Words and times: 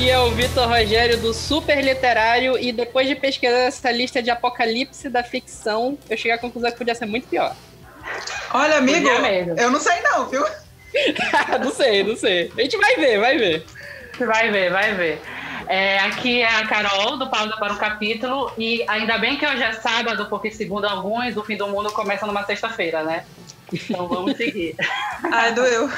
Aqui 0.00 0.08
é 0.08 0.18
o 0.18 0.30
Vitor 0.30 0.66
Rogério 0.66 1.18
do 1.18 1.34
Super 1.34 1.84
Literário 1.84 2.56
e 2.58 2.72
depois 2.72 3.06
de 3.06 3.14
pesquisar 3.14 3.58
essa 3.58 3.92
lista 3.92 4.22
de 4.22 4.30
apocalipse 4.30 5.10
da 5.10 5.22
ficção, 5.22 5.98
eu 6.08 6.16
cheguei 6.16 6.32
à 6.32 6.38
conclusão 6.38 6.70
que 6.72 6.78
podia 6.78 6.94
ser 6.94 7.04
muito 7.04 7.28
pior. 7.28 7.54
Olha, 8.54 8.78
amigo, 8.78 9.06
eu 9.58 9.70
não 9.70 9.78
sei 9.78 10.00
não, 10.00 10.26
viu? 10.26 10.42
não 11.62 11.70
sei, 11.70 12.02
não 12.02 12.16
sei. 12.16 12.50
A 12.56 12.62
gente 12.62 12.78
vai 12.78 12.96
ver, 12.96 13.20
vai 13.20 13.36
ver. 13.36 13.66
Vai 14.18 14.50
ver, 14.50 14.72
vai 14.72 14.94
ver. 14.94 15.20
É, 15.68 15.98
aqui 15.98 16.40
é 16.40 16.48
a 16.48 16.66
Carol, 16.66 17.18
do 17.18 17.28
Pausa 17.28 17.58
para 17.58 17.74
um 17.74 17.76
Capítulo, 17.76 18.50
e 18.56 18.82
ainda 18.88 19.18
bem 19.18 19.36
que 19.36 19.46
hoje 19.46 19.62
é 19.62 19.72
sábado, 19.74 20.30
porque 20.30 20.50
segundo 20.50 20.86
alguns, 20.86 21.36
o 21.36 21.44
fim 21.44 21.58
do 21.58 21.68
mundo 21.68 21.92
começa 21.92 22.24
numa 22.24 22.46
sexta-feira, 22.46 23.02
né? 23.02 23.26
Então 23.70 24.08
vamos 24.08 24.34
seguir. 24.38 24.76
Ai, 25.30 25.52
doeu. 25.52 25.90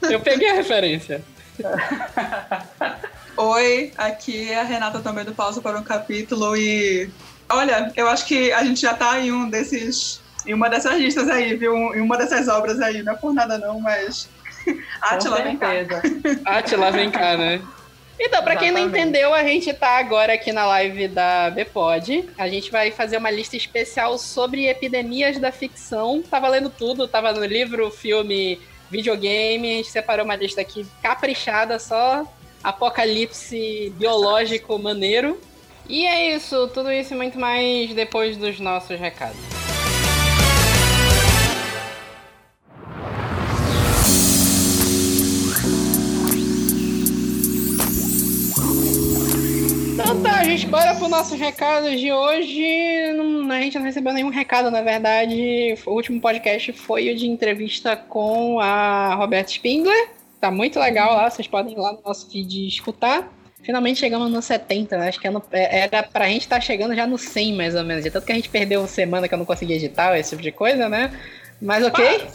Eu 0.00 0.20
peguei 0.20 0.48
a 0.48 0.54
referência. 0.54 1.22
Oi, 3.42 3.90
aqui 3.96 4.50
é 4.50 4.60
a 4.60 4.64
Renata 4.64 4.98
também 4.98 5.24
do 5.24 5.34
Pausa 5.34 5.62
para 5.62 5.78
um 5.78 5.82
Capítulo, 5.82 6.54
e 6.54 7.08
olha, 7.48 7.90
eu 7.96 8.06
acho 8.06 8.26
que 8.26 8.52
a 8.52 8.62
gente 8.62 8.82
já 8.82 8.92
tá 8.92 9.18
em 9.18 9.32
um 9.32 9.48
desses. 9.48 10.20
Em 10.44 10.52
uma 10.52 10.68
dessas 10.68 10.98
listas 10.98 11.26
aí, 11.26 11.56
viu? 11.56 11.74
Em 11.94 12.02
uma 12.02 12.18
dessas 12.18 12.48
obras 12.48 12.78
aí, 12.82 13.02
não 13.02 13.14
é 13.14 13.16
por 13.16 13.32
nada 13.32 13.56
não, 13.56 13.80
mas. 13.80 14.28
Atila, 15.00 15.40
vem 15.40 15.56
cá. 15.56 15.70
Atila, 16.44 16.90
vem 16.90 17.10
cá, 17.10 17.38
né? 17.38 17.62
Então, 18.18 18.44
para 18.44 18.56
quem 18.56 18.70
não 18.70 18.80
entendeu, 18.80 19.32
a 19.32 19.42
gente 19.42 19.72
tá 19.72 19.96
agora 19.96 20.34
aqui 20.34 20.52
na 20.52 20.66
live 20.66 21.08
da 21.08 21.48
Bpod. 21.48 22.28
A 22.36 22.46
gente 22.46 22.70
vai 22.70 22.90
fazer 22.90 23.16
uma 23.16 23.30
lista 23.30 23.56
especial 23.56 24.18
sobre 24.18 24.66
epidemias 24.66 25.38
da 25.38 25.50
ficção. 25.50 26.22
Tá 26.22 26.38
valendo 26.38 26.68
tudo, 26.68 27.08
tava 27.08 27.32
no 27.32 27.46
livro, 27.46 27.90
filme, 27.90 28.60
videogame. 28.90 29.72
A 29.72 29.76
gente 29.78 29.90
separou 29.90 30.26
uma 30.26 30.36
lista 30.36 30.60
aqui 30.60 30.86
caprichada, 31.02 31.78
só 31.78 32.30
apocalipse 32.62 33.92
biológico 33.96 34.78
maneiro. 34.78 35.38
E 35.88 36.06
é 36.06 36.36
isso, 36.36 36.68
tudo 36.68 36.92
isso 36.92 37.14
e 37.14 37.16
muito 37.16 37.38
mais 37.38 37.92
depois 37.94 38.36
dos 38.36 38.60
nossos 38.60 38.98
recados. 38.98 39.36
Então 49.92 50.22
tá, 50.22 50.44
gente, 50.44 50.66
bora 50.66 50.94
pro 50.94 51.08
nossos 51.08 51.38
recados 51.38 52.00
de 52.00 52.12
hoje. 52.12 53.12
Não, 53.14 53.50
a 53.50 53.60
gente 53.60 53.76
não 53.76 53.84
recebeu 53.84 54.12
nenhum 54.12 54.30
recado, 54.30 54.70
na 54.70 54.82
verdade. 54.82 55.74
O 55.84 55.90
último 55.90 56.20
podcast 56.20 56.72
foi 56.72 57.10
o 57.10 57.16
de 57.16 57.26
entrevista 57.26 57.96
com 57.96 58.60
a 58.60 59.14
Roberta 59.14 59.50
Spindler. 59.50 60.19
Tá 60.40 60.50
muito 60.50 60.80
legal 60.80 61.14
lá, 61.14 61.28
vocês 61.28 61.46
podem 61.46 61.74
ir 61.74 61.78
lá 61.78 61.92
no 61.92 62.00
nosso 62.04 62.30
feed 62.30 62.66
escutar. 62.66 63.30
Finalmente 63.62 64.00
chegamos 64.00 64.30
no 64.30 64.40
70, 64.40 64.96
né? 64.96 65.08
Acho 65.08 65.20
que 65.20 65.28
é 65.28 65.32
era 65.52 66.02
pra 66.02 66.26
gente 66.26 66.42
estar 66.42 66.56
tá 66.56 66.60
chegando 66.62 66.94
já 66.94 67.06
no 67.06 67.18
100, 67.18 67.54
mais 67.54 67.74
ou 67.74 67.84
menos. 67.84 68.02
De 68.02 68.10
tanto 68.10 68.24
que 68.24 68.32
a 68.32 68.34
gente 68.34 68.48
perdeu 68.48 68.80
uma 68.80 68.88
semana 68.88 69.28
que 69.28 69.34
eu 69.34 69.38
não 69.38 69.44
consegui 69.44 69.74
editar, 69.74 70.16
esse 70.18 70.30
tipo 70.30 70.42
de 70.42 70.50
coisa, 70.50 70.88
né? 70.88 71.12
Mas 71.60 71.84
ok. 71.84 72.26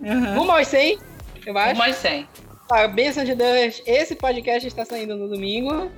Uhum. 0.00 0.34
Rumo 0.34 0.52
aos 0.52 0.68
100, 0.68 0.98
eu 1.46 1.56
acho. 1.56 1.70
Rumo 1.70 1.82
aos 1.82 1.96
100. 1.96 2.28
A 2.70 2.88
bênção 2.88 3.24
de 3.24 3.34
Deus, 3.34 3.80
esse 3.86 4.14
podcast 4.16 4.66
está 4.66 4.84
saindo 4.84 5.16
no 5.16 5.28
domingo. 5.28 5.90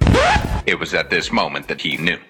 It 0.66 0.76
was 0.76 0.94
at 0.94 1.08
this 1.08 1.30
moment 1.30 1.66
that 1.66 1.84
he 1.84 1.96
knew. 1.96 2.20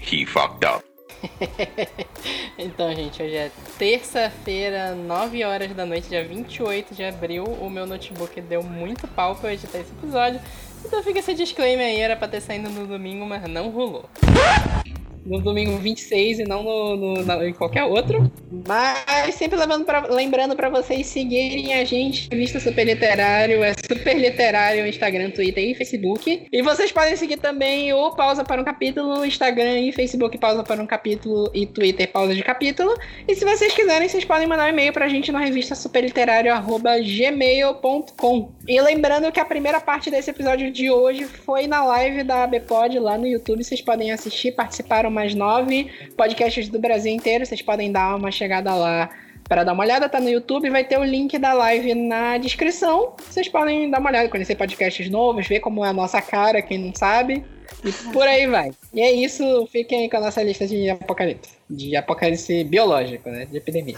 He 0.00 0.26
fucked 0.26 0.66
up. 0.66 0.91
então, 2.58 2.94
gente, 2.94 3.22
hoje 3.22 3.34
é 3.34 3.50
terça-feira, 3.78 4.94
9 4.94 5.44
horas 5.44 5.72
da 5.72 5.86
noite, 5.86 6.08
dia 6.08 6.24
28 6.26 6.94
de 6.94 7.04
abril. 7.04 7.44
O 7.44 7.70
meu 7.70 7.86
notebook 7.86 8.40
deu 8.40 8.62
muito 8.62 9.06
pau 9.08 9.36
pra 9.36 9.50
eu 9.50 9.54
editar 9.54 9.78
esse 9.78 9.92
episódio. 9.92 10.40
Então 10.84 11.02
fica 11.02 11.20
esse 11.20 11.34
disclaimer 11.34 11.86
aí, 11.86 12.00
era 12.00 12.16
pra 12.16 12.28
ter 12.28 12.40
saído 12.40 12.68
no 12.68 12.86
domingo, 12.86 13.24
mas 13.24 13.48
não 13.48 13.70
rolou 13.70 14.04
no 15.24 15.40
domingo 15.40 15.78
26 15.78 16.40
e 16.40 16.44
não 16.44 16.62
no, 16.62 16.96
no, 16.96 17.14
no, 17.22 17.44
em 17.44 17.52
qualquer 17.52 17.84
outro. 17.84 18.30
Mas 18.66 19.34
sempre 19.34 19.58
pra, 19.84 20.06
lembrando 20.08 20.56
para 20.56 20.68
vocês 20.68 21.06
seguirem 21.06 21.74
a 21.74 21.84
gente, 21.84 22.28
Vista 22.34 22.58
Super 22.60 22.84
Literário, 22.84 23.62
é 23.62 23.72
Super 23.74 24.18
Literário, 24.18 24.86
Instagram, 24.86 25.30
Twitter 25.30 25.64
e 25.64 25.74
Facebook. 25.74 26.46
E 26.50 26.62
vocês 26.62 26.90
podem 26.92 27.16
seguir 27.16 27.38
também 27.38 27.92
o 27.92 28.10
Pausa 28.12 28.44
para 28.44 28.60
um 28.60 28.64
Capítulo, 28.64 29.24
Instagram 29.24 29.80
e 29.80 29.92
Facebook 29.92 30.36
Pausa 30.38 30.64
para 30.64 30.82
um 30.82 30.86
Capítulo 30.86 31.50
e 31.54 31.66
Twitter 31.66 32.10
Pausa 32.10 32.34
de 32.34 32.42
Capítulo. 32.42 32.96
E 33.26 33.34
se 33.34 33.44
vocês 33.44 33.74
quiserem, 33.74 34.08
vocês 34.08 34.24
podem 34.24 34.46
mandar 34.46 34.66
um 34.66 34.68
e-mail 34.68 34.92
pra 34.92 35.08
gente 35.08 35.30
na 35.30 35.40
revista 35.40 35.74
superliterário.gmail.com. 35.74 38.52
E 38.68 38.80
lembrando 38.80 39.30
que 39.30 39.40
a 39.40 39.44
primeira 39.44 39.80
parte 39.80 40.10
desse 40.10 40.30
episódio 40.30 40.72
de 40.72 40.90
hoje 40.90 41.24
foi 41.24 41.66
na 41.66 41.84
live 41.84 42.22
da 42.22 42.44
ABPOD 42.44 42.98
lá 42.98 43.18
no 43.18 43.26
YouTube. 43.26 43.62
Vocês 43.62 43.80
podem 43.80 44.12
assistir, 44.12 44.52
participaram 44.52 45.10
mais 45.12 45.34
nove 45.34 45.90
podcasts 46.16 46.68
do 46.68 46.78
Brasil 46.78 47.12
inteiro. 47.12 47.46
Vocês 47.46 47.62
podem 47.62 47.92
dar 47.92 48.16
uma 48.16 48.30
chegada 48.30 48.74
lá 48.74 49.10
para 49.48 49.64
dar 49.64 49.72
uma 49.72 49.84
olhada. 49.84 50.08
Tá 50.08 50.20
no 50.20 50.28
YouTube, 50.28 50.70
vai 50.70 50.84
ter 50.84 50.98
o 50.98 51.04
link 51.04 51.38
da 51.38 51.52
live 51.52 51.94
na 51.94 52.38
descrição. 52.38 53.14
Vocês 53.18 53.48
podem 53.48 53.90
dar 53.90 54.00
uma 54.00 54.10
olhada, 54.10 54.28
conhecer 54.28 54.56
podcasts 54.56 55.08
novos, 55.10 55.46
ver 55.46 55.60
como 55.60 55.84
é 55.84 55.88
a 55.88 55.92
nossa 55.92 56.20
cara, 56.22 56.62
quem 56.62 56.78
não 56.78 56.94
sabe. 56.94 57.44
E 57.84 57.92
por 58.12 58.26
aí 58.26 58.46
vai. 58.46 58.70
E 58.92 59.00
é 59.00 59.12
isso, 59.12 59.66
fiquem 59.70 60.08
com 60.08 60.16
a 60.16 60.20
nossa 60.20 60.42
lista 60.42 60.66
de 60.66 60.90
apocalipse. 60.90 61.52
De 61.68 61.96
apocalipse 61.96 62.64
biológico, 62.64 63.28
né? 63.28 63.46
De 63.46 63.56
epidemia. 63.56 63.96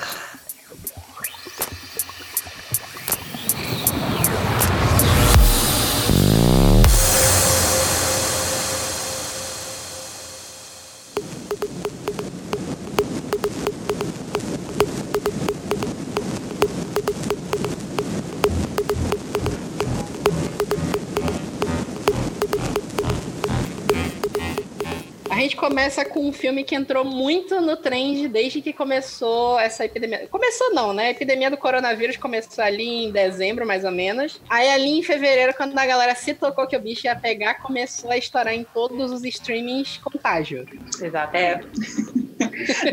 Começa 25.75 26.05
com 26.05 26.29
um 26.29 26.33
filme 26.33 26.63
que 26.63 26.73
entrou 26.73 27.05
muito 27.05 27.61
no 27.61 27.77
trend 27.77 28.29
desde 28.29 28.63
que 28.63 28.73
começou 28.73 29.59
essa 29.59 29.85
epidemia. 29.85 30.29
Começou 30.29 30.73
não, 30.73 30.93
né? 30.93 31.09
A 31.09 31.11
epidemia 31.11 31.51
do 31.51 31.57
coronavírus 31.57 32.17
começou 32.17 32.63
ali 32.63 33.07
em 33.07 33.11
dezembro, 33.11 33.67
mais 33.67 33.85
ou 33.85 33.91
menos. 33.91 34.41
Aí 34.49 34.71
ali 34.71 35.01
em 35.01 35.03
fevereiro, 35.03 35.53
quando 35.53 35.77
a 35.77 35.85
galera 35.85 36.15
se 36.15 36.33
tocou 36.33 36.69
que 36.69 36.77
o 36.77 36.81
bicho 36.81 37.09
ia 37.09 37.17
pegar, 37.17 37.55
começou 37.55 38.13
a 38.13 38.17
estourar 38.17 38.55
em 38.55 38.63
todos 38.63 39.11
os 39.11 39.25
streamings 39.25 39.99
contágio. 39.99 40.65
Exato. 41.03 41.37
É. 41.37 41.61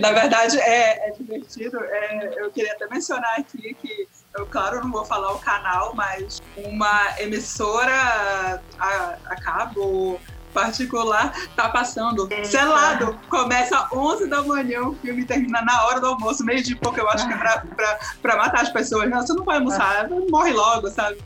Na 0.02 0.12
verdade, 0.12 0.60
é, 0.60 1.10
é 1.10 1.12
divertido. 1.12 1.78
É, 1.84 2.34
eu 2.38 2.50
queria 2.50 2.74
até 2.74 2.88
mencionar 2.88 3.40
aqui 3.40 3.76
que 3.80 4.08
eu, 4.36 4.48
claro, 4.48 4.82
não 4.82 4.92
vou 4.92 5.06
falar 5.06 5.34
o 5.34 5.40
canal, 5.40 5.94
mas 5.94 6.42
uma 6.58 7.14
emissora 7.20 8.60
a, 8.80 9.18
a 9.26 9.36
cabo 9.36 10.20
particular 10.52 11.34
tá 11.56 11.70
passando 11.70 12.30
selado. 12.44 13.20
Começa 13.30 13.88
11 13.94 14.28
da 14.28 14.42
manhã 14.42 14.82
o 14.82 14.96
filme 14.96 15.26
termina 15.26 15.62
na 15.62 15.86
hora 15.86 16.00
do 16.00 16.08
almoço, 16.08 16.44
meio 16.44 16.64
de 16.64 16.76
pouco, 16.76 17.00
eu 17.00 17.10
acho 17.10 17.28
que 17.28 17.34
é 17.34 17.38
pra, 17.38 17.64
pra, 17.76 18.00
pra 18.22 18.38
matar 18.38 18.62
as 18.62 18.70
pessoas. 18.70 19.10
Não, 19.10 19.22
você 19.22 19.34
não 19.34 19.44
vai 19.44 19.58
almoçar, 19.58 20.10
morre 20.30 20.52
logo, 20.52 20.90
sabe? 20.90 21.18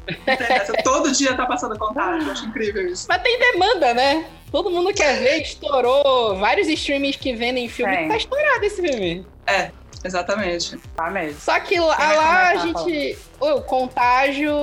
Todo 0.83 1.11
dia 1.11 1.35
tá 1.35 1.45
passando 1.45 1.77
contato, 1.77 2.23
eu 2.23 2.31
acho 2.31 2.45
incrível 2.45 2.87
isso. 2.87 3.05
Mas 3.07 3.21
tem 3.21 3.39
demanda, 3.39 3.93
né? 3.93 4.25
Todo 4.51 4.71
mundo 4.71 4.93
quer 4.93 5.19
ver, 5.19 5.41
estourou 5.41 6.37
vários 6.37 6.67
streamings 6.67 7.17
que 7.17 7.33
vendem 7.33 7.67
filme. 7.67 7.93
É. 7.93 8.07
Tá 8.07 8.17
estourado 8.17 8.63
esse 8.63 8.81
filme. 8.81 9.25
É, 9.47 9.71
Exatamente. 10.05 10.77
Tá 10.95 11.09
mesmo. 11.09 11.39
Só 11.41 11.59
que 11.59 11.79
lá, 11.79 11.97
lá 11.97 12.49
a 12.49 12.55
gente. 12.57 13.17
O 13.39 13.61
contágio. 13.61 14.53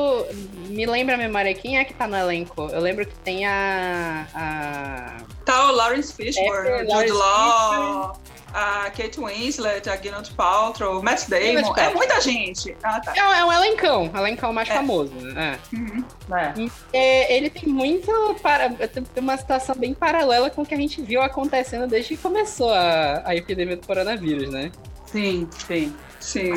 Me 0.69 0.87
lembra 0.87 1.17
a 1.17 1.19
memória 1.19 1.53
quem 1.53 1.79
é 1.79 1.85
que 1.85 1.93
tá 1.93 2.07
no 2.07 2.17
elenco? 2.17 2.69
Eu 2.73 2.81
lembro 2.81 3.05
que 3.05 3.15
tem 3.17 3.45
a. 3.45 4.27
a... 4.35 5.17
Tá 5.45 5.67
o 5.71 5.73
Lawrence 5.73 6.15
Fishburne, 6.15 6.85
o 6.85 6.91
Jude 6.91 7.13
Law. 7.13 8.19
A 8.55 8.91
Kate 8.91 9.19
Winslet, 9.19 9.89
a 9.89 9.97
Gwyneth 9.97 10.35
Paltrow, 10.37 11.03
Matt 11.03 11.27
Damon, 11.27 11.75
é 11.75 11.95
muita 11.95 12.21
gente. 12.21 12.77
Ah, 12.83 13.01
tá. 13.01 13.15
é, 13.17 13.41
é 13.41 13.45
um 13.47 13.51
elencão, 13.51 14.11
elencão 14.15 14.53
mais 14.53 14.69
é. 14.69 14.75
famoso. 14.75 15.11
Né? 15.15 15.59
É. 15.73 15.75
Uhum. 15.75 16.05
É. 16.31 16.99
é. 16.99 17.37
ele 17.37 17.49
tem 17.49 17.67
muito 17.67 18.13
para, 18.43 18.69
tem 18.69 19.05
uma 19.17 19.39
situação 19.39 19.75
bem 19.75 19.95
paralela 19.95 20.51
com 20.51 20.61
o 20.61 20.67
que 20.67 20.75
a 20.75 20.77
gente 20.77 21.01
viu 21.01 21.23
acontecendo 21.23 21.87
desde 21.87 22.15
que 22.15 22.23
começou 22.23 22.71
a, 22.75 23.23
a 23.25 23.35
epidemia 23.35 23.77
do 23.77 23.87
coronavírus, 23.87 24.51
né? 24.51 24.71
Sim, 25.13 25.49
sim, 25.67 25.95
sim. 26.19 26.53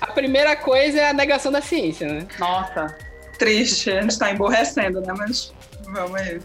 A 0.00 0.06
primeira 0.08 0.56
coisa 0.56 1.00
é 1.00 1.10
a 1.10 1.12
negação 1.12 1.52
da 1.52 1.60
ciência, 1.60 2.08
né? 2.08 2.26
Nossa. 2.38 2.96
Triste, 3.38 3.90
a 3.90 4.00
gente 4.00 4.18
tá 4.18 4.30
emborrecendo, 4.32 5.00
né? 5.02 5.12
Mas 5.16 5.52
vamos 5.84 6.14
aí. 6.16 6.40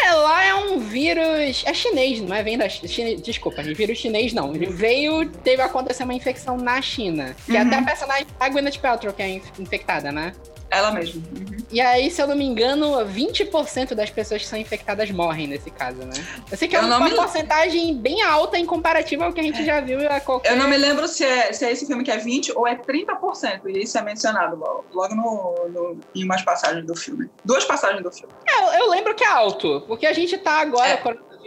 É, 0.00 0.12
lá 0.12 0.44
é 0.44 0.54
um 0.54 0.78
vírus. 0.78 1.64
É 1.66 1.74
chinês, 1.74 2.20
não 2.20 2.34
é? 2.34 2.42
Vem 2.42 2.56
da 2.56 2.68
China. 2.68 3.20
Desculpa, 3.20 3.62
vírus 3.62 3.98
chinês 3.98 4.32
não. 4.32 4.54
Ele 4.54 4.66
veio, 4.66 5.28
teve 5.28 5.60
acontecer 5.60 6.04
uma 6.04 6.14
infecção 6.14 6.56
na 6.56 6.80
China. 6.80 7.34
Que 7.44 7.52
uhum. 7.52 7.62
até 7.62 7.76
a 7.76 7.82
personagem 7.82 8.26
a 8.38 8.48
Gwyneth 8.48 8.78
Paltrow 8.80 9.12
que 9.12 9.22
é 9.22 9.40
infectada, 9.58 10.12
né? 10.12 10.32
Ela 10.70 10.90
mesma. 10.90 11.22
Uhum. 11.34 11.56
E 11.70 11.80
aí, 11.80 12.10
se 12.10 12.20
eu 12.20 12.26
não 12.26 12.36
me 12.36 12.44
engano, 12.44 12.86
20% 13.06 13.94
das 13.94 14.10
pessoas 14.10 14.42
que 14.42 14.48
são 14.48 14.58
infectadas 14.58 15.10
morrem 15.10 15.46
nesse 15.46 15.70
caso, 15.70 15.98
né? 15.98 16.12
Eu 16.50 16.56
sei 16.56 16.68
que 16.68 16.76
é 16.76 16.80
uma 16.80 17.00
me- 17.00 17.14
porcentagem 17.14 17.96
bem 17.96 18.22
alta 18.22 18.58
em 18.58 18.64
comparativo 18.66 19.24
ao 19.24 19.32
que 19.32 19.40
a 19.40 19.42
gente 19.42 19.64
já 19.64 19.80
viu 19.80 20.00
a 20.10 20.20
qualquer... 20.20 20.52
Eu 20.52 20.56
não 20.56 20.68
me 20.68 20.76
lembro 20.76 21.06
se 21.08 21.24
é, 21.24 21.52
se 21.52 21.64
é 21.64 21.72
esse 21.72 21.86
filme 21.86 22.02
que 22.04 22.10
é 22.10 22.16
20 22.18 22.52
ou 22.56 22.66
é 22.66 22.74
30%. 22.76 23.60
E 23.66 23.82
isso 23.82 23.96
é 23.98 24.02
mencionado 24.02 24.56
logo, 24.56 24.84
logo 24.92 25.14
no, 25.14 25.68
no- 25.68 26.00
em 26.14 26.24
umas 26.24 26.42
passagens 26.42 26.84
do 26.86 26.94
filme. 26.94 27.28
Duas 27.44 27.64
passagens 27.64 28.02
do 28.02 28.10
filme. 28.12 28.32
É, 28.46 28.80
eu 28.80 28.88
lembro 28.90 29.14
que 29.14 29.24
é 29.24 29.28
alto, 29.28 29.82
porque 29.86 30.06
a 30.06 30.12
gente 30.12 30.36
tá 30.38 30.60
agora, 30.60 30.88
É. 30.88 30.96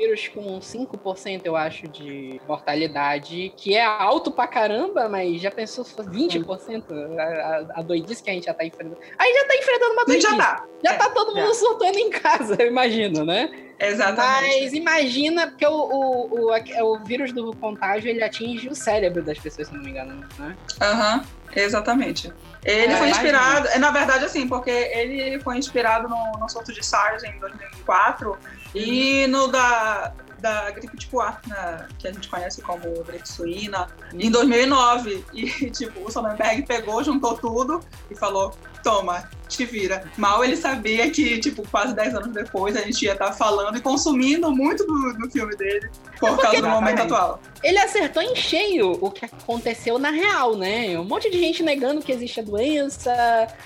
coronavírus, 0.01 0.27
com 0.29 0.59
5%, 0.59 1.41
eu 1.45 1.55
acho, 1.55 1.87
de 1.87 2.41
mortalidade, 2.47 3.53
que 3.55 3.75
é 3.75 3.83
alto 3.85 4.31
pra 4.31 4.47
caramba, 4.47 5.07
mas 5.07 5.39
já 5.41 5.51
pensou 5.51 5.83
se 5.83 5.93
fosse 5.93 6.09
20%? 6.09 6.83
A, 7.17 7.23
a, 7.23 7.79
a 7.79 7.81
doidice 7.81 8.23
que 8.23 8.29
a 8.29 8.33
gente 8.33 8.45
já 8.45 8.53
tá 8.53 8.65
enfrentando. 8.65 8.97
Aí 9.17 9.33
já 9.33 9.47
tá 9.47 9.55
enfrentando 9.55 9.93
uma 9.93 10.05
doidice. 10.05 10.29
já 10.31 10.37
tá. 10.37 10.65
Já 10.83 10.93
É, 10.93 10.97
tá 10.97 11.09
todo 11.09 11.35
mundo 11.35 11.47
já. 11.47 11.53
surtando 11.53 11.97
em 11.97 12.09
casa, 12.09 12.55
eu 12.59 12.67
imagino, 12.67 13.23
né? 13.25 13.49
Exatamente. 13.79 14.61
Mas 14.61 14.73
imagina, 14.73 15.47
porque 15.47 15.65
o, 15.65 15.71
o, 15.71 16.51
o, 16.51 16.93
o 16.93 16.99
vírus 17.03 17.31
do 17.31 17.55
contágio, 17.55 18.09
ele 18.09 18.23
atinge 18.23 18.67
o 18.67 18.75
cérebro 18.75 19.23
das 19.23 19.39
pessoas, 19.39 19.67
se 19.67 19.73
não 19.73 19.81
me 19.83 19.89
engano, 19.89 20.23
né? 20.37 20.55
Aham, 20.79 21.23
exatamente. 21.55 22.31
Ele 22.63 22.93
É, 22.93 22.97
foi 22.97 23.07
imagina. 23.07 23.09
inspirado, 23.09 23.67
é, 23.69 23.79
na 23.79 23.89
verdade, 23.89 24.25
assim, 24.25 24.47
porque 24.47 24.69
ele 24.69 25.39
foi 25.39 25.57
inspirado 25.57 26.07
no, 26.07 26.31
no 26.39 26.47
surto 26.47 26.71
de 26.71 26.85
SARS 26.85 27.23
em 27.23 27.39
2004 27.39 28.37
e 28.73 29.27
no 29.27 29.47
da, 29.47 30.13
da 30.39 30.71
gripe 30.71 30.97
tipo 30.97 31.19
A, 31.19 31.39
né, 31.47 31.87
que 31.99 32.07
a 32.07 32.13
gente 32.13 32.27
conhece 32.27 32.61
como 32.61 33.03
gripe 33.03 33.27
suína, 33.27 33.87
em 34.13 34.29
2009. 34.31 35.23
E, 35.33 35.69
tipo, 35.71 36.05
o 36.05 36.11
Sonnenberg 36.11 36.63
pegou, 36.63 37.03
juntou 37.03 37.37
tudo 37.37 37.79
e 38.09 38.15
falou, 38.15 38.53
toma, 38.81 39.29
te 39.47 39.65
vira. 39.65 40.03
Mal 40.17 40.43
ele 40.43 40.55
sabia 40.55 41.09
que, 41.11 41.39
tipo, 41.39 41.67
quase 41.69 41.93
10 41.93 42.15
anos 42.15 42.33
depois 42.33 42.75
a 42.75 42.81
gente 42.81 43.03
ia 43.03 43.13
estar 43.13 43.33
falando 43.33 43.77
e 43.77 43.81
consumindo 43.81 44.49
muito 44.51 44.85
do, 44.85 45.13
do 45.13 45.29
filme 45.29 45.55
dele 45.55 45.89
por 46.19 46.37
causa 46.39 46.61
do 46.61 46.69
momento 46.69 46.99
Exatamente. 46.99 47.13
atual. 47.13 47.41
Ele 47.63 47.77
acertou 47.77 48.23
em 48.23 48.35
cheio 48.35 48.97
o 49.01 49.11
que 49.11 49.25
aconteceu 49.25 49.99
na 49.99 50.09
real, 50.09 50.55
né? 50.55 50.97
Um 50.97 51.03
monte 51.03 51.29
de 51.29 51.37
gente 51.37 51.61
negando 51.63 52.01
que 52.01 52.11
existe 52.11 52.39
a 52.39 52.43
doença. 52.43 53.11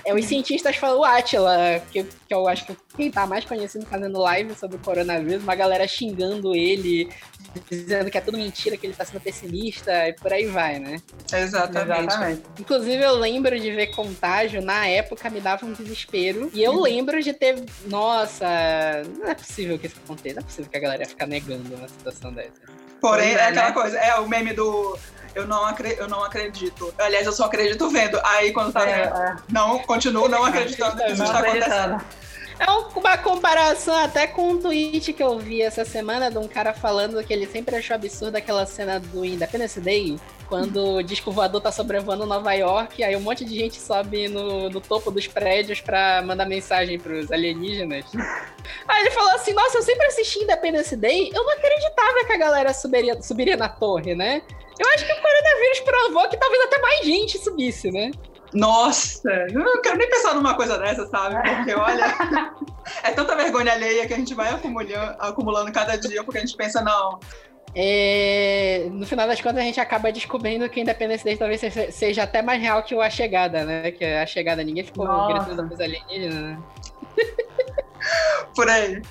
É, 0.04 0.14
os 0.14 0.24
cientistas 0.24 0.76
falam, 0.76 1.00
o 1.00 1.04
Atila, 1.04 1.82
que, 1.92 2.04
que 2.04 2.34
eu 2.34 2.48
acho 2.48 2.66
que 2.66 2.76
quem 2.96 3.10
tá 3.10 3.26
mais 3.26 3.44
conhecido 3.44 3.86
fazendo 3.86 4.18
live 4.18 4.54
sobre 4.54 4.76
o 4.76 4.80
coronavírus, 4.80 5.42
uma 5.42 5.54
galera 5.54 5.86
xingando 5.86 6.54
ele, 6.54 7.08
dizendo 7.70 8.10
que 8.10 8.18
é 8.18 8.20
tudo 8.20 8.38
mentira, 8.38 8.76
que 8.76 8.86
ele 8.86 8.94
tá 8.94 9.04
sendo 9.04 9.20
pessimista 9.20 10.08
e 10.08 10.14
por 10.14 10.32
aí 10.32 10.46
vai, 10.46 10.78
né? 10.78 10.96
Exatamente. 11.32 12.06
Exatamente. 12.06 12.42
Inclusive, 12.58 13.02
eu 13.02 13.14
lembro 13.14 13.58
de 13.58 13.70
ver 13.70 13.88
contágio, 13.88 14.62
na 14.62 14.86
época 14.86 15.05
me 15.30 15.40
dava 15.40 15.64
um 15.66 15.72
desespero. 15.72 16.50
E 16.52 16.62
eu 16.62 16.72
Uhum. 16.72 16.82
lembro 16.82 17.22
de 17.22 17.32
ter. 17.32 17.62
Nossa, 17.86 18.46
não 19.18 19.28
é 19.28 19.34
possível 19.34 19.78
que 19.78 19.86
isso 19.86 19.96
aconteça. 20.04 20.36
Não 20.36 20.42
é 20.42 20.44
possível 20.44 20.70
que 20.70 20.76
a 20.76 20.80
galera 20.80 21.06
ficar 21.06 21.26
negando 21.26 21.74
uma 21.74 21.88
situação 21.88 22.32
dessa. 22.32 22.52
Porém, 23.00 23.30
é, 23.30 23.34
é, 23.34 23.44
aquela 23.48 23.66
né? 23.68 23.72
coisa, 23.72 23.98
é 23.98 24.14
o 24.16 24.28
meme 24.28 24.52
do 24.52 24.98
eu 25.34 25.46
não, 25.46 25.66
acre- 25.66 25.96
eu 25.98 26.08
não 26.08 26.24
acredito. 26.24 26.94
Aliás, 26.98 27.26
eu 27.26 27.32
só 27.32 27.44
acredito 27.44 27.90
vendo. 27.90 28.18
Aí 28.24 28.52
quando 28.52 28.72
tá 28.72 28.88
É, 28.88 29.02
é, 29.02 29.36
não, 29.50 29.78
continuo 29.80 30.28
não 30.28 30.42
acreditando 30.44 30.96
que 30.96 31.12
isso 31.12 31.22
está 31.22 31.38
acontecendo. 31.40 32.00
É 32.58 32.70
uma 32.70 33.18
comparação 33.18 33.94
até 33.94 34.26
com 34.26 34.50
um 34.50 34.60
tweet 34.60 35.12
que 35.12 35.22
eu 35.22 35.38
vi 35.38 35.60
essa 35.60 35.84
semana 35.84 36.30
de 36.30 36.38
um 36.38 36.48
cara 36.48 36.72
falando 36.72 37.22
que 37.22 37.32
ele 37.32 37.46
sempre 37.46 37.76
achou 37.76 37.94
absurdo 37.94 38.36
aquela 38.36 38.64
cena 38.64 38.98
do 38.98 39.24
Independence 39.24 39.78
Day, 39.78 40.18
quando 40.48 40.94
o 40.94 41.02
disco 41.02 41.30
voador 41.30 41.60
tá 41.60 41.70
sobrevoando 41.70 42.24
Nova 42.24 42.52
York, 42.54 43.02
aí 43.04 43.14
um 43.14 43.20
monte 43.20 43.44
de 43.44 43.58
gente 43.58 43.78
sobe 43.78 44.28
no, 44.28 44.70
no 44.70 44.80
topo 44.80 45.10
dos 45.10 45.26
prédios 45.26 45.80
pra 45.80 46.22
mandar 46.22 46.46
mensagem 46.46 46.98
pros 46.98 47.30
alienígenas. 47.30 48.06
Aí 48.88 49.02
ele 49.02 49.10
falou 49.10 49.32
assim: 49.32 49.52
Nossa, 49.52 49.78
eu 49.78 49.82
sempre 49.82 50.06
assisti 50.06 50.38
Independence 50.38 50.96
Day, 50.96 51.30
eu 51.34 51.44
não 51.44 51.52
acreditava 51.52 52.24
que 52.26 52.32
a 52.32 52.38
galera 52.38 52.72
subiria, 52.72 53.20
subiria 53.20 53.56
na 53.56 53.68
torre, 53.68 54.14
né? 54.14 54.40
Eu 54.78 54.88
acho 54.90 55.06
que 55.06 55.12
o 55.12 55.22
coronavírus 55.22 55.80
provou 55.80 56.28
que 56.28 56.36
talvez 56.36 56.62
até 56.64 56.78
mais 56.78 57.04
gente 57.04 57.38
subisse, 57.38 57.90
né? 57.90 58.10
Nossa, 58.56 59.30
eu 59.50 59.60
não 59.60 59.82
quero 59.82 59.98
nem 59.98 60.08
pensar 60.08 60.34
numa 60.34 60.54
coisa 60.54 60.78
dessa, 60.78 61.06
sabe? 61.06 61.36
Porque 61.56 61.74
olha, 61.74 62.04
é 63.02 63.10
tanta 63.12 63.36
vergonha 63.36 63.72
alheia 63.72 64.06
que 64.06 64.14
a 64.14 64.16
gente 64.16 64.34
vai 64.34 64.48
acumulando, 64.48 65.16
acumulando 65.18 65.72
cada 65.72 65.96
dia, 65.96 66.24
porque 66.24 66.38
a 66.38 66.40
gente 66.40 66.56
pensa, 66.56 66.80
não, 66.82 67.20
É, 67.74 68.88
no 68.90 69.06
final 69.06 69.26
das 69.26 69.38
contas, 69.38 69.58
a 69.58 69.62
gente 69.62 69.78
acaba 69.78 70.10
descobrindo 70.10 70.66
que 70.70 70.80
a 70.80 70.82
Independence 70.82 71.22
Day 71.22 71.36
talvez 71.36 71.60
seja, 71.90 72.22
até 72.22 72.40
mais 72.40 72.62
real 72.62 72.82
que 72.82 72.94
o 72.94 73.02
A 73.02 73.10
Chegada, 73.10 73.66
né? 73.66 73.90
Que 73.90 74.02
a 74.02 74.24
Chegada 74.24 74.64
ninguém 74.64 74.82
ficou 74.82 75.04
Nossa. 75.04 75.44
gritando 75.44 75.68
dos 75.68 75.78
alienígenas, 75.78 76.34
né? 76.34 76.58
por 78.56 78.70
aí. 78.70 79.02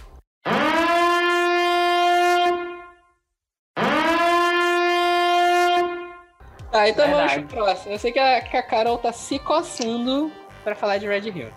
Tá, 6.75 6.89
então 6.89 7.05
vamos 7.09 7.31
Verdade. 7.31 7.45
pro 7.47 7.63
próximo. 7.63 7.93
Eu 7.93 7.99
sei 7.99 8.11
que 8.11 8.19
a, 8.19 8.41
que 8.41 8.57
a 8.57 8.61
Carol 8.61 8.97
tá 8.97 9.13
se 9.13 9.39
coçando 9.39 10.29
pra 10.61 10.75
falar 10.75 10.97
de 10.97 11.07
Red 11.07 11.29
Hill. 11.29 11.47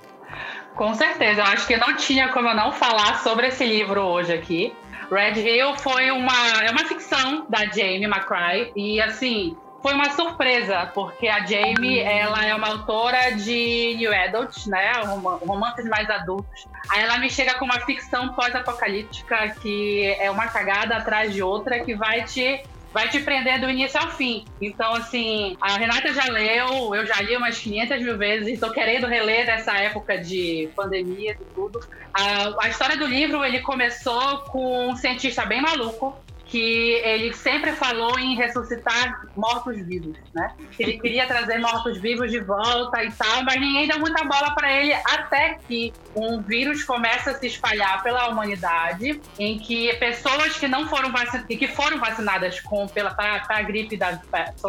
Com 0.76 0.94
certeza, 0.94 1.41
eu 1.41 1.44
acho 1.44 1.67
que 1.67 1.76
não 1.76 1.97
tinha 1.97 2.29
como 2.29 2.49
eu 2.49 2.55
não 2.55 2.70
falar 2.70 3.19
sobre 3.25 3.49
esse 3.49 3.65
livro 3.67 4.00
hoje 4.00 4.32
aqui. 4.32 4.73
Red 5.11 5.41
Hill 5.41 5.75
foi 5.79 6.12
uma, 6.12 6.32
é 6.65 6.70
uma 6.70 6.85
ficção 6.85 7.47
da 7.49 7.65
Jamie 7.65 8.05
McCry 8.05 8.70
e 8.76 9.00
assim 9.00 9.56
foi 9.82 9.93
uma 9.94 10.11
surpresa 10.11 10.87
porque 10.94 11.26
a 11.26 11.44
Jamie 11.44 11.99
ela 11.99 12.44
é 12.44 12.55
uma 12.55 12.69
autora 12.69 13.32
de 13.32 13.94
new 13.97 14.14
adult, 14.14 14.67
né, 14.69 14.93
Roma- 15.05 15.41
romances 15.44 15.85
mais 15.88 16.09
adultos. 16.11 16.67
Aí 16.91 17.03
ela 17.03 17.19
me 17.19 17.29
chega 17.29 17.55
com 17.55 17.64
uma 17.64 17.81
ficção 17.81 18.35
pós-apocalíptica 18.35 19.49
que 19.61 20.14
é 20.21 20.31
uma 20.31 20.47
cagada 20.47 20.97
atrás 20.97 21.32
de 21.35 21.43
outra 21.43 21.81
que 21.81 21.97
vai 21.97 22.23
te 22.23 22.62
vai 22.99 23.09
te 23.09 23.21
prender 23.21 23.61
do 23.61 23.71
início 23.71 24.00
ao 24.00 24.11
fim. 24.11 24.45
Então, 24.61 24.93
assim, 24.93 25.56
a 25.61 25.77
Renata 25.77 26.12
já 26.12 26.25
leu, 26.25 26.93
eu 26.97 27.06
já 27.06 27.21
li 27.23 27.37
umas 27.37 27.56
500 27.56 28.03
mil 28.03 28.19
vezes, 28.19 28.55
estou 28.55 28.73
querendo 28.73 29.06
reler 29.06 29.47
dessa 29.47 29.73
época 29.79 30.19
de 30.19 30.69
pandemia 30.75 31.39
e 31.41 31.55
tudo. 31.55 31.79
A, 32.12 32.65
a 32.65 32.69
história 32.69 32.97
do 32.97 33.06
livro, 33.06 33.45
ele 33.45 33.61
começou 33.61 34.39
com 34.50 34.89
um 34.89 34.97
cientista 34.97 35.47
bem 35.47 35.62
maluco, 35.62 36.19
que 36.49 36.95
ele 37.05 37.33
sempre 37.35 37.73
falou 37.73 38.19
em 38.19 38.35
ressuscitar 38.35 39.26
mortos-vivos, 39.37 40.17
né? 40.35 40.50
Ele 40.78 40.99
queria 40.99 41.26
trazer 41.26 41.59
mortos-vivos 41.59 42.31
de 42.31 42.40
volta 42.40 43.05
e 43.05 43.12
tal, 43.12 43.45
mas 43.45 43.61
ninguém 43.61 43.87
deu 43.87 43.99
muita 43.99 44.25
bola 44.25 44.55
para 44.55 44.73
ele 44.73 44.95
até 44.95 45.59
que 45.69 45.93
um 46.17 46.40
vírus 46.40 46.83
começa 46.85 47.33
a 47.33 47.35
se 47.35 47.47
espalhar 47.47 48.02
pela 48.02 48.28
humanidade, 48.28 49.21
em 49.38 49.59
que 49.59 49.93
pessoas 49.97 50.59
que 50.59 50.67
não 50.67 50.88
foram 50.88 51.12
vacinadas, 51.12 51.47
que 51.47 51.69
foram 51.69 51.99
vacinadas 51.99 52.61
com 52.61 52.88
pela 52.88 53.11
para 53.11 53.43
a 53.47 53.62
gripe 53.62 53.97
da 53.97 54.19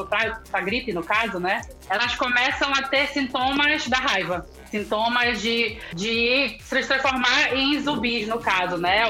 para 0.09 0.41
a 0.51 0.61
gripe 0.61 0.91
no 0.91 1.03
caso, 1.03 1.39
né? 1.39 1.61
Elas 1.89 2.15
começam 2.15 2.71
a 2.73 2.83
ter 2.83 3.07
sintomas 3.07 3.87
da 3.87 3.97
raiva 3.97 4.45
sintomas 4.69 5.41
de, 5.41 5.79
de 5.95 6.57
se 6.61 6.85
transformar 6.87 7.55
em 7.55 7.79
zumbis, 7.81 8.27
no 8.27 8.39
caso, 8.39 8.77
né? 8.77 9.01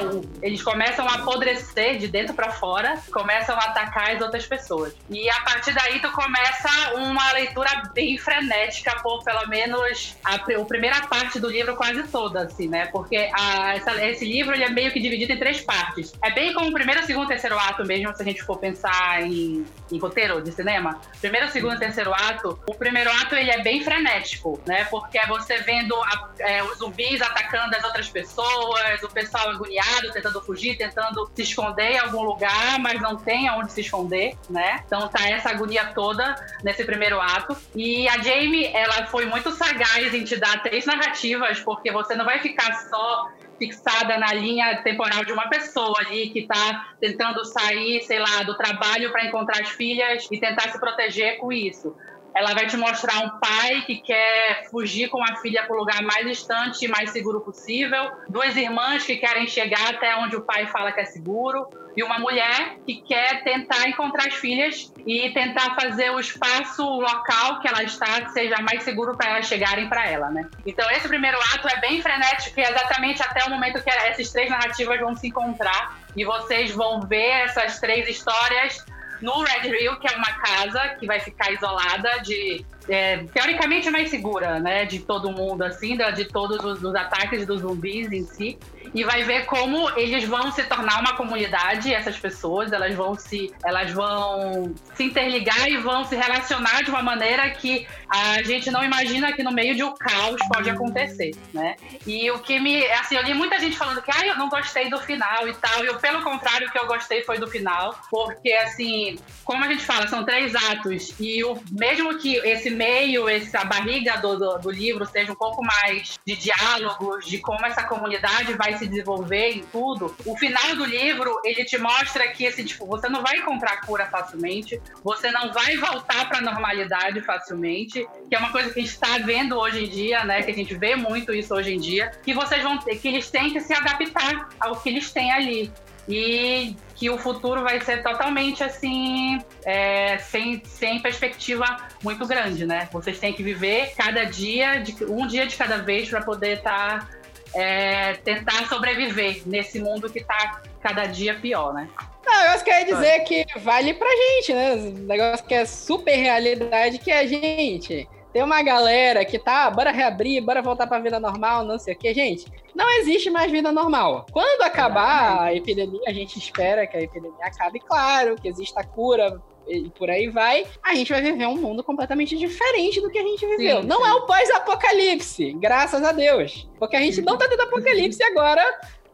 Eles 0.42 0.62
começam 0.62 1.06
a 1.06 1.16
apodrecer 1.16 1.98
de 1.98 2.08
dentro 2.08 2.32
para 2.34 2.50
fora, 2.50 2.98
começam 3.12 3.54
a 3.54 3.58
atacar 3.64 4.12
as 4.16 4.22
outras 4.22 4.46
pessoas. 4.46 4.94
E 5.10 5.28
a 5.28 5.40
partir 5.42 5.74
daí 5.74 6.00
tu 6.00 6.10
começa 6.12 6.94
uma 6.94 7.30
leitura 7.32 7.82
bem 7.94 8.16
frenética 8.16 8.96
por 9.02 9.22
pelo 9.22 9.46
menos 9.48 10.16
a, 10.24 10.36
a 10.36 10.64
primeira 10.64 11.02
parte 11.02 11.38
do 11.38 11.50
livro 11.50 11.76
quase 11.76 12.02
toda, 12.04 12.44
assim, 12.44 12.66
né? 12.66 12.86
Porque 12.86 13.28
a- 13.34 13.74
essa- 13.74 14.02
esse 14.06 14.24
livro 14.24 14.54
ele 14.54 14.64
é 14.64 14.70
meio 14.70 14.90
que 14.90 14.98
dividido 14.98 15.32
em 15.34 15.38
três 15.38 15.60
partes. 15.60 16.12
É 16.24 16.30
bem 16.30 16.54
como 16.54 16.70
o 16.70 16.72
primeiro, 16.72 17.04
segundo 17.04 17.26
e 17.26 17.28
terceiro 17.28 17.58
ato 17.58 17.84
mesmo, 17.84 18.16
se 18.16 18.22
a 18.22 18.24
gente 18.24 18.42
for 18.42 18.56
pensar 18.58 19.22
em, 19.22 19.66
em 19.92 19.98
roteiro 19.98 20.40
de 20.42 20.52
cinema. 20.52 20.98
Primeiro, 21.20 21.50
segundo 21.50 21.74
e 21.74 21.78
terceiro 21.78 22.14
ato, 22.14 22.58
o 22.70 22.74
primeiro 22.74 23.10
ato 23.10 23.34
ele 23.34 23.50
é 23.50 23.62
bem 23.62 23.82
frenético, 23.82 24.60
né? 24.66 24.84
Porque 24.84 25.18
é 25.18 25.26
você 25.26 25.58
vendo 25.58 25.94
a- 25.94 26.30
é, 26.38 26.62
os 26.62 26.78
zumbis 26.78 27.20
atacando 27.20 27.74
as 27.74 27.82
outras 27.84 28.08
pessoas, 28.08 29.02
o 29.02 29.08
pessoal 29.08 29.50
agoniado, 29.50 30.10
tentando 30.12 30.40
fugir, 30.40 30.76
tentando 30.76 31.30
se 31.34 31.42
esconder 31.42 31.92
em 31.92 31.98
algum 31.98 32.22
lugar, 32.22 32.78
mas 32.78 33.00
não 33.00 33.16
tem 33.16 33.48
aonde 33.48 33.72
se 33.72 33.80
esconder, 33.80 34.36
né? 34.48 34.82
Então 34.86 35.08
tá 35.08 35.28
essa 35.28 35.50
agonia 35.50 35.86
toda 35.94 36.34
nesse 36.62 36.84
primeiro 36.84 37.20
ato. 37.20 37.56
E 37.74 38.08
a 38.08 38.18
Jamie, 38.18 38.66
ela 38.72 39.06
foi 39.06 39.26
muito 39.26 39.50
sagaz 39.50 40.14
em 40.14 40.22
te 40.24 40.36
dar 40.36 40.62
três 40.62 40.86
narrativas, 40.86 41.58
porque 41.60 41.90
você 41.90 42.14
não 42.14 42.24
vai 42.24 42.38
ficar 42.38 42.72
só 42.88 43.28
fixada 43.58 44.16
na 44.16 44.32
linha 44.32 44.80
temporal 44.82 45.22
de 45.22 45.32
uma 45.32 45.46
pessoa 45.50 45.94
ali 46.00 46.30
que 46.30 46.46
tá 46.46 46.94
tentando 46.98 47.44
sair, 47.44 48.00
sei 48.04 48.18
lá, 48.18 48.42
do 48.42 48.56
trabalho 48.56 49.12
para 49.12 49.26
encontrar 49.26 49.60
as 49.60 49.68
filhas 49.68 50.26
e 50.30 50.40
tentar 50.40 50.70
se 50.70 50.80
proteger 50.80 51.36
com 51.36 51.52
isso. 51.52 51.94
Ela 52.34 52.54
vai 52.54 52.66
te 52.66 52.76
mostrar 52.76 53.18
um 53.24 53.38
pai 53.38 53.82
que 53.86 53.96
quer 53.96 54.68
fugir 54.70 55.08
com 55.08 55.22
a 55.22 55.36
filha 55.36 55.64
para 55.64 55.74
o 55.74 55.78
lugar 55.78 56.02
mais 56.02 56.26
distante 56.26 56.84
e 56.84 56.88
mais 56.88 57.10
seguro 57.10 57.40
possível, 57.40 58.10
duas 58.28 58.56
irmãs 58.56 59.04
que 59.04 59.16
querem 59.16 59.46
chegar 59.46 59.94
até 59.94 60.16
onde 60.16 60.36
o 60.36 60.42
pai 60.42 60.66
fala 60.66 60.92
que 60.92 61.00
é 61.00 61.04
seguro, 61.04 61.68
e 61.96 62.02
uma 62.02 62.18
mulher 62.18 62.76
que 62.86 63.02
quer 63.02 63.42
tentar 63.42 63.88
encontrar 63.88 64.28
as 64.28 64.34
filhas 64.34 64.92
e 65.06 65.30
tentar 65.30 65.74
fazer 65.74 66.10
o 66.10 66.20
espaço, 66.20 66.84
o 66.84 67.00
local 67.00 67.60
que 67.60 67.68
ela 67.68 67.82
está 67.82 68.28
seja 68.30 68.56
mais 68.62 68.82
seguro 68.84 69.16
para 69.16 69.30
elas 69.30 69.46
chegarem 69.46 69.88
para 69.88 70.08
ela, 70.08 70.30
né? 70.30 70.48
Então 70.64 70.88
esse 70.90 71.08
primeiro 71.08 71.38
ato 71.52 71.68
é 71.68 71.80
bem 71.80 72.00
frenético 72.00 72.60
e 72.60 72.62
é 72.62 72.70
exatamente 72.70 73.22
até 73.22 73.44
o 73.44 73.50
momento 73.50 73.82
que 73.82 73.90
essas 73.90 74.30
três 74.30 74.48
narrativas 74.48 75.00
vão 75.00 75.14
se 75.16 75.28
encontrar. 75.28 75.98
E 76.16 76.24
vocês 76.24 76.70
vão 76.70 77.00
ver 77.00 77.44
essas 77.44 77.78
três 77.80 78.08
histórias 78.08 78.84
no 79.20 79.42
Red 79.42 79.68
Hill, 79.68 79.96
que 79.98 80.12
é 80.12 80.16
uma 80.16 80.32
casa 80.32 80.88
que 80.96 81.06
vai 81.06 81.20
ficar 81.20 81.50
isolada 81.52 82.20
de 82.22 82.64
é, 82.90 83.24
teoricamente 83.32 83.88
mais 83.90 84.10
segura, 84.10 84.58
né, 84.58 84.84
de 84.84 84.98
todo 84.98 85.30
mundo 85.30 85.62
assim, 85.62 85.96
de 86.14 86.24
todos 86.24 86.62
os, 86.64 86.82
os 86.82 86.94
ataques 86.94 87.46
dos 87.46 87.60
zumbis 87.60 88.10
em 88.12 88.24
si 88.24 88.58
e 88.94 89.04
vai 89.04 89.22
ver 89.22 89.46
como 89.46 89.88
eles 89.96 90.24
vão 90.24 90.50
se 90.50 90.62
tornar 90.64 91.00
uma 91.00 91.14
comunidade, 91.14 91.94
essas 91.94 92.18
pessoas, 92.18 92.72
elas 92.72 92.94
vão 92.94 93.14
se 93.14 93.52
elas 93.64 93.90
vão 93.92 94.74
se 94.94 95.04
interligar 95.04 95.68
e 95.68 95.76
vão 95.76 96.04
se 96.04 96.16
relacionar 96.16 96.82
de 96.82 96.90
uma 96.90 97.02
maneira 97.02 97.48
que 97.50 97.86
a 98.08 98.42
gente 98.42 98.70
não 98.70 98.82
imagina 98.82 99.32
que 99.32 99.42
no 99.42 99.52
meio 99.52 99.74
de 99.74 99.84
um 99.84 99.94
caos 99.94 100.40
pode 100.52 100.68
acontecer, 100.68 101.32
né? 101.54 101.76
E 102.06 102.30
o 102.30 102.40
que 102.40 102.58
me, 102.58 102.84
assim, 102.92 103.14
eu 103.16 103.22
li 103.22 103.34
muita 103.34 103.58
gente 103.60 103.76
falando 103.76 104.02
que 104.02 104.10
ah, 104.10 104.26
eu 104.26 104.36
não 104.36 104.48
gostei 104.48 104.90
do 104.90 104.98
final 104.98 105.46
e 105.46 105.54
tal, 105.54 105.84
e 105.84 105.86
eu 105.86 105.96
pelo 105.98 106.22
contrário, 106.22 106.68
o 106.68 106.72
que 106.72 106.78
eu 106.78 106.86
gostei 106.86 107.22
foi 107.22 107.38
do 107.38 107.46
final, 107.46 107.96
porque 108.10 108.52
assim, 108.52 109.18
como 109.44 109.64
a 109.64 109.68
gente 109.68 109.84
fala, 109.84 110.08
são 110.08 110.24
três 110.24 110.54
atos 110.54 111.14
e 111.20 111.44
o 111.44 111.56
mesmo 111.70 112.18
que 112.18 112.36
esse 112.38 112.70
meio, 112.80 113.28
essa 113.28 113.62
barriga 113.62 114.16
do, 114.16 114.38
do, 114.38 114.58
do 114.58 114.70
livro 114.70 115.04
seja 115.04 115.30
um 115.30 115.34
pouco 115.34 115.62
mais 115.62 116.18
de 116.26 116.34
diálogos, 116.34 117.26
de 117.26 117.36
como 117.36 117.66
essa 117.66 117.82
comunidade 117.82 118.54
vai 118.54 118.78
se 118.78 118.88
desenvolver 118.88 119.50
em 119.50 119.62
tudo, 119.64 120.16
o 120.24 120.34
final 120.38 120.74
do 120.76 120.86
livro, 120.86 121.38
ele 121.44 121.62
te 121.66 121.76
mostra 121.76 122.26
que 122.28 122.44
esse 122.44 122.64
tipo, 122.64 122.86
você 122.86 123.06
não 123.10 123.22
vai 123.22 123.36
encontrar 123.36 123.82
cura 123.82 124.06
facilmente, 124.06 124.80
você 125.04 125.30
não 125.30 125.52
vai 125.52 125.76
voltar 125.76 126.26
para 126.26 126.38
a 126.38 126.40
normalidade 126.40 127.20
facilmente, 127.20 128.08
que 128.30 128.34
é 128.34 128.38
uma 128.38 128.50
coisa 128.50 128.70
que 128.70 128.78
a 128.78 128.82
gente 128.82 128.92
está 128.92 129.18
vendo 129.18 129.58
hoje 129.58 129.84
em 129.84 129.88
dia, 129.88 130.24
né? 130.24 130.42
Que 130.42 130.50
a 130.50 130.54
gente 130.54 130.74
vê 130.74 130.96
muito 130.96 131.34
isso 131.34 131.54
hoje 131.54 131.74
em 131.74 131.78
dia, 131.78 132.10
que 132.22 132.32
vocês 132.32 132.62
vão 132.62 132.78
ter, 132.78 132.96
que 132.96 133.08
eles 133.08 133.30
têm 133.30 133.52
que 133.52 133.60
se 133.60 133.74
adaptar 133.74 134.48
ao 134.58 134.80
que 134.80 134.88
eles 134.88 135.12
têm 135.12 135.30
ali. 135.32 135.70
E 136.08 136.74
que 137.00 137.08
o 137.08 137.16
futuro 137.16 137.62
vai 137.62 137.80
ser 137.80 138.02
totalmente 138.02 138.62
assim, 138.62 139.40
é, 139.64 140.18
sem, 140.18 140.62
sem 140.66 141.00
perspectiva 141.00 141.64
muito 142.04 142.26
grande, 142.26 142.66
né? 142.66 142.90
Vocês 142.92 143.18
têm 143.18 143.32
que 143.32 143.42
viver 143.42 143.94
cada 143.96 144.24
dia, 144.24 144.80
de, 144.80 145.02
um 145.06 145.26
dia 145.26 145.46
de 145.46 145.56
cada 145.56 145.78
vez, 145.78 146.10
para 146.10 146.20
poder 146.20 146.58
estar. 146.58 147.08
Tá 147.08 147.20
é, 147.52 148.14
tentar 148.14 148.68
sobreviver 148.68 149.42
nesse 149.44 149.80
mundo 149.80 150.08
que 150.08 150.22
tá 150.22 150.62
cada 150.80 151.06
dia 151.06 151.34
pior, 151.34 151.74
né? 151.74 151.88
Não, 152.24 152.38
o 152.38 152.42
negócio 152.42 152.64
quer 152.64 152.84
dizer 152.84 153.20
que 153.24 153.44
vale 153.58 153.94
pra 153.94 154.08
gente, 154.08 154.52
né? 154.52 154.72
O 154.74 154.90
negócio 154.92 155.44
que 155.44 155.54
é 155.54 155.64
super 155.64 156.14
realidade 156.14 156.98
que 156.98 157.10
é 157.10 157.18
a 157.18 157.26
gente. 157.26 158.08
Tem 158.32 158.42
uma 158.42 158.62
galera 158.62 159.24
que 159.24 159.38
tá, 159.38 159.68
bora 159.70 159.90
reabrir, 159.90 160.40
bora 160.40 160.62
voltar 160.62 160.86
pra 160.86 161.00
vida 161.00 161.18
normal, 161.18 161.64
não 161.64 161.78
sei 161.78 161.94
o 161.94 161.98
que. 161.98 162.14
Gente, 162.14 162.46
não 162.74 162.88
existe 162.98 163.28
mais 163.28 163.50
vida 163.50 163.72
normal. 163.72 164.26
Quando 164.30 164.62
acabar 164.62 165.42
a 165.42 165.54
epidemia, 165.54 166.02
a 166.06 166.12
gente 166.12 166.38
espera 166.38 166.86
que 166.86 166.96
a 166.96 167.02
epidemia 167.02 167.44
acabe, 167.44 167.80
claro, 167.80 168.36
que 168.36 168.48
exista 168.48 168.84
cura 168.84 169.40
e 169.66 169.90
por 169.90 170.10
aí 170.10 170.28
vai, 170.28 170.66
a 170.82 170.94
gente 170.94 171.12
vai 171.12 171.20
viver 171.22 171.46
um 171.46 171.56
mundo 171.56 171.82
completamente 171.82 172.36
diferente 172.36 173.00
do 173.00 173.10
que 173.10 173.18
a 173.18 173.22
gente 173.22 173.44
viveu. 173.46 173.82
Sim, 173.82 173.88
não 173.88 174.02
sim. 174.02 174.08
é 174.08 174.14
o 174.14 174.26
pós-apocalipse, 174.26 175.52
graças 175.54 176.02
a 176.02 176.12
Deus. 176.12 176.68
Porque 176.78 176.96
a 176.96 177.00
gente 177.00 177.20
não 177.22 177.36
tá 177.36 177.48
tendo 177.48 177.62
apocalipse 177.62 178.22
agora, 178.22 178.62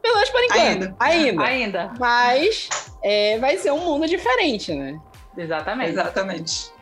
pelo 0.02 0.14
menos 0.14 0.30
por 0.30 0.42
enquanto. 0.44 0.60
Ainda. 0.60 0.96
Ainda. 1.00 1.42
Ainda. 1.42 1.94
Mas 1.98 2.68
é, 3.02 3.38
vai 3.38 3.56
ser 3.56 3.72
um 3.72 3.80
mundo 3.80 4.06
diferente, 4.06 4.74
né? 4.74 4.98
Exatamente. 5.36 5.90
Exatamente 5.90 6.75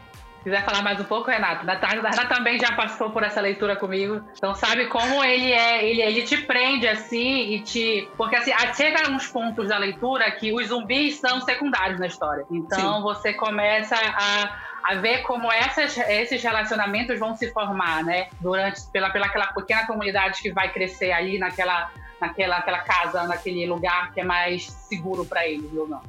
quiser 0.44 0.62
falar 0.62 0.82
mais 0.82 1.00
um 1.00 1.04
pouco, 1.04 1.30
Renato. 1.30 1.66
Renato 1.66 2.28
também 2.28 2.60
já 2.60 2.72
passou 2.72 3.10
por 3.10 3.22
essa 3.22 3.40
leitura 3.40 3.74
comigo. 3.74 4.22
Então 4.36 4.54
sabe 4.54 4.86
como 4.86 5.24
ele 5.24 5.50
é, 5.50 5.84
ele, 5.84 6.02
ele 6.02 6.22
te 6.22 6.36
prende 6.36 6.86
assim 6.86 7.54
e 7.54 7.60
te. 7.60 8.08
Porque 8.16 8.36
assim, 8.36 8.52
chega 8.76 9.10
uns 9.10 9.26
pontos 9.26 9.68
da 9.68 9.78
leitura 9.78 10.30
que 10.32 10.52
os 10.52 10.68
zumbis 10.68 11.18
são 11.18 11.40
secundários 11.40 11.98
na 11.98 12.06
história. 12.06 12.44
Então 12.50 12.96
Sim. 12.96 13.02
você 13.02 13.32
começa 13.32 13.96
a, 13.96 14.92
a 14.92 14.94
ver 14.96 15.22
como 15.22 15.50
essas, 15.50 15.96
esses 15.96 16.42
relacionamentos 16.42 17.18
vão 17.18 17.34
se 17.34 17.50
formar, 17.50 18.04
né? 18.04 18.28
Durante, 18.38 18.82
pela, 18.92 19.08
pela 19.08 19.26
aquela 19.26 19.46
pequena 19.46 19.86
comunidade 19.86 20.42
que 20.42 20.52
vai 20.52 20.70
crescer 20.70 21.10
ali 21.10 21.38
naquela, 21.38 21.90
naquela, 22.20 22.56
naquela 22.56 22.80
casa, 22.80 23.24
naquele 23.24 23.66
lugar 23.66 24.12
que 24.12 24.20
é 24.20 24.24
mais 24.24 24.66
seguro 24.66 25.24
para 25.24 25.48
eles, 25.48 25.74
ou 25.74 25.88
não. 25.88 26.02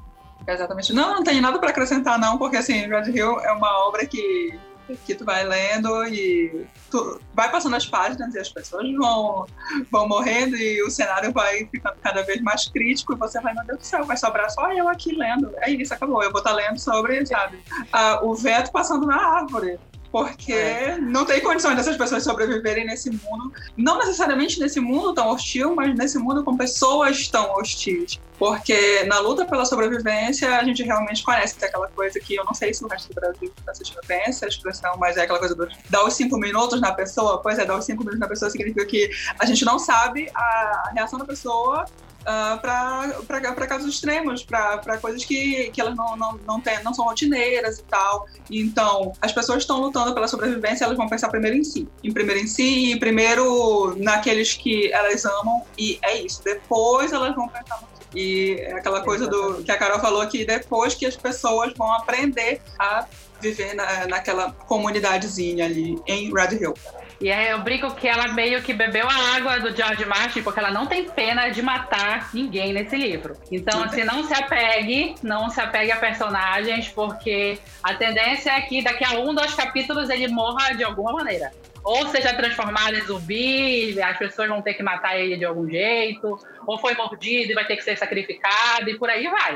Exatamente. 0.48 0.94
Não, 0.94 1.16
não 1.16 1.24
tenho 1.24 1.42
nada 1.42 1.60
para 1.60 1.70
acrescentar, 1.70 2.20
não, 2.20 2.38
porque 2.38 2.58
assim, 2.58 2.88
Red 2.88 3.12
Hill 3.12 3.40
é 3.40 3.52
uma 3.52 3.88
obra 3.88 4.06
que, 4.06 4.58
que 5.06 5.16
tu 5.16 5.26
vai 5.26 5.44
lendo 5.44 6.06
e 6.06 6.68
tu 6.92 7.20
vai 7.34 7.52
passando 7.52 7.76
as 7.76 7.86
páginas 7.86 8.36
e 8.36 8.40
as 8.40 8.50
pessoas 8.50 8.92
vão, 8.96 9.48
vão 9.92 10.08
morrendo 10.08 10.56
e 10.56 10.84
o 10.84 10.90
cenário 10.90 11.32
vai 11.32 11.66
ficando 11.66 11.96
cada 12.02 12.22
vez 12.22 12.42
mais 12.42 12.68
crítico 12.68 13.14
e 13.14 13.18
você 13.18 13.42
vai, 13.42 13.54
meu 13.54 13.66
Deus 13.66 13.80
do 13.80 13.86
céu, 13.86 14.06
vai 14.06 14.18
sobrar 14.18 14.50
só 14.52 14.72
eu 14.72 14.88
aqui 14.88 15.16
lendo. 15.16 15.52
É 15.58 15.70
isso, 15.72 15.94
acabou. 15.94 16.22
Eu 16.22 16.32
vou 16.32 16.40
estar 16.40 16.54
lendo 16.54 16.80
sobre, 16.80 17.26
sabe, 17.26 17.58
uh, 17.58 18.28
o 18.28 18.36
vento 18.36 18.72
passando 18.72 19.06
na 19.08 19.18
árvore 19.18 19.80
porque 20.16 20.54
é. 20.54 20.98
não 20.98 21.26
tem 21.26 21.42
condições 21.42 21.76
dessas 21.76 21.98
pessoas 21.98 22.24
sobreviverem 22.24 22.86
nesse 22.86 23.10
mundo, 23.10 23.52
não 23.76 23.98
necessariamente 23.98 24.62
nesse 24.62 24.80
mundo 24.80 25.14
tão 25.14 25.28
hostil, 25.28 25.76
mas 25.76 25.94
nesse 25.94 26.18
mundo 26.18 26.42
com 26.42 26.56
pessoas 26.56 27.28
tão 27.28 27.52
hostis. 27.52 28.18
Porque 28.40 29.04
na 29.04 29.20
luta 29.20 29.44
pela 29.44 29.66
sobrevivência 29.66 30.58
a 30.58 30.64
gente 30.64 30.84
realmente 30.84 31.22
conhece 31.22 31.58
aquela 31.66 31.90
coisa 31.90 32.18
que 32.18 32.34
eu 32.34 32.46
não 32.46 32.54
sei 32.54 32.74
se 32.74 32.86
o 32.86 32.88
resto 32.88 33.10
do 33.10 33.16
Brasil 33.16 33.52
está 33.58 33.74
assistindo 33.74 34.00
tem 34.08 34.22
essa 34.22 34.48
expressão, 34.48 34.96
mas 34.98 35.18
é 35.18 35.24
aquela 35.24 35.40
coisa 35.40 35.54
do 35.54 35.68
dar 35.90 36.06
os 36.06 36.14
cinco 36.14 36.38
minutos 36.38 36.80
na 36.80 36.94
pessoa. 36.94 37.42
Pois 37.42 37.60
é, 37.60 37.66
dar 37.66 37.78
os 37.78 37.84
cinco 37.84 38.00
minutos 38.00 38.20
na 38.22 38.28
pessoa 38.30 38.50
significa 38.50 38.86
que 38.86 39.10
a 39.38 39.46
gente 39.46 39.66
não 39.66 39.78
sabe 39.78 40.30
a 40.34 40.92
reação 40.94 41.20
da 41.20 41.26
pessoa 41.26 41.84
uh, 42.26 42.60
para 42.60 43.68
casos 43.68 43.94
extremos, 43.94 44.44
para 44.44 44.98
coisas 44.98 45.24
que, 45.24 45.70
que 45.72 45.80
elas 45.80 45.96
não, 45.96 46.16
não, 46.18 46.40
não, 46.46 46.62
tem, 46.62 46.84
não 46.84 46.94
são 46.94 47.06
rotineiras 47.06 47.80
e 47.80 47.84
tal. 47.84 48.28
Então, 48.50 49.14
as 49.22 49.32
pessoas 49.32 49.60
estão 49.60 49.80
lutando 49.80 50.14
pela 50.14 50.28
sobrevivência, 50.28 50.86
elas 50.86 50.98
vão 50.98 51.08
pensar 51.08 51.30
primeiro 51.30 51.58
em 51.58 51.64
si. 51.64 51.88
Em 52.04 52.12
primeiro 52.12 52.42
em 52.42 52.48
si 52.48 52.92
e 52.92 53.00
primeiro 53.00 53.96
naqueles 53.98 54.54
que 54.54 54.92
elas 54.92 55.26
amam, 55.26 55.64
e 55.78 56.00
é 56.02 56.22
isso. 56.22 56.44
Depois 56.44 57.14
elas 57.14 57.36
vão 57.36 57.48
pensar 57.48 57.82
no 57.82 57.96
e 58.16 58.56
é 58.62 58.74
aquela 58.74 59.02
coisa 59.02 59.28
do 59.28 59.62
que 59.62 59.70
a 59.70 59.78
Carol 59.78 60.00
falou 60.00 60.26
que 60.28 60.46
depois 60.46 60.96
que 60.96 61.06
as 61.06 61.18
pessoas 61.18 61.74
vão 61.76 61.92
aprender 61.92 62.62
a 62.80 63.06
viver 63.42 63.74
na, 63.74 64.08
naquela 64.08 64.54
comunidadezinha 64.54 65.66
ali 65.66 66.00
em 66.08 66.34
Red 66.34 66.56
Hill. 66.56 66.74
E 67.20 67.32
aí 67.32 67.50
eu 67.50 67.60
brinco 67.60 67.94
que 67.96 68.08
ela 68.08 68.28
meio 68.30 68.62
que 68.62 68.74
bebeu 68.74 69.08
a 69.08 69.36
água 69.38 69.60
do 69.60 69.76
George 69.76 70.06
Martin, 70.06 70.42
porque 70.42 70.60
ela 70.60 70.72
não 70.72 70.86
tem 70.86 71.10
pena 71.10 71.50
de 71.50 71.62
matar 71.62 72.30
ninguém 72.34 72.74
nesse 72.74 72.96
livro. 72.98 73.38
Então, 73.52 73.84
assim, 73.84 74.04
não 74.04 74.24
se 74.24 74.34
apegue, 74.34 75.16
não 75.24 75.50
se 75.50 75.62
apegue 75.62 75.92
a 75.92 75.98
personagens, 75.98 76.90
porque 76.90 77.58
a 77.82 77.94
tendência 77.94 78.52
é 78.52 78.62
que 78.62 78.84
daqui 78.84 79.06
a 79.06 79.20
um, 79.20 79.34
dois 79.34 79.54
capítulos 79.54 80.10
ele 80.10 80.28
morra 80.28 80.74
de 80.74 80.84
alguma 80.84 81.14
maneira. 81.14 81.52
Ou 81.84 82.08
seja 82.08 82.34
transformado 82.34 82.96
em 82.96 83.02
zumbi, 83.02 84.02
as 84.02 84.18
pessoas 84.18 84.50
vão 84.50 84.62
ter 84.62 84.74
que 84.74 84.82
matar 84.82 85.20
ele 85.20 85.38
de 85.38 85.46
algum 85.46 85.70
jeito, 85.70 86.38
ou 86.66 86.80
foi 86.80 86.96
mordido 86.96 87.52
e 87.52 87.56
vai 87.56 87.66
ter 87.66 87.78
que 87.78 87.84
ser 87.84 87.98
sacrificado, 87.98 88.90
e 88.90 88.98
por 88.98 89.10
aí 89.10 89.28
vai. 89.28 89.54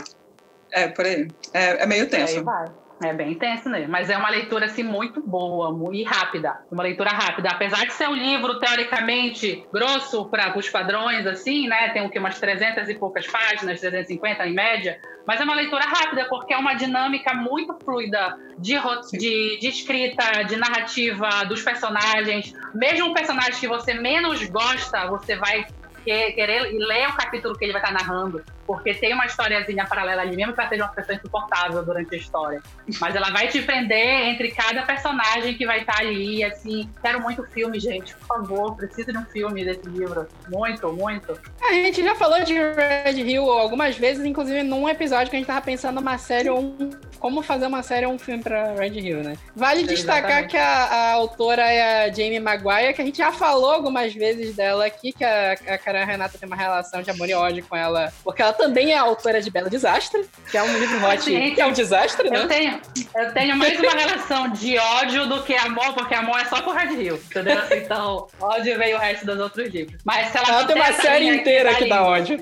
É, 0.72 0.88
por 0.88 1.06
aí. 1.06 1.28
É, 1.54 1.84
é 1.84 1.86
meio 1.88 2.08
tenso. 2.08 2.44
Por 2.44 2.54
aí 2.54 2.66
vai. 2.66 2.88
É 3.01 3.13
bem 3.13 3.32
intenso, 3.32 3.70
né? 3.70 3.88
Mas 3.88 4.10
é 4.10 4.18
uma 4.18 4.29
leitura 4.29 4.65
assim 4.65 4.84
muito 4.84 5.22
boa 5.22 5.74
e 5.94 6.03
rápida. 6.03 6.60
Uma 6.70 6.84
leitura 6.84 7.12
rápida. 7.12 7.50
Apesar 7.50 7.86
de 7.86 7.94
ser 7.94 8.10
um 8.10 8.13
livro 8.13 8.60
teoricamente 8.60 9.65
grosso 9.72 10.25
para 10.25 10.58
os 10.58 10.70
padrões, 10.70 11.25
assim, 11.25 11.68
né? 11.68 11.89
Tem 11.89 12.06
o 12.06 12.10
que 12.10 12.20
umas 12.20 12.38
300 12.39 12.89
e 12.89 12.96
poucas 12.96 13.25
páginas, 13.25 13.79
350 13.79 14.46
em 14.46 14.53
média. 14.53 15.00
Mas 15.25 15.39
é 15.39 15.44
uma 15.46 15.56
leitura 15.56 15.84
rápida 15.86 16.25
porque 16.25 16.53
é 16.53 16.58
uma 16.58 16.74
dinâmica 16.74 17.34
muito 17.34 17.77
fluida 17.86 18.38
de, 18.58 18.75
de, 19.13 19.60
de 19.60 19.68
escrita, 19.68 20.44
de 20.44 20.58
narrativa 20.58 21.46
dos 21.48 21.62
personagens. 21.62 22.53
Mesmo 22.74 23.08
um 23.08 23.13
personagem 23.13 23.60
que 23.60 23.68
você 23.68 23.94
menos 23.94 24.44
gosta, 24.50 25.08
você 25.08 25.38
vai 25.38 25.65
querer 26.00 26.72
ler 26.72 27.10
o 27.10 27.13
capítulo 27.15 27.58
que 27.58 27.65
ele 27.65 27.74
vai 27.74 27.82
estar 27.82 27.94
narrando, 27.94 28.44
porque 28.65 28.94
tem 28.94 29.13
uma 29.13 29.25
historiazinha 29.25 29.86
paralela 29.86 30.22
ali, 30.22 30.36
mesmo 30.36 30.53
que 30.53 30.60
ela 30.60 30.70
seja 30.70 30.84
uma 30.84 30.94
pessoa 30.94 31.15
insuportável 31.15 31.84
durante 31.84 32.13
a 32.13 32.18
história. 32.18 32.62
Mas 33.00 33.15
ela 33.15 33.32
vai 33.32 33.48
te 33.48 33.62
prender 33.62 34.27
entre 34.29 34.51
cada 34.51 34.84
personagem 34.84 35.56
que 35.56 35.65
vai 35.65 35.79
estar 35.79 36.00
ali, 36.00 36.44
assim. 36.44 36.89
Quero 37.01 37.22
muito 37.22 37.44
filme, 37.46 37.79
gente, 37.79 38.15
por 38.15 38.27
favor, 38.27 38.75
preciso 38.75 39.12
de 39.12 39.18
um 39.18 39.25
filme 39.25 39.65
desse 39.65 39.88
livro. 39.88 40.27
Muito, 40.50 40.91
muito. 40.94 41.39
A 41.62 41.74
gente 41.74 42.03
já 42.03 42.15
falou 42.15 42.44
de 42.44 42.53
Red 42.53 43.22
Hill 43.22 43.50
algumas 43.50 43.98
vezes, 43.98 44.25
inclusive 44.25 44.63
num 44.63 44.88
episódio 44.88 45.29
que 45.29 45.36
a 45.36 45.39
gente 45.39 45.48
tava 45.48 45.62
pensando 45.62 45.96
numa 45.96 46.18
série 46.18 46.50
ou 46.50 46.60
um 46.60 46.89
como 47.20 47.41
fazer 47.41 47.68
uma 47.68 47.84
série 47.84 48.06
ou 48.06 48.13
um 48.13 48.20
filme 48.20 48.41
pra 48.41 48.74
Red 48.74 48.98
Hill, 48.98 49.24
né? 49.24 49.38
Vale 49.56 49.84
destacar 49.84 50.48
que 50.48 50.58
a, 50.58 50.86
a, 50.86 51.12
autora 51.13 51.63
é 51.63 52.06
a 52.06 52.08
Jamie 52.08 52.39
Maguire, 52.39 52.94
que 52.94 53.01
a 53.01 53.06
gente 53.06 53.18
já 53.18 53.32
falou 53.32 53.72
algumas 53.72 54.13
vezes 54.13 54.56
dela 54.56 54.86
aqui, 54.86 55.12
que 55.12 55.24
a, 55.24 55.51
a 55.68 55.77
Karen 55.89 56.05
Renata 56.05 56.38
tem 56.38 56.46
uma 56.46 56.55
relação 56.55 57.01
de 57.01 57.10
amor 57.10 57.27
e 57.27 57.34
ódio 57.34 57.65
com 57.67 57.75
ela, 57.75 58.13
porque 58.24 58.43
ela 58.43 58.53
também 58.53 58.91
é 58.91 58.98
autora 58.98 59.41
de 59.41 59.50
Belo 59.50 59.72
Desastre, 59.72 60.24
que 60.51 60.55
é 60.55 60.62
um 60.62 60.77
livro 60.77 61.03
hot, 61.03 61.24
que 61.24 61.60
é 61.60 61.65
um 61.65 61.72
desastre, 61.72 62.29
né? 62.29 62.38
Eu 62.38 62.48
tenho, 62.48 62.79
eu 63.15 63.34
tenho 63.34 63.58
mais 63.58 63.79
uma 63.79 63.91
relação 63.91 64.50
de 64.50 64.77
ódio 64.77 65.25
do 65.27 65.41
que 65.41 65.55
amor, 65.55 65.93
porque 65.93 66.13
amor 66.13 66.39
é 66.39 66.46
só 66.46 66.62
com 66.62 66.72
Red 66.72 66.93
Hill, 66.93 67.15
entendeu? 67.15 67.60
Então, 67.72 68.27
ódio 68.39 68.77
veio 68.77 68.98
o 68.98 69.00
resto 69.00 69.25
dos 69.25 69.39
outros 69.39 69.67
livros. 69.69 70.00
Mas 70.05 70.29
se 70.29 70.38
ela, 70.38 70.50
ela 70.50 70.65
tem 70.65 70.75
uma 70.75 70.93
série 70.93 71.27
inteira 71.27 71.74
que 71.74 71.89
dá 71.89 72.03
ódio. 72.03 72.38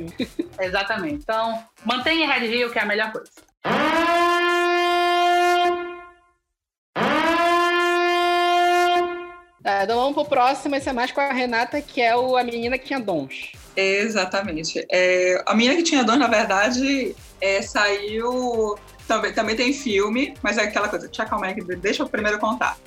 Exatamente. 0.59 1.15
Então, 1.15 1.63
mantenha 1.85 2.27
Red 2.27 2.47
Hill, 2.47 2.69
que 2.69 2.79
é 2.79 2.81
a 2.81 2.85
melhor 2.85 3.13
coisa. 3.13 3.29
É, 9.67 9.83
então 9.83 9.97
vamos 9.97 10.13
pro 10.13 10.23
próximo, 10.23 10.77
esse 10.77 10.87
é 10.87 10.93
mais 10.93 11.11
com 11.11 11.19
a 11.19 11.33
Renata, 11.33 11.81
que 11.81 12.01
é 12.01 12.15
o, 12.15 12.37
a 12.37 12.43
menina 12.43 12.77
que 12.77 12.85
tinha 12.85 13.01
dons. 13.01 13.51
Exatamente. 13.75 14.87
É, 14.89 15.43
a 15.45 15.53
menina 15.53 15.75
que 15.75 15.83
tinha 15.83 16.05
dons, 16.05 16.17
na 16.17 16.27
verdade, 16.27 17.13
é, 17.41 17.61
saiu. 17.61 18.77
Também, 19.05 19.33
também 19.33 19.55
tem 19.55 19.73
filme, 19.73 20.33
mas 20.41 20.57
é 20.57 20.63
aquela 20.63 20.89
coisa, 20.89 21.07
tia, 21.07 21.25
calma 21.25 21.47
aí, 21.47 21.55
deixa 21.77 22.03
eu 22.03 22.09
primeiro 22.09 22.39
contar. 22.39 22.77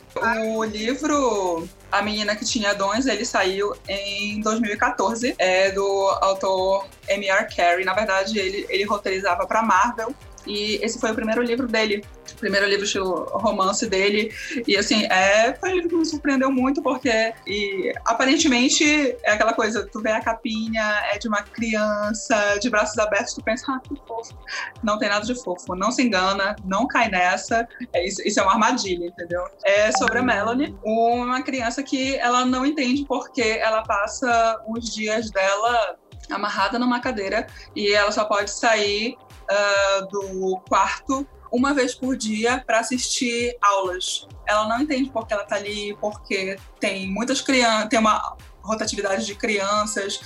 O 0.54 0.62
livro 0.64 1.66
A 1.90 2.02
Menina 2.02 2.36
que 2.36 2.44
Tinha 2.44 2.74
Dons, 2.74 3.06
ele 3.06 3.24
saiu 3.24 3.74
em 3.88 4.38
2014, 4.42 5.34
é 5.38 5.70
do 5.70 5.82
autor 6.20 6.86
M.R. 7.08 7.46
Carey. 7.56 7.86
Na 7.86 7.94
verdade, 7.94 8.38
ele, 8.38 8.66
ele 8.68 8.84
roteirizava 8.84 9.46
para 9.46 9.62
Marvel, 9.62 10.14
e 10.46 10.78
esse 10.82 10.98
foi 10.98 11.10
o 11.10 11.14
primeiro 11.14 11.42
livro 11.42 11.66
dele, 11.66 12.04
o 12.32 12.36
primeiro 12.36 12.66
livro 12.66 12.86
romance 13.32 13.86
dele. 13.86 14.32
E 14.66 14.76
assim, 14.76 15.04
é, 15.06 15.54
foi 15.54 15.70
um 15.70 15.74
livro 15.74 15.88
que 15.88 15.96
me 15.96 16.06
surpreendeu 16.06 16.50
muito, 16.50 16.82
porque 16.82 17.32
e, 17.46 17.92
aparentemente 18.06 18.84
é 19.22 19.32
aquela 19.32 19.52
coisa, 19.52 19.86
tu 19.90 20.00
vê 20.00 20.10
a 20.10 20.20
capinha, 20.20 21.02
é 21.12 21.18
de 21.18 21.28
uma 21.28 21.42
criança 21.42 22.58
de 22.60 22.70
braços 22.70 22.98
abertos, 22.98 23.34
tu 23.34 23.42
pensa, 23.42 23.72
ah, 23.72 23.80
que 23.80 23.94
fofo. 24.06 24.38
Não 24.82 24.98
tem 24.98 25.08
nada 25.08 25.24
de 25.24 25.34
fofo, 25.42 25.74
não 25.74 25.90
se 25.90 26.02
engana, 26.02 26.56
não 26.64 26.86
cai 26.86 27.08
nessa. 27.08 27.68
É, 27.92 28.06
isso, 28.06 28.22
isso 28.26 28.40
é 28.40 28.42
uma 28.42 28.52
armadilha, 28.52 29.06
entendeu? 29.06 29.44
É 29.64 29.92
sobre 29.92 30.18
a 30.18 30.22
Melanie, 30.22 30.76
uma 30.84 31.42
criança 31.42 31.82
que 31.82 32.16
ela 32.16 32.44
não 32.44 32.64
entende 32.64 33.04
porque 33.06 33.42
ela 33.42 33.82
passa 33.82 34.60
os 34.66 34.92
dias 34.92 35.30
dela 35.30 35.96
amarrada 36.30 36.78
numa 36.78 37.00
cadeira 37.00 37.46
e 37.74 37.92
ela 37.92 38.12
só 38.12 38.24
pode 38.24 38.50
sair 38.50 39.16
uh, 39.50 40.06
do 40.08 40.60
quarto 40.68 41.26
uma 41.52 41.74
vez 41.74 41.94
por 41.94 42.16
dia 42.16 42.62
para 42.64 42.78
assistir 42.78 43.56
aulas. 43.60 44.26
Ela 44.46 44.68
não 44.68 44.80
entende 44.80 45.10
porque 45.10 45.32
ela 45.32 45.42
está 45.42 45.56
ali, 45.56 45.96
porque 46.00 46.56
tem 46.78 47.08
muitas 47.10 47.40
crianças, 47.40 47.88
tem 47.88 47.98
uma 47.98 48.36
rotatividade 48.62 49.26
de 49.26 49.34
crianças 49.34 50.20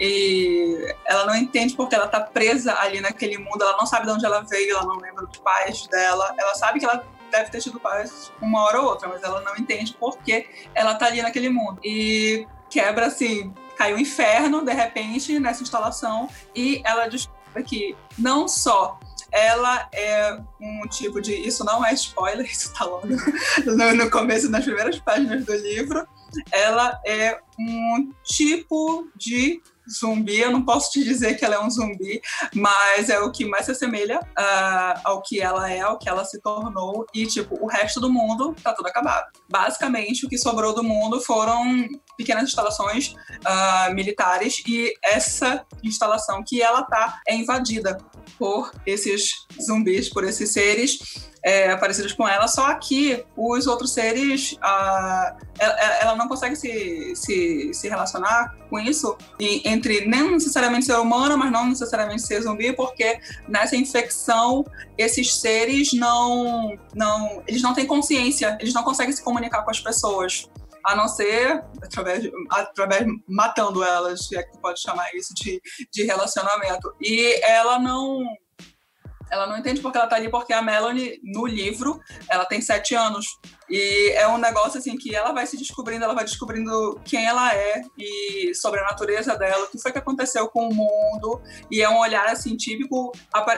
e 0.00 0.94
ela 1.06 1.24
não 1.26 1.36
entende 1.36 1.74
porque 1.74 1.94
ela 1.94 2.06
está 2.06 2.20
presa 2.20 2.74
ali 2.80 3.00
naquele 3.00 3.38
mundo, 3.38 3.62
ela 3.62 3.76
não 3.76 3.86
sabe 3.86 4.06
de 4.06 4.12
onde 4.12 4.26
ela 4.26 4.40
veio, 4.42 4.76
ela 4.76 4.84
não 4.84 4.96
lembra 4.96 5.24
dos 5.24 5.38
pais 5.38 5.86
dela, 5.86 6.34
ela 6.36 6.54
sabe 6.54 6.78
que 6.78 6.84
ela 6.84 7.06
deve 7.30 7.50
ter 7.50 7.60
tido 7.60 7.80
pais 7.80 8.32
uma 8.40 8.64
hora 8.64 8.80
ou 8.80 8.88
outra, 8.88 9.08
mas 9.08 9.22
ela 9.22 9.40
não 9.40 9.56
entende 9.56 9.96
porque 9.98 10.48
ela 10.74 10.92
está 10.92 11.06
ali 11.06 11.22
naquele 11.22 11.48
mundo. 11.48 11.80
E 11.84 12.46
quebra 12.68 13.06
assim, 13.06 13.54
cai 13.76 13.94
o 13.94 13.98
inferno 13.98 14.64
de 14.64 14.72
repente 14.72 15.38
nessa 15.38 15.62
instalação 15.62 16.28
e 16.54 16.82
ela 16.84 17.06
descobre 17.06 17.35
que 17.62 17.96
não 18.18 18.46
só 18.48 18.98
ela 19.32 19.88
é 19.92 20.38
um 20.60 20.86
tipo 20.88 21.20
de. 21.20 21.34
Isso 21.34 21.64
não 21.64 21.84
é 21.84 21.92
spoiler, 21.92 22.46
isso 22.50 22.72
tá 22.72 22.84
logo 22.84 23.06
no, 23.06 23.94
no 23.94 24.10
começo, 24.10 24.50
nas 24.50 24.64
primeiras 24.64 24.98
páginas 24.98 25.44
do 25.44 25.54
livro. 25.54 26.06
Ela 26.50 27.00
é 27.04 27.38
um 27.58 28.12
tipo 28.22 29.08
de 29.16 29.60
zumbi. 29.90 30.38
Eu 30.40 30.50
não 30.50 30.64
posso 30.64 30.90
te 30.90 31.02
dizer 31.02 31.34
que 31.34 31.44
ela 31.44 31.56
é 31.56 31.60
um 31.60 31.70
zumbi, 31.70 32.20
mas 32.54 33.08
é 33.08 33.18
o 33.20 33.30
que 33.30 33.44
mais 33.44 33.64
se 33.64 33.72
assemelha 33.72 34.20
uh, 34.20 35.00
ao 35.04 35.22
que 35.22 35.40
ela 35.40 35.70
é, 35.70 35.80
ao 35.80 35.98
que 35.98 36.08
ela 36.08 36.24
se 36.24 36.40
tornou. 36.40 37.06
E, 37.14 37.26
tipo, 37.26 37.56
o 37.60 37.66
resto 37.66 38.00
do 38.00 38.12
mundo 38.12 38.54
tá 38.62 38.72
tudo 38.72 38.86
acabado. 38.86 39.26
Basicamente, 39.48 40.26
o 40.26 40.28
que 40.28 40.38
sobrou 40.38 40.74
do 40.74 40.82
mundo 40.82 41.20
foram 41.20 41.88
pequenas 42.16 42.44
instalações 42.44 43.08
uh, 43.12 43.94
militares 43.94 44.62
e 44.66 44.92
essa 45.04 45.64
instalação 45.82 46.42
que 46.46 46.62
ela 46.62 46.82
tá 46.82 47.20
é 47.26 47.34
invadida 47.34 47.98
por 48.38 48.72
esses 48.84 49.46
zumbis, 49.60 50.08
por 50.08 50.24
esses 50.24 50.52
seres 50.52 50.98
é, 51.46 51.76
parecidos 51.76 52.12
com 52.12 52.26
ela, 52.26 52.48
só 52.48 52.74
que 52.74 53.24
os 53.36 53.68
outros 53.68 53.92
seres, 53.92 54.58
ela, 54.60 55.36
ela, 56.00 56.16
não 56.16 56.26
consegue 56.26 56.56
se, 56.56 57.14
se, 57.14 57.72
se 57.72 57.88
relacionar 57.88 58.56
com 58.68 58.80
isso, 58.80 59.16
e, 59.38 59.62
entre 59.64 60.06
nem 60.06 60.28
necessariamente 60.32 60.86
ser 60.86 60.96
humana, 60.96 61.36
mas 61.36 61.52
não 61.52 61.68
necessariamente 61.68 62.22
ser 62.22 62.42
zumbi, 62.42 62.72
porque 62.72 63.20
nessa 63.46 63.76
infecção 63.76 64.64
esses 64.98 65.36
seres 65.36 65.92
não, 65.92 66.76
não, 66.92 67.40
eles 67.46 67.62
não 67.62 67.72
têm 67.72 67.86
consciência, 67.86 68.58
eles 68.60 68.74
não 68.74 68.82
conseguem 68.82 69.12
se 69.12 69.22
comunicar 69.22 69.62
com 69.62 69.70
as 69.70 69.78
pessoas 69.78 70.50
a 70.82 70.96
não 70.96 71.06
ser 71.06 71.62
através, 71.80 72.28
através 72.50 73.06
matando 73.28 73.84
elas, 73.84 74.26
se 74.26 74.36
é 74.36 74.42
que 74.42 74.58
pode 74.58 74.80
chamar 74.80 75.14
isso 75.14 75.32
de, 75.34 75.60
de 75.92 76.04
relacionamento. 76.04 76.92
E 77.00 77.40
ela 77.44 77.78
não 77.78 78.24
ela 79.30 79.46
não 79.46 79.58
entende 79.58 79.80
porque 79.80 79.98
ela 79.98 80.06
tá 80.06 80.16
ali, 80.16 80.30
porque 80.30 80.52
a 80.52 80.62
Melanie, 80.62 81.20
no 81.22 81.46
livro, 81.46 82.00
ela 82.28 82.44
tem 82.44 82.60
sete 82.60 82.94
anos. 82.94 83.24
E 83.68 84.12
é 84.14 84.28
um 84.28 84.38
negócio 84.38 84.78
assim 84.78 84.96
que 84.96 85.14
ela 85.14 85.32
vai 85.32 85.46
se 85.46 85.56
descobrindo, 85.56 86.04
ela 86.04 86.14
vai 86.14 86.24
descobrindo 86.24 87.00
quem 87.04 87.26
ela 87.26 87.52
é 87.52 87.82
e 87.98 88.54
sobre 88.54 88.80
a 88.80 88.84
natureza 88.84 89.36
dela, 89.36 89.64
o 89.64 89.70
que 89.70 89.80
foi 89.80 89.90
que 89.90 89.98
aconteceu 89.98 90.48
com 90.48 90.68
o 90.68 90.74
mundo. 90.74 91.40
E 91.70 91.82
é 91.82 91.88
um 91.88 91.98
olhar 91.98 92.26
assim 92.26 92.56
típico, 92.56 93.12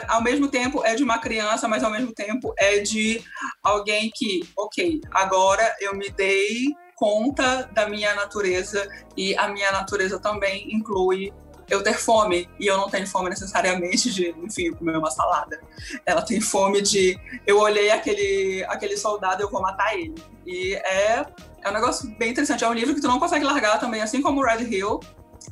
ao 0.07 0.23
mesmo 0.23 0.47
tempo 0.47 0.83
é 0.83 0.95
de 0.95 1.03
uma 1.03 1.19
criança, 1.19 1.67
mas 1.67 1.83
ao 1.83 1.91
mesmo 1.91 2.11
tempo 2.13 2.53
é 2.57 2.79
de 2.79 3.23
alguém 3.63 4.11
que, 4.13 4.41
ok, 4.57 4.99
agora 5.11 5.75
eu 5.79 5.95
me 5.95 6.09
dei 6.09 6.67
conta 6.95 7.69
da 7.71 7.87
minha 7.87 8.13
natureza 8.13 8.89
e 9.15 9.33
a 9.37 9.47
minha 9.47 9.71
natureza 9.71 10.19
também 10.19 10.67
inclui 10.75 11.31
eu 11.69 11.83
ter 11.83 11.97
fome, 11.97 12.49
e 12.59 12.67
eu 12.67 12.77
não 12.77 12.89
tenho 12.89 13.07
fome 13.07 13.29
necessariamente 13.29 14.11
de, 14.11 14.29
enfim, 14.43 14.71
comer 14.73 14.97
uma 14.97 15.11
salada. 15.11 15.61
Ela 16.05 16.21
tem 16.21 16.41
fome 16.41 16.81
de, 16.81 17.19
eu 17.45 17.59
olhei 17.59 17.91
aquele, 17.91 18.63
aquele 18.67 18.97
soldado, 18.97 19.43
eu 19.43 19.49
vou 19.49 19.61
matar 19.61 19.95
ele. 19.97 20.15
E 20.45 20.73
é, 20.75 21.25
é 21.61 21.69
um 21.69 21.73
negócio 21.73 22.09
bem 22.17 22.31
interessante. 22.31 22.63
É 22.63 22.67
um 22.67 22.73
livro 22.73 22.95
que 22.95 23.01
tu 23.01 23.07
não 23.07 23.19
consegue 23.19 23.45
largar 23.45 23.79
também, 23.79 24.01
assim 24.01 24.21
como 24.21 24.43
Red 24.43 24.63
Hill. 24.63 24.99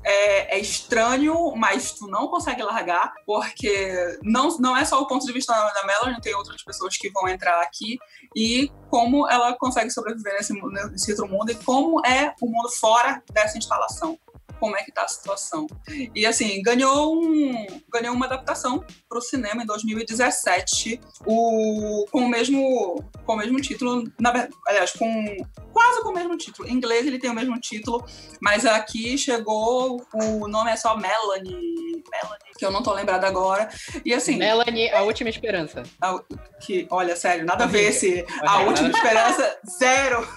É, 0.03 0.57
é, 0.57 0.59
estranho, 0.59 1.55
mas 1.55 1.93
tu 1.93 2.07
não 2.07 2.27
consegue 2.27 2.61
largar, 2.61 3.13
porque 3.25 4.19
não, 4.21 4.55
não 4.57 4.77
é 4.77 4.85
só 4.85 5.01
o 5.01 5.07
ponto 5.07 5.25
de 5.25 5.33
vista 5.33 5.53
da 5.53 5.85
Melanie, 5.85 6.21
tem 6.21 6.35
outras 6.35 6.63
pessoas 6.63 6.95
que 6.97 7.09
vão 7.09 7.27
entrar 7.27 7.61
aqui, 7.61 7.97
e 8.35 8.71
como 8.89 9.27
ela 9.29 9.57
consegue 9.57 9.89
sobreviver 9.89 10.33
nesse, 10.33 10.53
nesse 10.91 11.11
outro 11.11 11.27
mundo, 11.27 11.51
e 11.51 11.55
como 11.55 12.05
é 12.05 12.33
o 12.41 12.45
mundo 12.47 12.69
fora 12.69 13.23
dessa 13.33 13.57
instalação 13.57 14.17
como 14.59 14.75
é 14.75 14.83
que 14.83 14.91
tá 14.91 15.03
a 15.03 15.07
situação. 15.07 15.67
E 16.13 16.25
assim, 16.25 16.61
ganhou, 16.61 17.15
um, 17.15 17.65
ganhou 17.91 18.13
uma 18.13 18.25
adaptação 18.25 18.83
para 19.07 19.17
o 19.17 19.21
cinema 19.21 19.63
em 19.63 19.65
2017, 19.65 20.99
o, 21.25 22.05
com, 22.11 22.21
o 22.21 22.29
mesmo, 22.29 23.03
com 23.25 23.33
o 23.33 23.37
mesmo 23.37 23.59
título, 23.59 24.03
na, 24.19 24.47
aliás, 24.67 24.91
com 24.93 25.37
quase 25.73 26.01
com 26.01 26.09
o 26.09 26.13
mesmo 26.13 26.37
título. 26.37 26.67
Em 26.67 26.73
inglês 26.73 27.05
ele 27.05 27.19
tem 27.19 27.29
o 27.29 27.35
mesmo 27.35 27.59
título, 27.59 28.03
mas 28.41 28.65
aqui 28.65 29.17
chegou, 29.17 30.01
o 30.13 30.47
nome 30.47 30.71
é 30.71 30.75
só 30.75 30.97
Melanie, 30.97 32.03
Melanie, 32.11 32.53
que 32.57 32.65
eu 32.65 32.71
não 32.71 32.81
tô 32.81 32.93
lembrada 32.93 33.27
agora. 33.27 33.69
E 34.03 34.13
assim. 34.13 34.37
Melanie, 34.37 34.89
a 34.91 35.03
última 35.03 35.29
esperança. 35.29 35.83
A, 36.01 36.19
que, 36.59 36.87
olha, 36.89 37.15
sério, 37.15 37.45
nada 37.45 37.65
a 37.65 37.67
ver 37.67 37.89
esse. 37.89 38.25
A 38.41 38.61
última 38.61 38.89
esperança, 38.89 39.59
zero. 39.77 40.27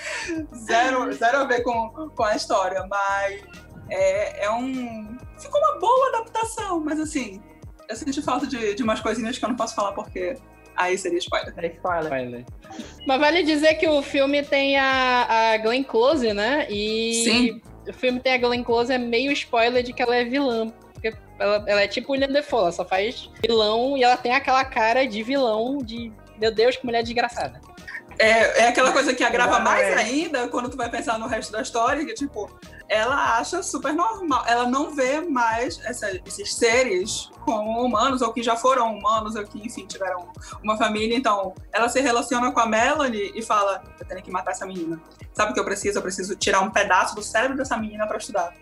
zero, 0.66 1.12
zero 1.12 1.38
a 1.38 1.44
ver 1.44 1.62
com, 1.62 2.10
com 2.14 2.24
a 2.24 2.34
história, 2.34 2.86
mas 2.88 3.65
é, 3.90 4.44
é 4.44 4.50
um. 4.50 5.16
Ficou 5.38 5.60
uma 5.60 5.78
boa 5.78 6.08
adaptação, 6.08 6.80
mas 6.80 6.98
assim, 6.98 7.40
eu 7.88 7.96
senti 7.96 8.22
falta 8.22 8.46
de, 8.46 8.74
de 8.74 8.82
umas 8.82 9.00
coisinhas 9.00 9.38
que 9.38 9.44
eu 9.44 9.48
não 9.48 9.56
posso 9.56 9.74
falar 9.74 9.92
porque 9.92 10.36
aí 10.76 10.96
seria 10.98 11.18
spoiler. 11.18 11.54
É 11.56 11.66
spoiler. 11.68 12.44
Mas 13.06 13.20
vale 13.20 13.42
dizer 13.42 13.74
que 13.74 13.88
o 13.88 14.02
filme 14.02 14.42
tem 14.42 14.76
a, 14.76 15.52
a 15.52 15.58
Glenn 15.58 15.82
Close, 15.82 16.32
né? 16.32 16.66
E 16.70 17.24
Sim. 17.24 17.62
o 17.88 17.92
filme 17.92 18.20
tem 18.20 18.34
a 18.34 18.38
Glenn 18.38 18.62
Close, 18.62 18.92
é 18.92 18.98
meio 18.98 19.32
spoiler 19.32 19.82
de 19.82 19.92
que 19.92 20.02
ela 20.02 20.16
é 20.16 20.24
vilã. 20.24 20.70
Porque 20.92 21.14
ela, 21.38 21.64
ela 21.66 21.82
é 21.82 21.88
tipo 21.88 22.12
William 22.12 22.28
Defoe, 22.28 22.60
ela 22.60 22.72
só 22.72 22.84
faz 22.84 23.30
vilão 23.42 23.96
e 23.96 24.02
ela 24.02 24.16
tem 24.16 24.32
aquela 24.32 24.64
cara 24.64 25.06
de 25.06 25.22
vilão 25.22 25.78
de. 25.78 26.12
Meu 26.38 26.52
Deus, 26.52 26.76
que 26.76 26.84
mulher 26.84 27.02
desgraçada. 27.02 27.60
É, 28.18 28.62
é 28.62 28.68
aquela 28.68 28.92
coisa 28.92 29.14
que 29.14 29.22
agrava 29.22 29.60
mais 29.60 29.94
ainda 29.96 30.48
quando 30.48 30.70
tu 30.70 30.76
vai 30.76 30.90
pensar 30.90 31.18
no 31.18 31.26
resto 31.26 31.52
da 31.52 31.60
história, 31.60 32.04
que 32.04 32.14
tipo, 32.14 32.50
ela 32.88 33.38
acha 33.38 33.62
super 33.62 33.92
normal. 33.92 34.44
Ela 34.46 34.66
não 34.68 34.94
vê 34.94 35.20
mais 35.20 35.80
essa, 35.84 36.10
esses 36.26 36.54
seres 36.54 37.30
como 37.44 37.84
humanos, 37.84 38.22
ou 38.22 38.32
que 38.32 38.42
já 38.42 38.56
foram 38.56 38.96
humanos, 38.96 39.36
ou 39.36 39.44
que, 39.44 39.64
enfim, 39.64 39.86
tiveram 39.86 40.32
uma 40.62 40.76
família. 40.76 41.16
Então, 41.16 41.54
ela 41.72 41.88
se 41.88 42.00
relaciona 42.00 42.50
com 42.52 42.60
a 42.60 42.66
Melanie 42.66 43.32
e 43.34 43.42
fala: 43.42 43.82
Eu 43.98 44.06
tenho 44.06 44.22
que 44.22 44.30
matar 44.30 44.52
essa 44.52 44.66
menina. 44.66 45.00
Sabe 45.32 45.50
o 45.50 45.54
que 45.54 45.60
eu 45.60 45.64
preciso? 45.64 45.98
Eu 45.98 46.02
preciso 46.02 46.34
tirar 46.36 46.60
um 46.60 46.70
pedaço 46.70 47.14
do 47.14 47.22
cérebro 47.22 47.56
dessa 47.56 47.76
menina 47.76 48.06
para 48.06 48.18
estudar. 48.18 48.54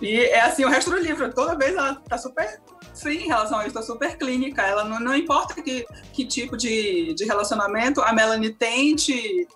E 0.00 0.16
é 0.16 0.40
assim 0.40 0.64
o 0.64 0.68
resto 0.68 0.90
do 0.90 0.98
livro. 0.98 1.32
Toda 1.32 1.56
vez 1.56 1.74
ela 1.74 1.96
tá 2.08 2.18
super 2.18 2.60
free 2.94 3.24
em 3.24 3.26
relação 3.26 3.58
a 3.58 3.64
isso, 3.66 3.74
tá 3.74 3.82
super 3.82 4.16
clínica. 4.16 4.62
Ela 4.62 4.84
não, 4.84 5.00
não 5.00 5.14
importa 5.14 5.60
que, 5.62 5.86
que 6.12 6.26
tipo 6.26 6.56
de, 6.56 7.14
de 7.14 7.24
relacionamento 7.24 8.00
a 8.00 8.12
Melanie 8.12 8.52
tente 8.52 9.46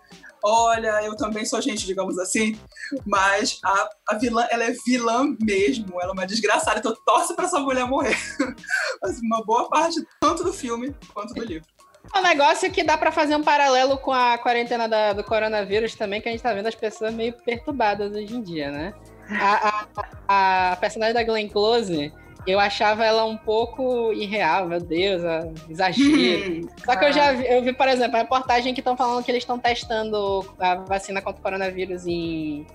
olha, 0.45 1.03
eu 1.03 1.17
também 1.17 1.45
sou 1.45 1.61
gente, 1.61 1.87
digamos 1.87 2.19
assim, 2.19 2.59
mas 3.07 3.59
a, 3.65 3.89
a 4.11 4.15
vilã, 4.17 4.47
ela 4.51 4.65
é 4.65 4.75
vilã 4.87 5.37
mesmo, 5.41 6.01
ela 6.01 6.11
é 6.11 6.13
uma 6.13 6.27
desgraçada, 6.27 6.79
então 6.79 6.95
torce 7.05 7.35
para 7.35 7.47
essa 7.47 7.59
mulher 7.59 7.87
morrer. 7.87 8.17
mas 9.03 9.19
uma 9.21 9.45
boa 9.45 9.69
parte, 9.69 10.05
tanto 10.21 10.45
do 10.45 10.53
filme 10.53 10.95
quanto 11.13 11.35
do 11.35 11.45
livro. 11.45 11.69
É 12.15 12.19
um 12.19 12.23
negócio 12.23 12.71
que 12.73 12.83
dá 12.83 12.97
para 12.97 13.13
fazer 13.13 13.37
um 13.37 13.43
paralelo 13.43 13.99
com 13.99 14.13
a 14.13 14.39
quarentena 14.39 14.89
da, 14.89 15.13
do 15.13 15.23
coronavírus 15.23 15.95
também, 15.95 16.21
que 16.21 16.29
a 16.29 16.33
gente 16.33 16.43
tá 16.43 16.53
vendo 16.53 16.67
as 16.67 16.75
pessoas 16.75 17.15
meio 17.15 17.33
perturbadas 17.45 18.13
hoje 18.13 18.35
em 18.35 18.43
dia, 18.43 18.71
né? 18.71 18.95
A, 19.31 19.87
a, 20.27 20.73
a 20.73 20.77
personagem 20.77 21.15
da 21.15 21.23
Glenn 21.23 21.49
Close, 21.49 22.13
eu 22.47 22.59
achava 22.59 23.05
ela 23.05 23.25
um 23.25 23.37
pouco 23.37 24.13
irreal, 24.13 24.67
meu 24.67 24.81
Deus, 24.81 25.23
exagero. 25.69 26.69
Só 26.85 26.97
que 26.97 27.05
eu 27.05 27.13
já 27.13 27.33
vi, 27.33 27.47
eu 27.47 27.63
vi, 27.63 27.73
por 27.73 27.89
exemplo, 27.89 28.17
a 28.17 28.21
reportagem 28.21 28.75
que 28.75 28.81
estão 28.81 28.97
falando 28.97 29.25
que 29.25 29.31
eles 29.31 29.43
estão 29.43 29.59
testando 29.59 30.55
a 30.59 30.77
vacina 30.77 31.21
contra 31.21 31.41
o 31.41 31.43
coronavírus 31.43 32.07
em, 32.07 32.67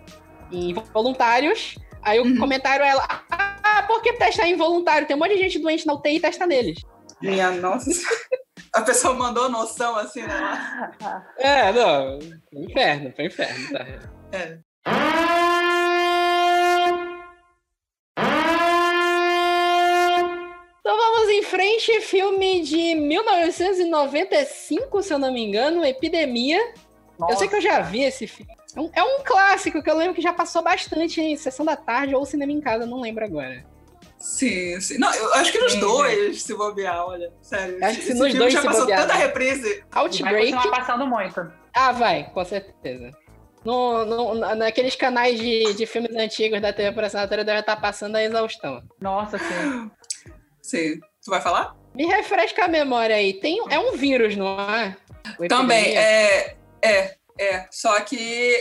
em 0.51 0.73
voluntários. 0.93 1.75
Aí 2.01 2.19
o 2.19 2.23
uhum. 2.23 2.38
comentário 2.38 2.84
é 2.84 2.89
ela, 2.89 3.08
ah, 3.32 3.84
por 3.88 4.01
que 4.01 4.13
testar 4.13 4.47
em 4.47 4.56
voluntário? 4.56 5.08
Tem 5.08 5.15
um 5.15 5.19
monte 5.19 5.36
de 5.36 5.41
gente 5.41 5.60
doente 5.60 5.88
na 5.88 5.93
UTI 5.93 6.17
e 6.17 6.19
testa 6.19 6.45
neles. 6.45 6.80
Minha 7.21 7.51
nossa. 7.51 7.89
A 8.73 8.82
pessoa 8.82 9.13
mandou 9.13 9.49
noção 9.49 9.95
assim, 9.95 10.21
né? 10.21 10.91
É, 11.38 11.71
não. 11.71 12.19
Foi 12.51 12.63
inferno, 12.63 13.13
foi 13.15 13.25
inferno, 13.25 13.71
tá? 13.71 13.86
É. 14.32 14.60
Então 20.80 20.97
vamos 20.97 21.25
em 21.36 21.43
frente, 21.43 22.02
filme 22.02 22.62
de 22.62 22.95
1995, 22.95 25.04
se 25.04 25.13
eu 25.13 25.19
não 25.19 25.34
me 25.34 25.43
engano, 25.43 25.84
Epidemia. 25.84 26.60
Nossa. 27.19 27.34
Eu 27.34 27.38
sei 27.38 27.48
que 27.48 27.56
eu 27.56 27.62
já 27.62 27.82
vi 27.82 28.04
esse 28.04 28.28
filme. 28.28 28.52
É 28.76 28.80
um, 28.80 28.89
é 28.93 29.04
um, 29.04 29.24
clássico 29.24 29.82
que 29.82 29.89
eu 29.89 29.98
lembro 29.98 30.13
que 30.13 30.21
já 30.21 30.34
passou 30.34 30.62
bastante 30.62 31.21
em 31.21 31.36
sessão 31.36 31.65
da 31.65 31.76
tarde 31.76 32.15
ou 32.15 32.26
cinema 32.26 32.52
em 32.52 32.62
casa, 32.62 32.86
não 32.86 33.02
lembro 33.02 33.24
agora. 33.24 33.65
Sim, 34.17 34.80
sim. 34.82 34.98
Não, 34.98 35.13
eu 35.13 35.34
acho 35.36 35.52
que 35.52 35.60
nos 35.60 35.74
sim, 35.74 35.80
dois, 35.80 36.41
se 36.41 36.54
bobear, 36.54 37.06
olha. 37.06 37.32
Sério. 37.41 37.84
Acho 37.84 38.00
que 38.00 38.06
se 38.06 38.13
nos 38.13 38.34
dois 38.34 38.54
já 38.54 38.62
se 38.62 38.67
passou 38.67 38.82
bobear, 38.82 39.02
tanta 39.02 39.13
reprise. 39.13 39.84
Outbreak. 39.91 40.52
Vai 40.52 40.69
passando 40.69 41.08
muito. 41.08 41.52
Ah, 41.74 41.91
vai, 41.91 42.30
com 42.34 42.43
certeza. 42.43 43.12
No, 43.63 44.06
no, 44.06 44.56
naqueles 44.56 44.95
canais 44.95 45.39
de, 45.39 45.74
de 45.74 45.86
filmes 45.86 46.15
antigos 46.15 46.62
da 46.62 46.71
TV 46.71 46.91
por 46.91 47.04
assinatura 47.04 47.43
deve 47.43 47.60
estar 47.60 47.76
passando 47.78 48.15
a 48.15 48.24
exaustão. 48.24 48.82
Nossa, 49.02 49.38
sim. 49.38 49.91
Sim. 50.62 51.00
Tu 51.25 51.31
vai 51.31 51.41
falar? 51.41 51.75
Me 51.95 52.05
refresca 52.05 52.65
a 52.65 52.67
memória 52.67 53.15
aí. 53.15 53.33
Tem, 53.33 53.59
é 53.71 53.79
um 53.79 53.93
vírus, 53.93 54.38
não 54.38 54.59
é? 54.59 54.95
Também, 55.49 55.97
é, 55.97 56.55
é. 56.83 57.15
É, 57.38 57.67
só 57.69 57.99
que 57.99 58.15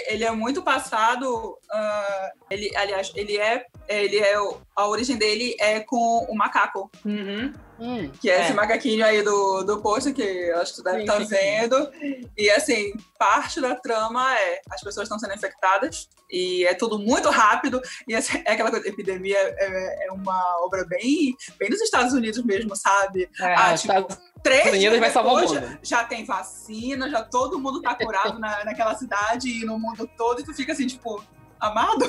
ele 0.09 0.25
é 0.25 0.31
muito 0.33 0.63
passado. 0.63 1.57
Uh, 1.73 2.31
ele, 2.51 2.75
aliás, 2.75 3.13
ele 3.15 3.39
é, 3.39 3.67
ele 3.87 4.19
é. 4.19 4.35
A 4.75 4.89
origem 4.89 5.17
dele 5.17 5.55
é 5.61 5.79
com 5.79 6.27
o 6.29 6.35
macaco. 6.35 6.91
Uhum. 7.05 7.53
Hum, 7.79 8.11
que 8.21 8.31
é, 8.31 8.39
é, 8.39 8.45
esse 8.45 8.55
macaquinho 8.55 9.05
aí 9.05 9.23
do, 9.23 9.63
do 9.65 9.81
post 9.81 10.13
que 10.13 10.51
acho 10.53 10.73
que 10.73 10.79
tu 10.79 10.85
deve 10.85 11.01
estar 11.01 11.19
tá 11.19 11.25
vendo. 11.25 11.91
E 12.37 12.51
assim, 12.51 12.93
parte 13.19 13.61
da 13.61 13.75
trama 13.75 14.35
é 14.39 14.61
as 14.71 14.81
pessoas 14.81 15.07
estão 15.07 15.19
sendo 15.19 15.35
infectadas 15.35 16.09
e 16.31 16.65
é 16.67 16.75
tudo 16.75 16.99
muito 16.99 17.31
rápido. 17.31 17.81
E 18.07 18.15
assim, 18.15 18.43
é 18.45 18.53
aquela 18.53 18.71
coisa, 18.71 18.89
epidemia 18.89 19.39
é, 19.39 20.07
é, 20.07 20.13
uma 20.13 20.65
obra 20.65 20.85
bem, 20.85 21.37
bem 21.59 21.69
dos 21.69 21.81
Estados 21.81 22.13
Unidos 22.13 22.43
mesmo, 22.45 22.77
sabe? 22.77 23.29
É, 23.41 23.55
ah, 23.55 23.75
tipo, 23.77 23.93
Estados 23.93 24.19
três 24.45 24.67
Unidos 24.67 24.99
vai 24.99 25.11
salvar 25.11 25.35
o 25.35 25.41
mundo. 25.41 25.55
Já, 25.55 25.79
já, 25.83 26.05
tem 26.05 26.25
vacina, 26.25 27.09
já 27.09 27.23
todo 27.23 27.59
mundo 27.59 27.81
tá 27.81 27.95
curado 27.95 28.39
na, 28.41 28.65
naquela 28.65 28.95
cidade 28.95 29.49
e 29.49 29.65
no 29.65 29.79
mundo 29.79 30.09
todo, 30.17 30.41
e 30.41 30.45
tu 30.45 30.55
fica 30.55 30.73
assim, 30.73 30.87
tipo, 30.87 31.25
amado? 31.65 32.09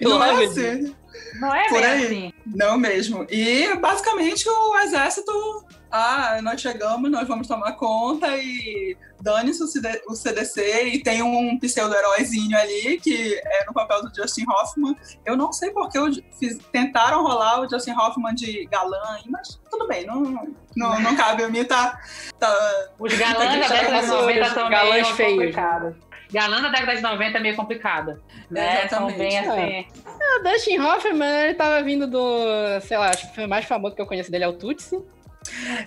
Não 0.00 0.22
é 0.22 0.44
assim. 0.44 0.94
Não 1.40 1.54
é 1.54 1.68
Por 1.68 1.82
aí. 1.82 2.04
assim. 2.04 2.32
Não 2.46 2.78
mesmo. 2.78 3.26
E 3.30 3.74
basicamente 3.76 4.48
o 4.48 4.78
exército. 4.78 5.32
Ah, 5.92 6.38
nós 6.40 6.60
chegamos, 6.60 7.10
nós 7.10 7.26
vamos 7.26 7.48
tomar 7.48 7.72
conta 7.72 8.28
e 8.36 8.96
dane-se 9.20 9.60
o 10.06 10.14
CDC 10.14 10.84
e 10.84 11.02
tem 11.02 11.20
um 11.20 11.58
pseudo-heróizinho 11.58 12.56
ali 12.56 13.00
que 13.00 13.34
é 13.44 13.64
no 13.66 13.72
papel 13.72 14.02
do 14.02 14.14
Justin 14.14 14.44
Hoffman. 14.48 14.96
Eu 15.26 15.36
não 15.36 15.52
sei 15.52 15.70
porque 15.70 15.98
fiz, 16.38 16.58
tentaram 16.70 17.24
rolar 17.24 17.60
o 17.60 17.68
Justin 17.68 17.90
Hoffman 17.90 18.34
de 18.34 18.66
galã, 18.66 19.18
mas 19.28 19.60
tudo 19.68 19.88
bem, 19.88 20.06
não, 20.06 20.48
não, 20.76 21.00
não 21.00 21.16
cabe 21.16 21.42
a 21.42 21.48
mim, 21.48 21.64
tá. 21.64 21.98
tá 22.38 22.88
Os 22.96 23.12
galãs 23.18 23.38
tá 23.38 23.68
da 23.68 23.80
década 23.82 24.00
de 24.02 24.06
90 24.06 24.54
são 24.54 24.70
galãs 24.70 25.08
feios. 25.10 25.56
Galã 26.32 26.62
da 26.62 26.68
década 26.68 26.96
de 26.96 27.02
90 27.02 27.38
é 27.38 27.40
meio 27.40 27.56
complicado. 27.56 28.22
Né? 28.50 28.88
São 28.88 29.06
bem 29.12 29.38
assim. 29.38 29.60
É. 29.60 29.86
o 30.38 30.42
Dustin 30.42 30.78
Hoffman, 30.78 31.44
ele 31.44 31.54
tava 31.54 31.82
vindo 31.82 32.06
do, 32.06 32.80
sei 32.82 32.96
lá, 32.96 33.10
acho 33.10 33.26
que 33.26 33.32
o 33.32 33.34
filme 33.34 33.48
mais 33.48 33.64
famoso 33.64 33.94
que 33.94 34.02
eu 34.02 34.06
conheço 34.06 34.30
dele 34.30 34.44
é 34.44 34.48
o 34.48 34.52
Tutsi. 34.52 35.00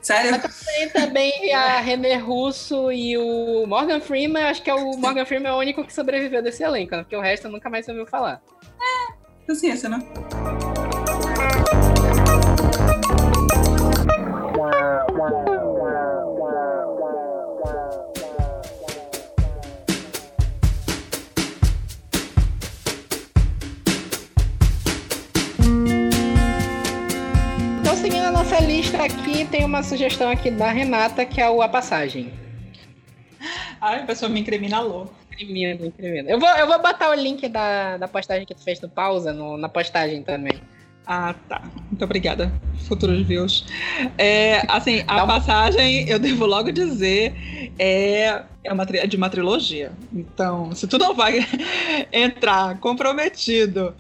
Sério? 0.02 0.32
Mas 0.32 0.42
também, 0.42 0.90
também 0.90 1.54
a 1.54 1.80
René 1.80 2.16
Russo 2.16 2.92
e 2.92 3.18
o 3.18 3.66
Morgan 3.68 4.02
Freeman, 4.02 4.44
acho 4.46 4.62
que 4.62 4.70
é 4.70 4.74
o 4.74 4.98
Morgan 4.98 5.26
Freeman 5.26 5.52
é 5.52 5.54
o 5.54 5.60
único 5.60 5.84
que 5.84 5.94
sobreviveu 5.94 6.42
desse 6.42 6.64
elenco, 6.64 6.96
né? 6.96 7.04
porque 7.04 7.16
o 7.16 7.22
resto 7.22 7.48
nunca 7.50 7.70
mais 7.70 7.88
ouviu 7.88 8.06
falar. 8.08 8.42
É, 8.82 9.46
paciência, 9.48 9.90
né? 9.90 10.00
seguindo 15.14 15.48
a 15.48 15.53
nossa 28.54 28.66
lista 28.66 29.04
aqui, 29.04 29.46
tem 29.46 29.66
uma 29.66 29.82
sugestão 29.82 30.30
aqui 30.30 30.52
da 30.52 30.70
Renata, 30.72 31.26
que 31.26 31.42
é 31.42 31.50
o 31.50 31.60
A 31.64 31.68
Passagem. 31.68 32.32
Ai, 33.82 34.02
a 34.02 34.06
pessoa 34.06 34.30
me 34.30 34.42
incriminou. 34.42 35.12
Incrimina, 35.32 35.88
incrimina. 35.88 36.30
Eu 36.30 36.40
vou, 36.40 36.50
eu 36.50 36.68
vou 36.68 36.80
botar 36.80 37.10
o 37.10 37.16
link 37.16 37.50
da, 37.50 37.98
da 37.98 38.08
postagem 38.08 38.46
que 38.46 38.54
tu 38.54 38.64
fez 38.64 38.80
no 38.80 38.88
pausa 38.88 39.34
no, 39.34 39.58
na 39.58 39.68
postagem 39.68 40.22
também. 40.22 40.62
Ah, 41.06 41.36
tá. 41.50 41.62
Muito 41.90 42.04
obrigada, 42.04 42.52
futuros 42.88 43.26
views. 43.28 43.66
É, 44.18 44.64
assim, 44.70 45.04
a 45.06 45.26
passagem, 45.28 46.08
eu 46.08 46.18
devo 46.18 46.46
logo 46.46 46.72
dizer, 46.72 47.36
é, 47.78 48.42
é 48.64 48.72
uma, 48.74 48.86
de 48.86 49.18
uma 49.18 49.30
trilogia. 49.30 49.92
Então, 50.14 50.74
se 50.74 50.88
tu 50.88 50.98
não 50.98 51.14
vai 51.14 51.46
entrar 52.12 52.80
comprometido, 52.80 53.94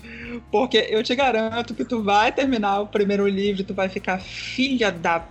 porque 0.50 0.88
eu 0.90 1.04
te 1.04 1.14
garanto 1.14 1.74
que 1.74 1.84
tu 1.84 2.02
vai 2.02 2.32
terminar 2.32 2.80
o 2.80 2.88
primeiro 2.88 3.28
livro, 3.28 3.66
tu 3.66 3.74
vai 3.74 3.90
ficar 3.90 4.20
filha 4.20 4.90
da. 4.90 5.26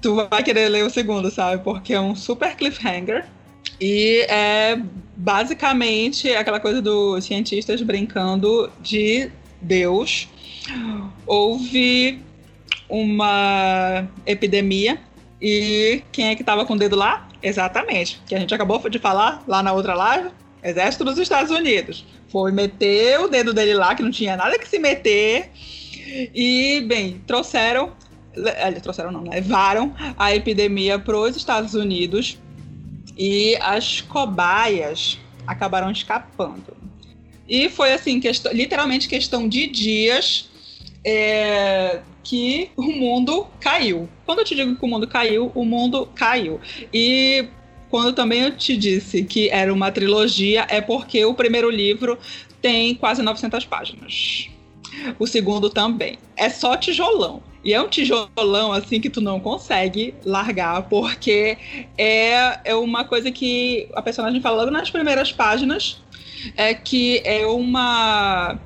Tu 0.00 0.14
vai 0.14 0.42
querer 0.42 0.70
ler 0.70 0.84
o 0.84 0.90
segundo, 0.90 1.30
sabe? 1.30 1.62
Porque 1.62 1.92
é 1.92 2.00
um 2.00 2.16
super 2.16 2.56
cliffhanger. 2.56 3.26
E 3.78 4.24
é 4.30 4.80
basicamente 5.14 6.30
aquela 6.30 6.60
coisa 6.60 6.80
dos 6.80 7.24
cientistas 7.24 7.82
brincando 7.82 8.70
de 8.80 9.30
Deus 9.60 10.28
houve 11.26 12.20
uma 12.88 14.08
epidemia 14.24 14.98
e 15.40 16.02
quem 16.12 16.28
é 16.28 16.34
que 16.34 16.42
estava 16.42 16.64
com 16.64 16.74
o 16.74 16.78
dedo 16.78 16.96
lá? 16.96 17.28
Exatamente, 17.42 18.20
que 18.26 18.34
a 18.34 18.40
gente 18.40 18.54
acabou 18.54 18.78
de 18.88 18.98
falar 18.98 19.42
lá 19.46 19.62
na 19.62 19.72
outra 19.72 19.94
live, 19.94 20.30
Exército 20.62 21.04
dos 21.04 21.18
Estados 21.18 21.50
Unidos. 21.50 22.04
Foi 22.28 22.50
meter 22.50 23.20
o 23.20 23.28
dedo 23.28 23.52
dele 23.52 23.74
lá, 23.74 23.94
que 23.94 24.02
não 24.02 24.10
tinha 24.10 24.36
nada 24.36 24.58
que 24.58 24.68
se 24.68 24.78
meter, 24.78 25.50
e, 26.34 26.80
bem, 26.86 27.20
trouxeram, 27.26 27.92
eles 28.34 28.82
trouxeram 28.82 29.10
não, 29.10 29.22
levaram 29.22 29.94
a 30.16 30.34
epidemia 30.34 30.98
para 30.98 31.16
os 31.16 31.36
Estados 31.36 31.74
Unidos 31.74 32.38
e 33.16 33.56
as 33.60 34.00
cobaias 34.00 35.18
acabaram 35.46 35.90
escapando. 35.90 36.76
E 37.48 37.68
foi 37.68 37.92
assim, 37.92 38.18
questão, 38.18 38.52
literalmente 38.52 39.08
questão 39.08 39.48
de 39.48 39.66
dias 39.66 40.50
é, 41.06 42.00
que 42.24 42.70
o 42.76 42.82
mundo 42.82 43.46
caiu. 43.60 44.08
Quando 44.26 44.40
eu 44.40 44.44
te 44.44 44.56
digo 44.56 44.74
que 44.74 44.84
o 44.84 44.88
mundo 44.88 45.06
caiu, 45.06 45.52
o 45.54 45.64
mundo 45.64 46.08
caiu. 46.16 46.60
E 46.92 47.46
quando 47.88 48.12
também 48.12 48.40
eu 48.42 48.56
te 48.56 48.76
disse 48.76 49.22
que 49.22 49.48
era 49.48 49.72
uma 49.72 49.92
trilogia, 49.92 50.66
é 50.68 50.80
porque 50.80 51.24
o 51.24 51.32
primeiro 51.32 51.70
livro 51.70 52.18
tem 52.60 52.96
quase 52.96 53.22
900 53.22 53.64
páginas. 53.66 54.50
O 55.18 55.26
segundo 55.26 55.70
também. 55.70 56.18
É 56.36 56.50
só 56.50 56.76
tijolão. 56.76 57.40
E 57.62 57.72
é 57.72 57.80
um 57.80 57.88
tijolão 57.88 58.72
assim 58.72 59.00
que 59.00 59.10
tu 59.10 59.20
não 59.20 59.38
consegue 59.38 60.14
largar, 60.24 60.82
porque 60.88 61.56
é, 61.96 62.58
é 62.64 62.74
uma 62.74 63.04
coisa 63.04 63.30
que 63.30 63.88
a 63.94 64.02
personagem 64.02 64.40
fala 64.40 64.58
logo 64.58 64.70
nas 64.72 64.90
primeiras 64.90 65.32
páginas. 65.32 66.00
É 66.56 66.74
que 66.74 67.20
é 67.24 67.46
uma 67.46 68.58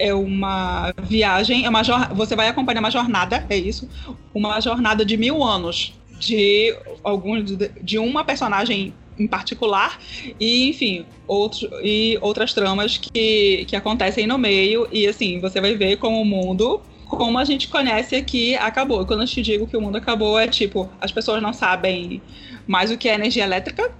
é 0.00 0.14
uma 0.14 0.92
viagem, 1.02 1.66
é 1.66 1.68
uma 1.68 1.82
você 2.14 2.34
vai 2.34 2.48
acompanhar 2.48 2.80
uma 2.80 2.90
jornada, 2.90 3.44
é 3.48 3.56
isso, 3.56 3.88
uma 4.34 4.60
jornada 4.60 5.04
de 5.04 5.16
mil 5.16 5.44
anos 5.44 5.92
de 6.18 6.74
alguns 7.04 7.56
de 7.82 7.98
uma 7.98 8.24
personagem 8.24 8.94
em 9.18 9.26
particular 9.26 9.98
e 10.38 10.68
enfim 10.70 11.04
outros 11.26 11.68
e 11.82 12.18
outras 12.20 12.54
tramas 12.54 12.96
que, 12.96 13.64
que 13.66 13.76
acontecem 13.76 14.26
no 14.26 14.38
meio 14.38 14.88
e 14.90 15.06
assim 15.06 15.38
você 15.40 15.60
vai 15.60 15.74
ver 15.76 15.96
como 15.96 16.20
o 16.20 16.24
mundo 16.24 16.80
como 17.06 17.38
a 17.38 17.44
gente 17.44 17.66
conhece 17.68 18.14
aqui 18.14 18.54
acabou. 18.54 19.04
Quando 19.04 19.22
eu 19.22 19.26
te 19.26 19.42
digo 19.42 19.66
que 19.66 19.76
o 19.76 19.80
mundo 19.80 19.96
acabou 19.96 20.38
é 20.38 20.46
tipo 20.46 20.88
as 21.00 21.12
pessoas 21.12 21.42
não 21.42 21.52
sabem 21.52 22.22
mais 22.66 22.90
o 22.90 22.96
que 22.96 23.08
é 23.08 23.14
energia 23.14 23.44
elétrica 23.44 23.92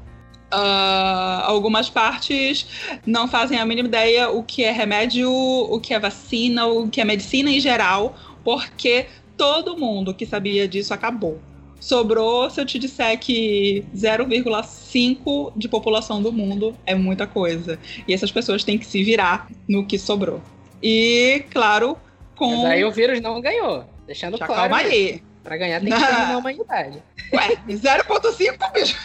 Uh, 0.53 1.45
algumas 1.45 1.89
partes 1.89 2.67
não 3.07 3.29
fazem 3.29 3.59
a 3.59 3.65
mínima 3.65 3.87
ideia 3.87 4.31
o 4.31 4.43
que 4.43 4.65
é 4.65 4.73
remédio, 4.73 5.31
o 5.31 5.81
que 5.81 5.95
é 5.95 5.99
vacina, 5.99 6.67
o 6.67 6.89
que 6.89 7.01
é 7.01 7.05
medicina 7.05 7.51
em 7.51 7.61
geral, 7.61 8.17
porque 8.43 9.07
todo 9.37 9.79
mundo 9.79 10.13
que 10.13 10.27
sabia 10.27 10.67
disso 10.67 10.93
acabou. 10.93 11.41
Sobrou, 11.81 12.51
se 12.51 12.61
eu 12.61 12.67
te 12.67 12.79
disser 12.79 13.19
que 13.19 13.85
0,5 13.97 15.53
de 15.57 15.67
população 15.67 16.21
do 16.21 16.31
mundo 16.31 16.77
é 16.85 16.95
muita 16.95 17.27
coisa. 17.27 17.79
E 18.07 18.13
essas 18.13 18.31
pessoas 18.31 18.63
têm 18.63 18.77
que 18.77 18.85
se 18.85 19.03
virar 19.03 19.49
no 19.67 19.87
que 19.87 19.99
sobrou. 19.99 20.43
E, 20.83 21.45
claro, 21.51 21.97
com. 22.37 22.65
Mas 22.65 22.73
aí 22.73 22.85
o 22.85 22.91
vírus 22.91 23.21
não 23.21 23.41
ganhou. 23.41 23.85
Deixando 24.07 24.37
Já 24.37 24.47
claro. 24.47 24.63
Calma 24.69 24.77
aí. 24.79 25.23
Pra 25.51 25.57
ganhar 25.57 25.81
tem 25.81 25.89
que 25.89 25.95
eliminar 25.97 26.31
a 26.31 26.39
humanidade. 26.39 27.03
Ué, 27.33 27.57
0,5, 27.69 28.73
bicho. 28.73 28.97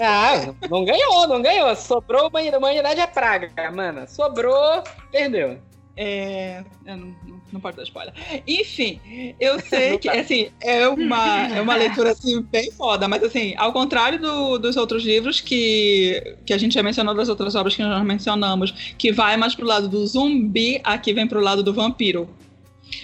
ah, 0.00 0.52
não 0.68 0.84
ganhou, 0.84 1.28
não 1.28 1.40
ganhou. 1.40 1.76
Sobrou 1.76 2.24
a 2.24 2.56
humanidade 2.56 2.98
é 2.98 3.06
praga, 3.06 3.52
mano. 3.70 4.08
Sobrou, 4.08 4.82
perdeu. 5.12 5.60
É. 5.96 6.64
Não, 6.84 7.14
não, 7.52 7.60
pode 7.60 7.76
dar 7.76 7.84
spoiler. 7.84 8.12
Enfim, 8.48 9.00
eu 9.38 9.60
sei 9.62 9.96
que 9.96 10.08
assim, 10.08 10.50
é 10.60 10.88
uma, 10.88 11.46
é 11.56 11.60
uma 11.60 11.76
leitura 11.76 12.10
assim, 12.10 12.42
bem 12.42 12.72
foda, 12.72 13.06
mas 13.06 13.22
assim, 13.22 13.54
ao 13.56 13.72
contrário 13.72 14.18
do, 14.18 14.58
dos 14.58 14.76
outros 14.76 15.04
livros 15.04 15.40
que, 15.40 16.36
que 16.44 16.52
a 16.52 16.58
gente 16.58 16.74
já 16.74 16.82
mencionou 16.82 17.14
das 17.14 17.28
outras 17.28 17.54
obras 17.54 17.76
que 17.76 17.82
nós 17.84 18.04
mencionamos, 18.04 18.94
que 18.98 19.12
vai 19.12 19.36
mais 19.36 19.54
pro 19.54 19.64
lado 19.64 19.88
do 19.88 20.04
zumbi, 20.04 20.80
aqui 20.82 21.12
vem 21.12 21.28
pro 21.28 21.38
lado 21.38 21.62
do 21.62 21.72
vampiro. 21.72 22.28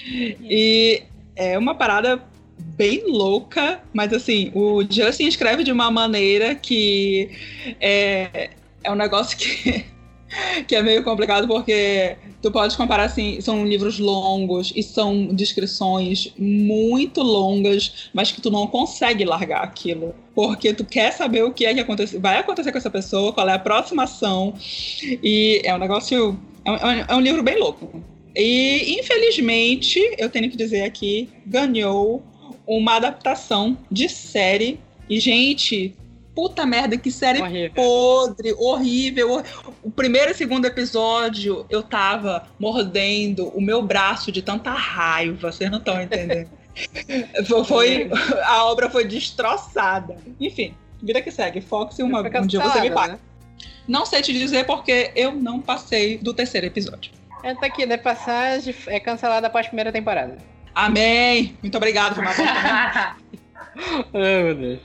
E 0.04 1.02
é 1.36 1.58
uma 1.58 1.74
parada 1.74 2.22
bem 2.58 3.04
louca, 3.06 3.80
mas 3.92 4.12
assim, 4.12 4.50
o 4.54 4.82
Justin 4.82 5.26
escreve 5.26 5.64
de 5.64 5.72
uma 5.72 5.90
maneira 5.90 6.54
que 6.54 7.30
é, 7.80 8.50
é 8.82 8.90
um 8.90 8.94
negócio 8.94 9.36
que, 9.36 9.84
que 10.66 10.74
é 10.74 10.82
meio 10.82 11.02
complicado 11.02 11.46
porque 11.46 12.16
tu 12.42 12.50
pode 12.50 12.76
comparar 12.76 13.04
assim, 13.04 13.40
são 13.40 13.64
livros 13.64 13.98
longos 13.98 14.72
e 14.74 14.82
são 14.82 15.26
descrições 15.26 16.32
muito 16.38 17.22
longas, 17.22 18.10
mas 18.12 18.30
que 18.30 18.40
tu 18.40 18.50
não 18.50 18.66
consegue 18.66 19.24
largar 19.24 19.62
aquilo. 19.62 20.14
Porque 20.34 20.74
tu 20.74 20.84
quer 20.84 21.12
saber 21.12 21.42
o 21.44 21.52
que 21.52 21.64
é 21.64 21.72
que 21.72 21.80
acontece, 21.80 22.18
vai 22.18 22.38
acontecer 22.38 22.72
com 22.72 22.78
essa 22.78 22.90
pessoa, 22.90 23.32
qual 23.32 23.48
é 23.48 23.52
a 23.52 23.58
próxima 23.58 24.02
ação. 24.02 24.54
E 25.02 25.62
é 25.64 25.74
um 25.74 25.78
negócio. 25.78 26.38
É 26.64 26.70
um, 26.70 26.76
é 27.08 27.14
um 27.14 27.20
livro 27.20 27.42
bem 27.42 27.58
louco. 27.58 28.02
E, 28.34 28.98
infelizmente, 28.98 30.00
eu 30.18 30.28
tenho 30.28 30.50
que 30.50 30.56
dizer 30.56 30.82
aqui, 30.82 31.28
ganhou 31.46 32.22
uma 32.66 32.96
adaptação 32.96 33.78
de 33.90 34.08
série. 34.08 34.80
E, 35.08 35.20
gente, 35.20 35.94
puta 36.34 36.66
merda, 36.66 36.96
que 36.96 37.10
série 37.10 37.40
horrível. 37.40 37.72
podre, 37.74 38.52
horrível. 38.54 39.42
O 39.82 39.90
primeiro 39.90 40.32
e 40.32 40.34
segundo 40.34 40.66
episódio, 40.66 41.64
eu 41.70 41.82
tava 41.82 42.48
mordendo 42.58 43.48
o 43.48 43.60
meu 43.60 43.82
braço 43.82 44.32
de 44.32 44.42
tanta 44.42 44.70
raiva, 44.70 45.52
vocês 45.52 45.70
não 45.70 45.78
estão 45.78 46.02
entendendo. 46.02 46.50
foi, 47.66 48.10
a 48.44 48.64
obra 48.64 48.90
foi 48.90 49.04
destroçada. 49.04 50.16
Enfim, 50.40 50.74
vida 51.00 51.22
que 51.22 51.30
segue. 51.30 51.60
Fox, 51.60 51.98
uma, 52.00 52.20
um 52.20 52.46
dia 52.46 52.60
você 52.60 52.80
me 52.80 52.90
paga. 52.90 53.12
Né? 53.12 53.18
Não 53.86 54.04
sei 54.04 54.22
te 54.22 54.32
dizer 54.32 54.64
porque 54.64 55.12
eu 55.14 55.32
não 55.32 55.60
passei 55.60 56.18
do 56.18 56.34
terceiro 56.34 56.66
episódio. 56.66 57.12
É, 57.44 57.54
tá 57.54 57.66
aqui, 57.66 57.85
de 57.85 57.98
passagem, 57.98 58.74
é 58.87 58.98
cancelada 58.98 59.48
após 59.48 59.66
a 59.66 59.68
primeira 59.68 59.92
temporada. 59.92 60.38
Amém! 60.74 61.54
Muito 61.62 61.76
obrigado 61.76 62.14
por 62.14 62.22
uma 62.22 62.30
Ai, 64.14 64.42
meu 64.42 64.54
Deus. 64.54 64.80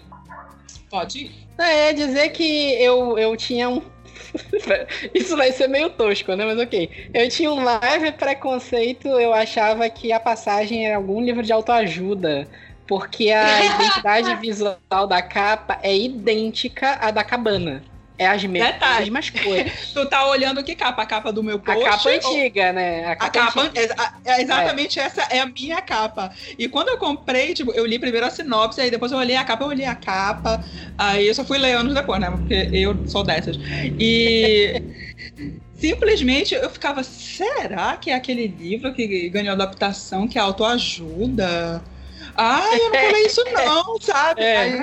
Pode 0.89 1.19
ir. 1.19 1.47
É, 1.57 1.93
dizer 1.93 2.29
que 2.29 2.73
eu, 2.73 3.17
eu 3.17 3.37
tinha 3.37 3.69
um. 3.69 3.81
Isso 5.15 5.37
vai 5.37 5.53
ser 5.53 5.69
meio 5.69 5.89
tosco, 5.91 6.35
né? 6.35 6.43
Mas 6.43 6.59
ok. 6.59 7.09
Eu 7.13 7.29
tinha 7.29 7.49
um 7.49 7.63
leve 7.63 8.11
preconceito, 8.11 9.07
eu 9.07 9.33
achava 9.33 9.89
que 9.89 10.11
a 10.11 10.19
passagem 10.19 10.85
era 10.85 10.97
algum 10.97 11.21
livro 11.21 11.41
de 11.41 11.53
autoajuda. 11.53 12.45
Porque 12.85 13.31
a 13.31 13.63
identidade 13.63 14.35
visual 14.35 15.07
da 15.07 15.21
capa 15.21 15.79
é 15.81 15.95
idêntica 15.95 16.97
à 16.99 17.09
da 17.09 17.23
cabana. 17.23 17.83
É 18.19 18.27
as, 18.27 18.43
mesmas 18.43 19.29
cores. 19.29 19.71
tu 19.95 20.05
tá 20.05 20.27
olhando 20.27 20.61
que 20.61 20.75
capa? 20.75 21.03
A 21.03 21.05
capa 21.05 21.31
do 21.31 21.41
meu 21.41 21.57
post? 21.57 21.85
A 21.85 21.91
capa 21.91 22.09
antiga, 22.09 22.67
ou... 22.67 22.73
né? 22.73 23.05
A 23.05 23.15
capa, 23.15 23.25
a 23.25 23.45
capa 23.45 23.71
é, 24.25 24.41
exatamente 24.41 24.99
é. 24.99 25.03
essa 25.03 25.21
é 25.29 25.39
a 25.39 25.45
minha 25.45 25.81
capa. 25.81 26.29
E 26.57 26.67
quando 26.67 26.89
eu 26.89 26.97
comprei, 26.97 27.53
tipo, 27.53 27.71
eu 27.71 27.85
li 27.85 27.97
primeiro 27.97 28.27
a 28.27 28.29
sinopse, 28.29 28.81
aí 28.81 28.91
depois 28.91 29.13
eu 29.13 29.17
olhei 29.17 29.37
a 29.37 29.45
capa, 29.45 29.63
eu 29.63 29.69
olhei 29.69 29.85
a 29.85 29.95
capa. 29.95 30.61
Aí 30.97 31.29
eu 31.29 31.33
só 31.33 31.45
fui 31.45 31.57
ler 31.57 31.75
anos 31.75 31.93
depois, 31.93 32.19
né? 32.19 32.29
Porque 32.29 32.69
eu 32.73 32.99
sou 33.05 33.23
dessas. 33.23 33.57
E 33.97 34.83
simplesmente 35.79 36.53
eu 36.53 36.69
ficava, 36.69 37.01
será 37.03 37.95
que 37.95 38.11
é 38.11 38.15
aquele 38.15 38.47
livro 38.47 38.93
que 38.93 39.29
ganhou 39.29 39.53
adaptação, 39.53 40.27
que 40.27 40.37
é 40.37 40.41
autoajuda? 40.41 41.81
Ai, 42.35 42.81
eu 42.81 42.91
não 42.91 42.99
falei 42.99 43.25
isso 43.25 43.43
não, 43.53 44.01
sabe? 44.01 44.41
É. 44.41 44.57
Aí... 44.57 44.73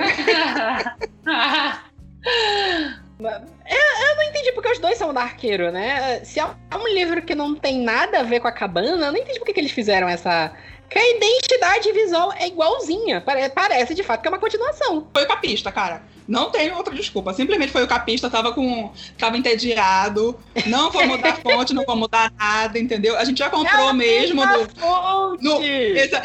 Eu, 3.19 3.29
eu 3.29 4.15
não 4.15 4.23
entendi 4.23 4.51
porque 4.51 4.71
os 4.71 4.79
dois 4.79 4.97
são 4.97 5.13
da 5.13 5.21
arqueiro, 5.21 5.71
né? 5.71 6.23
Se 6.23 6.39
é 6.39 6.45
um 6.45 6.87
livro 6.87 7.21
que 7.21 7.33
não 7.33 7.55
tem 7.55 7.79
nada 7.79 8.19
a 8.19 8.23
ver 8.23 8.39
com 8.39 8.47
a 8.47 8.51
cabana, 8.51 9.05
eu 9.05 9.11
não 9.11 9.17
entendi 9.17 9.39
porque 9.39 9.53
que 9.53 9.59
eles 9.59 9.71
fizeram 9.71 10.07
essa. 10.07 10.51
Que 10.89 10.97
a 10.97 11.09
identidade 11.15 11.91
visual 11.91 12.31
é 12.33 12.47
igualzinha. 12.47 13.21
Parece 13.53 13.93
de 13.93 14.03
fato 14.03 14.21
que 14.21 14.27
é 14.27 14.31
uma 14.31 14.39
continuação. 14.39 15.07
Foi 15.13 15.23
o 15.23 15.27
capista, 15.27 15.69
cara. 15.69 16.01
Não 16.27 16.49
tem 16.49 16.71
outra 16.71 16.93
desculpa. 16.93 17.33
Simplesmente 17.33 17.71
foi 17.71 17.83
o 17.83 17.87
capista, 17.87 18.29
tava 18.29 18.53
com. 18.53 18.91
tava 19.17 19.37
entediado. 19.37 20.37
Não 20.65 20.91
vou 20.91 21.05
mudar 21.05 21.29
a 21.29 21.35
fonte, 21.35 21.73
não 21.73 21.83
vou 21.83 21.95
mudar 21.95 22.31
nada, 22.37 22.79
entendeu? 22.79 23.17
A 23.17 23.25
gente 23.25 23.39
já 23.39 23.49
comprou 23.49 23.93
mesmo. 23.93 24.45
No, 24.45 24.69
fonte. 24.69 25.43
no, 25.43 25.63
essa, 25.97 26.21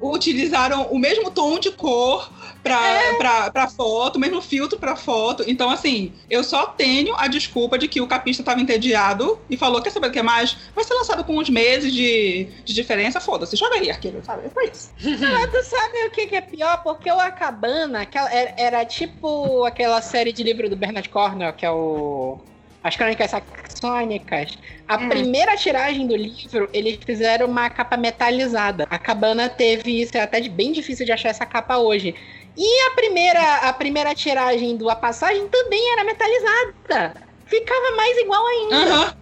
utilizaram 0.00 0.82
o 0.88 0.98
mesmo 0.98 1.30
tom 1.30 1.58
de 1.58 1.70
cor 1.70 2.30
pra, 2.66 2.88
é. 2.88 3.14
pra, 3.14 3.50
pra 3.50 3.68
foto, 3.68 4.18
mesmo 4.18 4.42
filtro 4.42 4.78
pra 4.78 4.96
foto. 4.96 5.44
Então, 5.46 5.70
assim, 5.70 6.12
eu 6.28 6.42
só 6.42 6.66
tenho 6.66 7.14
a 7.16 7.28
desculpa 7.28 7.78
de 7.78 7.86
que 7.86 8.00
o 8.00 8.06
capista 8.06 8.42
tava 8.42 8.60
entediado 8.60 9.38
e 9.48 9.56
falou: 9.56 9.80
quer 9.80 9.90
saber 9.90 10.08
o 10.08 10.12
que 10.12 10.22
mais? 10.22 10.56
Vai 10.74 10.84
ser 10.84 10.94
lançado 10.94 11.24
com 11.24 11.38
uns 11.38 11.48
meses 11.48 11.92
de, 11.92 12.48
de 12.64 12.74
diferença, 12.74 13.20
foda-se, 13.20 13.56
joga 13.56 13.76
aí, 13.76 13.90
arqueiro, 13.90 14.22
sabe? 14.24 14.48
Foi 14.50 14.68
isso. 14.68 14.90
Mas 15.00 15.50
tu 15.50 15.62
sabe 15.64 16.06
o 16.06 16.10
que, 16.10 16.26
que 16.26 16.36
é 16.36 16.40
pior? 16.40 16.82
Porque 16.82 17.10
o 17.10 17.20
Acabana 17.20 18.02
aquela, 18.02 18.32
era, 18.32 18.54
era 18.56 18.84
tipo 18.84 19.64
aquela 19.64 20.00
série 20.02 20.32
de 20.32 20.42
livro 20.42 20.68
do 20.68 20.76
Bernard 20.76 21.08
Cornwell, 21.08 21.52
que 21.52 21.64
é 21.64 21.70
o 21.70 22.38
as 22.86 22.94
crônicas 22.94 23.32
saxônicas, 23.32 24.56
a 24.86 24.96
hum. 24.96 25.08
primeira 25.08 25.56
tiragem 25.56 26.06
do 26.06 26.14
livro, 26.14 26.70
eles 26.72 27.00
fizeram 27.04 27.46
uma 27.46 27.68
capa 27.68 27.96
metalizada. 27.96 28.86
A 28.88 28.96
cabana 28.96 29.48
teve 29.48 30.00
isso, 30.02 30.16
é 30.16 30.20
até 30.20 30.40
bem 30.48 30.70
difícil 30.70 31.04
de 31.04 31.10
achar 31.10 31.30
essa 31.30 31.44
capa 31.44 31.78
hoje. 31.78 32.14
E 32.56 32.80
a 32.86 32.90
primeira, 32.92 33.56
a 33.68 33.72
primeira 33.72 34.14
tiragem 34.14 34.76
do 34.76 34.88
A 34.88 34.96
Passagem 34.96 35.46
também 35.48 35.92
era 35.92 36.04
metalizada. 36.04 37.14
Ficava 37.44 37.96
mais 37.96 38.16
igual 38.18 38.46
ainda. 38.46 38.76
Uhum. 38.76 39.12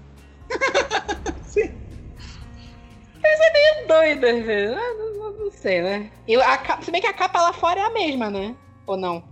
Sim. 1.44 1.84
Isso 3.24 3.42
é 3.42 3.52
meio 3.52 3.88
doido, 3.88 4.24
às 4.24 4.44
vezes. 4.44 4.76
Ah, 4.76 4.94
não, 4.96 5.14
não, 5.14 5.44
não, 5.44 5.50
sei, 5.50 5.82
né? 5.82 6.10
E 6.28 6.36
a, 6.36 6.78
se 6.80 6.90
bem 6.90 7.00
que 7.00 7.06
a 7.06 7.12
capa 7.12 7.40
lá 7.40 7.52
fora 7.52 7.80
é 7.80 7.84
a 7.84 7.90
mesma, 7.90 8.30
né? 8.30 8.54
Ou 8.86 8.96
não? 8.96 9.24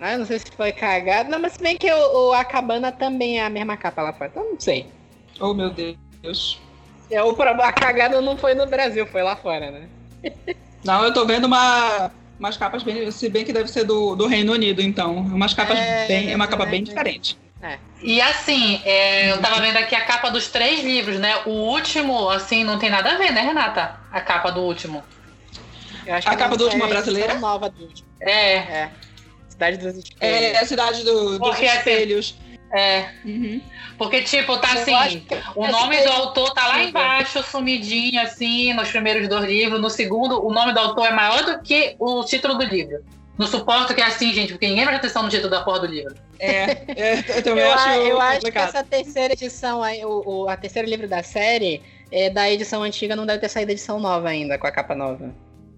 Ah, 0.00 0.16
não 0.16 0.24
sei 0.24 0.38
se 0.38 0.50
foi 0.56 0.72
cagado. 0.72 1.30
Não, 1.30 1.38
mas 1.38 1.54
se 1.54 1.62
bem 1.62 1.76
que 1.76 1.90
o, 1.92 2.28
o, 2.28 2.32
a 2.32 2.44
cabana 2.44 2.92
também 2.92 3.40
é 3.40 3.44
a 3.44 3.50
mesma 3.50 3.76
capa 3.76 4.02
lá 4.02 4.12
fora. 4.12 4.30
Então 4.30 4.50
não 4.50 4.60
sei. 4.60 4.86
Oh, 5.40 5.52
meu 5.52 5.70
Deus. 5.70 6.60
É, 7.10 7.22
o, 7.22 7.30
a 7.30 7.72
cagada 7.72 8.20
não 8.20 8.36
foi 8.36 8.54
no 8.54 8.66
Brasil, 8.66 9.06
foi 9.06 9.22
lá 9.22 9.36
fora, 9.36 9.70
né? 9.70 9.88
Não, 10.84 11.04
eu 11.04 11.12
tô 11.12 11.26
vendo 11.26 11.46
uma, 11.46 12.10
umas 12.38 12.56
capas 12.56 12.82
bem. 12.82 13.10
Se 13.10 13.28
bem 13.28 13.44
que 13.44 13.52
deve 13.52 13.68
ser 13.70 13.84
do, 13.84 14.14
do 14.14 14.26
Reino 14.26 14.52
Unido, 14.52 14.80
então. 14.82 15.16
Umas 15.16 15.54
capas 15.54 15.78
é, 15.78 16.06
bem. 16.06 16.32
É 16.32 16.36
uma 16.36 16.46
capa 16.46 16.66
bem 16.66 16.82
diferente. 16.82 17.38
É. 17.62 17.78
E 18.02 18.20
assim, 18.20 18.80
é, 18.84 19.32
eu 19.32 19.40
tava 19.40 19.60
vendo 19.60 19.76
aqui 19.78 19.94
a 19.94 20.02
capa 20.04 20.28
dos 20.30 20.48
três 20.48 20.84
livros, 20.84 21.18
né? 21.18 21.34
O 21.46 21.50
último, 21.50 22.28
assim, 22.28 22.62
não 22.64 22.78
tem 22.78 22.90
nada 22.90 23.12
a 23.12 23.18
ver, 23.18 23.32
né, 23.32 23.40
Renata? 23.40 23.98
A 24.12 24.20
capa 24.20 24.50
do 24.50 24.60
último. 24.60 25.02
Eu 26.06 26.14
acho 26.14 26.28
A 26.28 26.32
que 26.32 26.36
capa 26.36 26.56
do 26.56 26.64
último 26.64 26.84
é 26.84 26.86
é 26.86 26.90
brasileira? 26.90 27.34
nova 27.34 27.68
do 27.70 27.82
último. 27.82 28.06
É, 28.20 28.54
É. 28.56 28.90
Cidade 29.48 29.78
dos 29.78 29.96
Espelhos. 29.96 30.20
É 30.20 30.58
a 30.58 30.66
cidade 30.66 31.02
do- 31.02 31.30
dos 31.30 31.38
Porque 31.38 31.64
assim- 31.66 31.78
espelhos. 31.78 32.34
É. 32.72 33.06
Uhum. 33.24 33.60
Porque, 33.98 34.22
tipo, 34.22 34.56
tá 34.58 34.74
Eu 34.74 34.80
assim. 34.96 35.20
que 35.20 35.34
O 35.54 35.64
essa 35.64 35.72
nome 35.72 35.96
daí- 35.96 36.04
do 36.06 36.12
autor 36.12 36.52
tá 36.52 36.66
lá 36.66 36.82
embaixo, 36.82 37.42
sumidinho, 37.42 38.20
assim, 38.20 38.72
nos 38.74 38.90
primeiros 38.90 39.28
dois 39.28 39.44
livros. 39.44 39.80
No 39.80 39.88
segundo, 39.90 40.44
o 40.44 40.52
nome 40.52 40.72
do 40.72 40.80
autor 40.80 41.06
é 41.06 41.12
maior 41.12 41.42
do 41.44 41.60
que 41.62 41.94
o 41.98 42.22
título 42.24 42.54
do 42.54 42.64
livro. 42.64 43.04
Não 43.38 43.46
suporto 43.46 43.94
que 43.94 44.00
é 44.00 44.04
assim, 44.04 44.32
gente, 44.32 44.52
porque 44.52 44.66
ninguém 44.66 44.84
presta 44.84 45.04
atenção 45.06 45.22
no 45.22 45.28
título 45.28 45.50
da 45.50 45.62
porra 45.62 45.80
do 45.80 45.86
livro. 45.86 46.14
É, 46.38 46.62
é, 46.96 47.24
eu 47.38 47.42
também 47.42 47.64
Eu, 47.64 47.72
acho 47.72 47.88
a- 47.88 47.96
eu 47.98 48.20
acho 48.20 48.40
que 48.40 48.58
essa 48.58 48.82
terceira 48.82 49.34
edição, 49.34 49.82
aí, 49.82 50.04
o, 50.04 50.22
o- 50.26 50.48
a 50.48 50.56
terceira 50.56 50.88
livro 50.88 51.06
da 51.06 51.22
série, 51.22 51.82
é, 52.10 52.30
da 52.30 52.50
edição 52.50 52.82
antiga 52.82 53.14
não 53.14 53.26
deve 53.26 53.38
ter 53.40 53.48
saído 53.50 53.70
a 53.70 53.74
edição 53.74 54.00
nova 54.00 54.28
ainda, 54.28 54.56
com 54.58 54.66
a 54.66 54.70
capa 54.70 54.94
nova. 54.94 55.34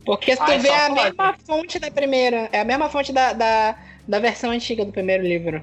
Porque 0.06 0.32
se 0.32 0.38
tu 0.38 0.50
Ai, 0.50 0.58
vê 0.58 0.68
é 0.68 0.84
a 0.86 0.88
pode. 0.88 1.02
mesma 1.02 1.36
fonte 1.46 1.78
da 1.80 1.90
primeira, 1.90 2.48
é 2.52 2.60
a 2.60 2.64
mesma 2.64 2.88
fonte 2.88 3.12
da, 3.12 3.32
da, 3.32 3.76
da 4.06 4.18
versão 4.20 4.50
antiga 4.50 4.84
do 4.84 4.92
primeiro 4.92 5.22
livro. 5.24 5.62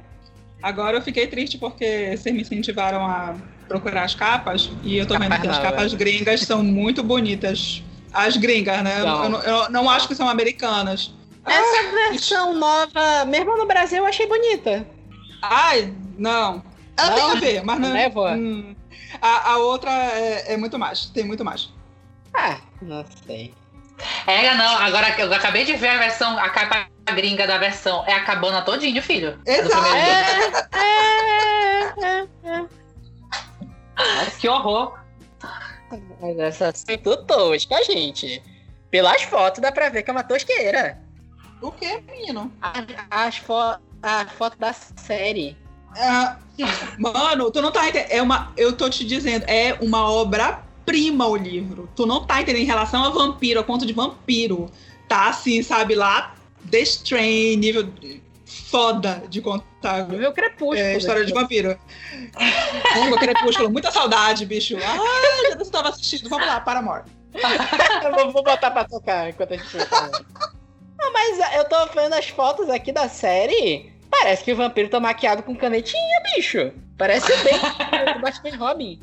Agora 0.65 0.97
eu 0.97 1.01
fiquei 1.03 1.27
triste 1.27 1.59
porque 1.59 2.17
vocês 2.17 2.33
me 2.33 2.41
incentivaram 2.41 3.05
a 3.05 3.35
procurar 3.67 4.01
as 4.03 4.15
capas 4.15 4.71
e 4.81 4.97
eu 4.97 5.05
tô 5.05 5.15
vendo 5.15 5.39
que 5.39 5.47
as 5.47 5.59
capas 5.59 5.93
gringas 5.93 6.41
são 6.41 6.63
muito 6.63 7.03
bonitas. 7.03 7.83
As 8.11 8.35
gringas, 8.35 8.81
né? 8.81 8.99
Eu, 8.99 9.03
São. 9.03 9.23
eu 9.25 9.29
não- 9.29 9.41
eu 9.43 9.69
não 9.69 9.87
acho 9.87 10.07
que 10.07 10.15
são 10.15 10.27
americanas. 10.27 11.13
Essa 11.45 11.91
versão 12.09 12.55
nova, 12.55 13.25
mesmo 13.27 13.55
no 13.55 13.67
Brasil, 13.67 13.99
eu 13.99 14.07
achei 14.07 14.25
bonita. 14.25 14.87
Ai, 15.39 15.93
não. 16.17 16.63
Ela 16.97 17.09
Não? 17.09 17.15
tem 17.15 17.31
a 17.31 17.35
ver, 17.35 17.63
mas 17.63 17.79
não. 17.79 17.89
Não 17.89 17.95
é? 17.95 18.35
Hum. 18.35 18.75
a, 19.21 19.51
a 19.51 19.57
outra 19.59 19.91
é, 19.91 20.53
é 20.53 20.57
muito 20.57 20.79
mais, 20.79 21.05
tem 21.05 21.25
muito 21.25 21.45
mais. 21.45 21.69
Ah, 22.35 22.57
não 22.81 23.05
sei. 23.27 23.53
É, 24.25 24.51
não, 24.55 24.77
agora 24.79 25.13
eu 25.19 25.31
acabei 25.31 25.63
de 25.63 25.73
ver 25.75 25.89
a 25.89 25.97
versão, 25.99 26.39
a 26.39 26.49
capa 26.49 26.87
gringa 27.13 27.45
da 27.47 27.57
versão. 27.57 28.03
É 28.07 28.13
a 28.13 28.23
cabana 28.23 28.61
todinho, 28.61 29.01
filho. 29.01 29.37
Do 29.37 29.49
Exato. 29.49 29.85
É, 30.75 31.93
é, 32.03 32.27
é. 32.43 32.65
Nossa, 33.97 34.39
que 34.39 34.47
horror. 34.49 34.97
Mas 36.19 36.37
essa 36.39 36.73
é 36.87 36.97
tudo 36.97 37.23
tosca, 37.25 37.83
gente. 37.83 38.41
Pelas 38.91 39.21
fotos 39.23 39.61
dá 39.61 39.71
pra 39.71 39.89
ver 39.89 40.03
que 40.03 40.09
é 40.09 40.13
uma 40.13 40.23
tosqueira. 40.23 40.99
O 41.61 41.71
que, 41.71 42.01
menino? 42.01 42.51
A- 42.61 42.85
As 43.09 43.37
fo 43.37 43.53
a 44.03 44.25
foto 44.37 44.57
da 44.59 44.73
série. 44.73 45.57
Ah, 45.97 46.37
mano, 46.99 47.49
tu 47.51 47.61
não 47.61 47.71
tá 47.71 47.87
entendendo. 47.87 48.11
É 48.11 48.21
uma, 48.21 48.51
eu 48.57 48.73
tô 48.75 48.89
te 48.89 49.05
dizendo, 49.05 49.43
é 49.47 49.73
uma 49.81 50.11
obra-prima 50.11 51.25
o 51.25 51.35
livro. 51.35 51.89
Tu 51.95 52.05
não 52.05 52.25
tá 52.25 52.41
entendendo 52.41 52.63
em 52.63 52.65
relação 52.67 53.03
a 53.03 53.09
vampiro, 53.09 53.59
a 53.59 53.63
conto 53.63 53.85
de 53.85 53.93
vampiro. 53.93 54.69
Tá 55.07 55.29
assim, 55.29 55.63
sabe, 55.63 55.95
lá, 55.95 56.35
The 56.69 56.79
Strain, 56.79 57.57
nível 57.57 57.91
foda 58.45 59.23
de 59.29 59.41
contar 59.41 60.03
Viu 60.03 60.29
o 60.29 60.33
Crepúsculo. 60.33 60.77
é, 60.79 60.97
história 60.97 61.25
de 61.25 61.33
vampiro. 61.33 61.79
Longo 62.95 63.17
Crepúsculo, 63.17 63.69
muita 63.69 63.91
saudade, 63.91 64.45
bicho. 64.45 64.77
Ah, 64.77 65.49
já 65.49 65.57
você 65.57 65.71
tava 65.71 65.89
assistindo. 65.89 66.29
Vamos 66.29 66.47
lá, 66.47 66.59
para 66.59 66.79
amor. 66.79 67.05
Vou, 68.15 68.31
vou 68.31 68.43
botar 68.43 68.71
pra 68.71 68.85
tocar 68.85 69.29
enquanto 69.29 69.53
a 69.53 69.57
gente. 69.57 69.77
Não, 70.97 71.13
mas 71.13 71.39
ah, 71.41 71.55
eu 71.57 71.65
tô 71.65 71.85
vendo 71.93 72.13
as 72.13 72.27
fotos 72.29 72.69
aqui 72.69 72.91
da 72.91 73.07
série. 73.09 73.93
Parece 74.09 74.43
que 74.43 74.53
o 74.53 74.55
vampiro 74.55 74.89
tá 74.89 74.99
maquiado 74.99 75.43
com 75.43 75.55
canetinha, 75.55 76.21
bicho. 76.35 76.71
Parece 76.97 77.35
bem 77.43 77.55
o 78.17 78.21
Batman 78.21 78.57
Robin. 78.57 78.99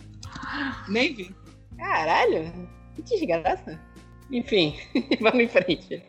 Nem 0.89 1.15
vi. 1.15 1.35
Caralho, 1.77 2.53
que 2.95 3.03
desgraça. 3.03 3.79
Enfim, 4.31 4.79
vamos 5.21 5.41
em 5.41 5.49
frente. 5.49 6.03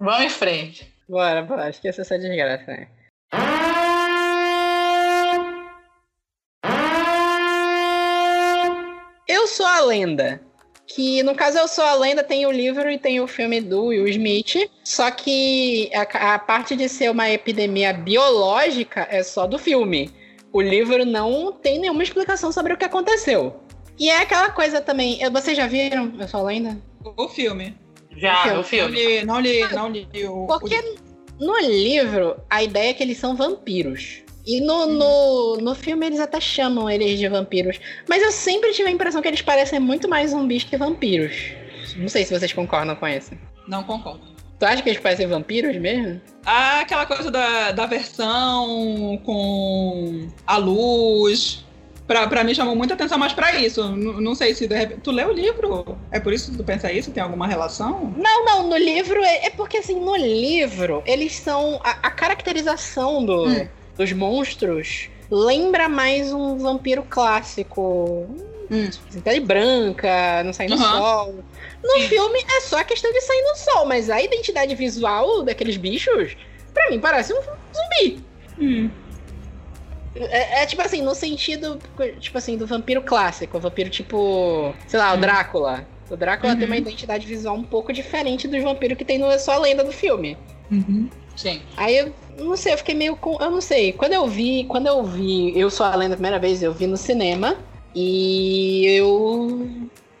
Vamos 0.00 0.24
em 0.24 0.30
frente. 0.30 0.90
Bora, 1.06 1.42
bora, 1.42 1.68
acho 1.68 1.78
que 1.78 1.86
essa 1.86 2.14
é 2.14 2.18
desgraça, 2.18 2.64
né? 2.66 2.88
Eu 9.28 9.46
sou 9.46 9.66
a 9.66 9.80
lenda. 9.80 10.40
Que 10.86 11.22
no 11.22 11.34
caso 11.34 11.58
Eu 11.58 11.68
Sou 11.68 11.84
a 11.84 11.94
Lenda 11.94 12.24
tem 12.24 12.46
o 12.46 12.50
livro 12.50 12.90
e 12.90 12.98
tem 12.98 13.20
o 13.20 13.26
filme 13.28 13.60
do 13.60 13.86
Will 13.86 14.08
Smith. 14.08 14.70
Só 14.82 15.10
que 15.10 15.90
a, 15.94 16.34
a 16.34 16.38
parte 16.38 16.74
de 16.74 16.88
ser 16.88 17.10
uma 17.10 17.30
epidemia 17.30 17.92
biológica 17.92 19.06
é 19.08 19.22
só 19.22 19.46
do 19.46 19.58
filme. 19.58 20.10
O 20.50 20.60
livro 20.60 21.04
não 21.04 21.52
tem 21.52 21.78
nenhuma 21.78 22.02
explicação 22.02 22.50
sobre 22.50 22.72
o 22.72 22.76
que 22.76 22.86
aconteceu. 22.86 23.60
E 23.98 24.08
é 24.08 24.22
aquela 24.22 24.50
coisa 24.50 24.80
também. 24.80 25.20
Vocês 25.30 25.56
já 25.56 25.66
viram 25.66 26.12
Eu 26.18 26.26
Sou 26.26 26.40
a 26.40 26.44
Lenda? 26.44 26.76
O 27.04 27.28
filme. 27.28 27.76
Já, 28.16 28.36
Filme. 28.42 28.52
o 28.52 28.56
Não 28.56 28.64
filme. 28.64 28.96
li, 28.96 29.24
não 29.24 29.40
li, 29.40 29.60
não 29.72 29.88
li 29.88 30.08
o. 30.26 30.44
o 30.44 30.46
Porque 30.46 30.76
no 31.38 31.58
livro, 31.60 32.36
a 32.50 32.62
ideia 32.62 32.90
é 32.90 32.94
que 32.94 33.02
eles 33.02 33.18
são 33.18 33.34
vampiros. 33.36 34.22
E 34.46 34.60
no, 34.60 34.86
no, 34.86 35.56
no 35.58 35.74
filme 35.74 36.06
eles 36.06 36.18
até 36.18 36.40
chamam 36.40 36.88
eles 36.90 37.18
de 37.18 37.28
vampiros. 37.28 37.78
Mas 38.08 38.22
eu 38.22 38.32
sempre 38.32 38.72
tive 38.72 38.88
a 38.88 38.92
impressão 38.92 39.20
que 39.22 39.28
eles 39.28 39.42
parecem 39.42 39.78
muito 39.78 40.08
mais 40.08 40.30
zumbis 40.30 40.64
que 40.64 40.76
vampiros. 40.76 41.52
Não 41.96 42.08
sei 42.08 42.24
se 42.24 42.36
vocês 42.36 42.52
concordam 42.52 42.96
com 42.96 43.06
isso. 43.06 43.32
Não 43.68 43.82
concordo. 43.84 44.20
Tu 44.58 44.64
acha 44.66 44.82
que 44.82 44.90
eles 44.90 45.00
parecem 45.00 45.26
vampiros 45.26 45.76
mesmo? 45.76 46.20
Ah, 46.44 46.80
aquela 46.80 47.06
coisa 47.06 47.30
da, 47.30 47.70
da 47.72 47.86
versão 47.86 49.18
com 49.24 50.28
a 50.46 50.56
luz. 50.58 51.64
Pra, 52.10 52.26
pra 52.26 52.42
mim 52.42 52.52
chamou 52.52 52.74
muita 52.74 52.94
atenção 52.94 53.16
mais 53.16 53.32
pra 53.32 53.54
isso. 53.54 53.82
N- 53.84 54.20
não 54.20 54.34
sei 54.34 54.52
se 54.52 54.66
de 54.66 54.74
repente. 54.74 55.00
Tu 55.00 55.12
leu 55.12 55.28
o 55.28 55.32
livro? 55.32 55.96
É 56.10 56.18
por 56.18 56.32
isso 56.32 56.50
que 56.50 56.56
tu 56.56 56.64
pensa 56.64 56.90
isso? 56.90 57.12
Tem 57.12 57.22
alguma 57.22 57.46
relação? 57.46 58.12
Não, 58.16 58.44
não, 58.44 58.68
no 58.68 58.76
livro 58.76 59.22
é, 59.22 59.46
é 59.46 59.50
porque 59.50 59.76
assim, 59.76 59.94
no 60.00 60.16
livro 60.16 61.04
eles 61.06 61.36
são. 61.36 61.80
A, 61.84 61.90
a 62.08 62.10
caracterização 62.10 63.24
do- 63.24 63.46
Hum. 63.46 63.68
dos 63.96 64.12
monstros 64.12 65.08
lembra 65.30 65.88
mais 65.88 66.32
um 66.32 66.58
vampiro 66.58 67.04
clássico. 67.08 68.26
Hum. 68.68 68.88
Assim, 69.08 69.20
pele 69.20 69.38
branca, 69.38 70.42
não 70.44 70.52
sai 70.52 70.66
no 70.66 70.74
Aham. 70.74 70.98
sol. 70.98 71.34
No 71.84 72.00
filme 72.08 72.44
é 72.56 72.60
só 72.62 72.78
a 72.80 72.84
questão 72.84 73.12
de 73.12 73.20
sair 73.20 73.42
no 73.42 73.54
sol, 73.56 73.86
mas 73.86 74.10
a 74.10 74.20
identidade 74.20 74.74
visual 74.74 75.44
daqueles 75.44 75.76
bichos, 75.76 76.36
pra 76.74 76.90
mim, 76.90 76.98
parece 76.98 77.32
um 77.32 77.40
zumbi. 77.40 78.20
Hum. 78.58 78.90
É, 80.14 80.62
é 80.62 80.66
tipo 80.66 80.82
assim, 80.82 81.02
no 81.02 81.14
sentido, 81.14 81.78
tipo 82.18 82.36
assim, 82.36 82.56
do 82.56 82.66
vampiro 82.66 83.02
clássico, 83.02 83.56
o 83.56 83.60
vampiro 83.60 83.88
tipo, 83.90 84.74
sei 84.86 84.98
lá, 84.98 85.12
o 85.12 85.16
Hum. 85.16 85.20
Drácula. 85.20 85.86
O 86.10 86.16
Drácula 86.16 86.54
tem 86.54 86.62
Uhum. 86.64 86.70
uma 86.70 86.76
identidade 86.76 87.24
visual 87.26 87.54
um 87.54 87.62
pouco 87.62 87.92
diferente 87.92 88.48
dos 88.48 88.60
vampiros 88.62 88.98
que 88.98 89.04
tem 89.04 89.16
no 89.18 89.26
É 89.30 89.38
Só 89.38 89.52
a 89.52 89.58
Lenda 89.58 89.84
do 89.84 89.92
filme. 89.92 90.36
Uhum. 90.70 91.08
Sim. 91.36 91.62
Aí 91.76 91.96
eu 91.96 92.12
não 92.38 92.56
sei, 92.56 92.72
eu 92.72 92.78
fiquei 92.78 92.94
meio 92.96 93.14
com. 93.14 93.36
Eu 93.40 93.50
não 93.50 93.60
sei. 93.60 93.92
Quando 93.92 94.12
eu 94.14 94.26
vi, 94.26 94.64
quando 94.64 94.88
eu 94.88 95.04
vi 95.04 95.56
Eu 95.58 95.70
Sou 95.70 95.86
a 95.86 95.94
Lenda 95.94 96.14
a 96.14 96.16
primeira 96.16 96.38
vez, 96.40 96.62
eu 96.62 96.72
vi 96.72 96.86
no 96.88 96.96
cinema. 96.96 97.56
E 97.94 98.86
eu 98.86 99.68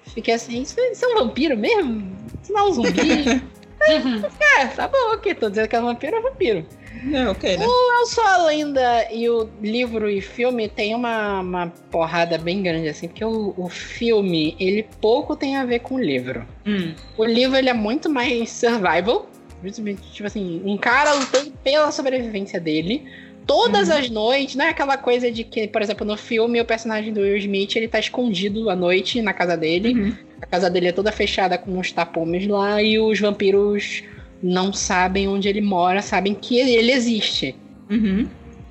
fiquei 0.06 0.34
assim, 0.34 0.62
isso, 0.62 0.74
isso 0.80 1.04
é 1.04 1.08
um 1.08 1.18
vampiro 1.18 1.56
mesmo? 1.56 2.16
Isso 2.42 2.52
não 2.52 2.60
é 2.60 2.68
um 2.68 2.72
zumbi? 2.72 3.42
é, 4.58 4.66
tá 4.66 4.86
bom, 4.88 5.14
ok. 5.14 5.34
Tô 5.34 5.48
dizendo 5.50 5.68
que 5.68 5.76
é 5.76 5.80
um 5.80 5.84
vampiro, 5.86 6.16
é 6.16 6.18
um 6.18 6.22
vampiro. 6.22 6.66
É, 7.12 7.28
ok, 7.28 7.56
né? 7.56 7.64
Eu 7.64 8.06
Sou 8.06 8.24
a 8.24 8.46
Lenda 8.46 9.12
e 9.12 9.28
o 9.28 9.48
livro 9.62 10.08
e 10.08 10.20
filme 10.20 10.68
tem 10.68 10.94
uma, 10.94 11.40
uma 11.40 11.72
porrada 11.90 12.38
bem 12.38 12.62
grande, 12.62 12.88
assim, 12.88 13.08
porque 13.08 13.24
o, 13.24 13.54
o 13.56 13.68
filme, 13.68 14.56
ele 14.58 14.86
pouco 15.00 15.36
tem 15.36 15.56
a 15.56 15.64
ver 15.64 15.80
com 15.80 15.96
o 15.96 16.00
livro. 16.00 16.46
Hum. 16.66 16.94
O 17.16 17.24
livro 17.24 17.56
ele 17.56 17.68
é 17.68 17.74
muito 17.74 18.08
mais 18.08 18.50
survival. 18.50 19.28
Tipo 20.12 20.26
assim, 20.26 20.62
um 20.64 20.78
cara 20.78 21.12
lutando 21.12 21.52
pela 21.62 21.92
sobrevivência 21.92 22.58
dele. 22.58 23.04
Todas 23.46 23.88
Uhum. 23.88 23.96
as 23.96 24.10
noites, 24.10 24.54
não 24.54 24.64
é 24.64 24.68
aquela 24.70 24.96
coisa 24.96 25.30
de 25.30 25.44
que, 25.44 25.66
por 25.68 25.82
exemplo, 25.82 26.06
no 26.06 26.16
filme 26.16 26.60
o 26.60 26.64
personagem 26.64 27.12
do 27.12 27.20
Will 27.20 27.36
Smith 27.36 27.76
ele 27.76 27.88
tá 27.88 27.98
escondido 27.98 28.70
à 28.70 28.76
noite 28.76 29.20
na 29.20 29.32
casa 29.32 29.56
dele. 29.56 29.92
Uhum. 29.94 30.14
A 30.40 30.46
casa 30.46 30.70
dele 30.70 30.88
é 30.88 30.92
toda 30.92 31.12
fechada 31.12 31.58
com 31.58 31.72
uns 31.78 31.92
tapumes 31.92 32.46
lá 32.46 32.82
e 32.82 32.98
os 32.98 33.20
vampiros 33.20 34.02
não 34.42 34.72
sabem 34.72 35.28
onde 35.28 35.48
ele 35.48 35.60
mora, 35.60 36.02
sabem 36.02 36.34
que 36.34 36.58
ele 36.58 36.90
existe. 36.90 37.54
Uhum. 37.90 38.28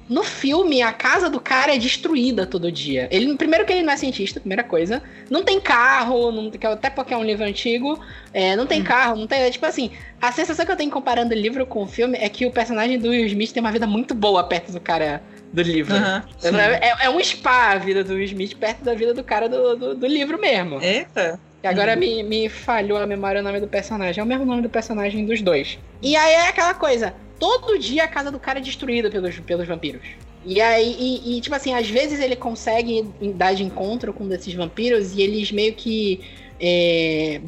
No 0.09 0.23
filme, 0.23 0.81
a 0.81 0.91
casa 0.91 1.29
do 1.29 1.39
cara 1.39 1.75
é 1.75 1.77
destruída 1.77 2.43
todo 2.47 2.71
dia. 2.71 3.07
Ele, 3.11 3.35
primeiro 3.37 3.63
que 3.63 3.71
ele 3.71 3.83
não 3.83 3.93
é 3.93 3.97
cientista, 3.97 4.39
primeira 4.39 4.63
coisa. 4.63 5.03
Não 5.29 5.43
tem 5.43 5.59
carro, 5.61 6.31
não, 6.31 6.49
é- 6.59 6.67
até 6.67 6.89
porque 6.89 7.13
é 7.13 7.17
um 7.17 7.23
livro 7.23 7.45
antigo. 7.45 7.99
é, 8.33 8.55
não 8.55 8.65
tem 8.65 8.81
Hum. 8.81 8.85
carro, 8.85 9.15
não 9.15 9.27
tem. 9.27 9.41
é, 9.41 9.51
Tipo 9.51 9.67
assim, 9.67 9.91
a 10.19 10.31
sensação 10.31 10.65
que 10.65 10.71
eu 10.71 10.75
tenho 10.75 10.89
comparando 10.89 11.33
o 11.35 11.37
livro 11.37 11.63
com 11.65 11.83
o 11.83 11.87
filme 11.87 12.17
é 12.19 12.27
que 12.27 12.43
o 12.45 12.51
personagem 12.51 12.97
do 12.97 13.09
Will 13.09 13.25
Smith 13.27 13.51
tem 13.51 13.61
uma 13.61 13.71
vida 13.71 13.85
muito 13.85 14.15
boa 14.15 14.43
perto 14.43 14.71
do 14.71 14.79
cara 14.79 15.21
do 15.53 15.61
livro. 15.61 15.95
É, 15.95 17.05
é 17.05 17.09
um 17.11 17.23
spa 17.23 17.73
a 17.73 17.77
vida 17.77 18.03
do 18.03 18.13
Will 18.13 18.25
Smith 18.25 18.55
perto 18.55 18.83
da 18.83 18.95
vida 18.95 19.13
do 19.13 19.23
cara 19.23 19.47
do, 19.47 19.75
do, 19.75 19.95
do 19.95 20.07
livro 20.07 20.39
mesmo. 20.39 20.81
Eita. 20.81 21.39
E 21.63 21.67
agora 21.67 21.93
Uhum. 21.93 21.99
me, 21.99 22.23
me 22.23 22.49
falhou 22.49 22.97
a 22.97 23.05
memória 23.05 23.41
o 23.41 23.43
nome 23.43 23.59
do 23.59 23.67
personagem. 23.67 24.21
É 24.21 24.23
o 24.23 24.27
mesmo 24.27 24.45
nome 24.45 24.61
do 24.61 24.69
personagem 24.69 25.25
dos 25.25 25.41
dois. 25.41 25.77
E 26.01 26.15
aí 26.15 26.33
é 26.33 26.47
aquela 26.47 26.73
coisa. 26.73 27.13
Todo 27.37 27.77
dia 27.77 28.03
a 28.03 28.07
casa 28.07 28.31
do 28.31 28.39
cara 28.39 28.59
é 28.59 28.61
destruída 28.61 29.09
pelos, 29.09 29.39
pelos 29.39 29.67
vampiros. 29.67 30.01
E 30.45 30.61
aí, 30.61 30.95
e, 30.97 31.37
e, 31.37 31.41
tipo 31.41 31.55
assim, 31.55 31.73
às 31.73 31.89
vezes 31.89 32.19
ele 32.19 32.35
consegue 32.35 33.05
dar 33.35 33.53
de 33.53 33.63
encontro 33.63 34.13
com 34.13 34.23
um 34.23 34.27
desses 34.27 34.53
vampiros 34.53 35.13
e 35.13 35.21
eles 35.21 35.51
meio 35.51 35.73
que 35.73 36.21
é, 36.59 37.41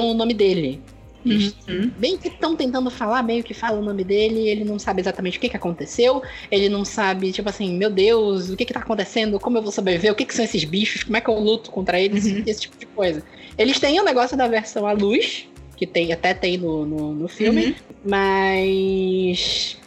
o 0.00 0.14
nome 0.14 0.34
dele. 0.34 0.80
Uhum. 1.24 1.90
Bem 1.98 2.16
que 2.16 2.28
estão 2.28 2.56
tentando 2.56 2.90
falar, 2.90 3.22
meio 3.22 3.42
que 3.42 3.52
fala 3.52 3.78
o 3.78 3.84
nome 3.84 4.04
dele, 4.04 4.48
ele 4.48 4.64
não 4.64 4.78
sabe 4.78 5.00
exatamente 5.00 5.36
o 5.36 5.40
que, 5.40 5.48
que 5.48 5.56
aconteceu, 5.56 6.22
ele 6.50 6.68
não 6.68 6.84
sabe, 6.84 7.32
tipo 7.32 7.48
assim, 7.48 7.76
meu 7.76 7.90
Deus, 7.90 8.50
o 8.50 8.56
que 8.56 8.64
que 8.64 8.72
tá 8.72 8.80
acontecendo, 8.80 9.38
como 9.38 9.58
eu 9.58 9.62
vou 9.62 9.72
sobreviver, 9.72 10.12
o 10.12 10.14
que 10.14 10.24
que 10.24 10.34
são 10.34 10.44
esses 10.44 10.64
bichos, 10.64 11.02
como 11.02 11.16
é 11.16 11.20
que 11.20 11.28
eu 11.28 11.38
luto 11.38 11.70
contra 11.70 12.00
eles, 12.00 12.24
uhum. 12.24 12.42
esse 12.46 12.60
tipo 12.62 12.78
de 12.78 12.86
coisa. 12.86 13.22
Eles 13.58 13.80
têm 13.80 13.98
o 13.98 14.02
um 14.02 14.04
negócio 14.04 14.36
da 14.36 14.46
versão 14.46 14.86
à 14.86 14.92
luz, 14.92 15.48
que 15.76 15.86
tem, 15.86 16.12
até 16.12 16.32
tem 16.32 16.56
no, 16.56 16.86
no, 16.86 17.14
no 17.14 17.28
filme, 17.28 17.66
uhum. 17.66 17.74
mas. 18.04 19.78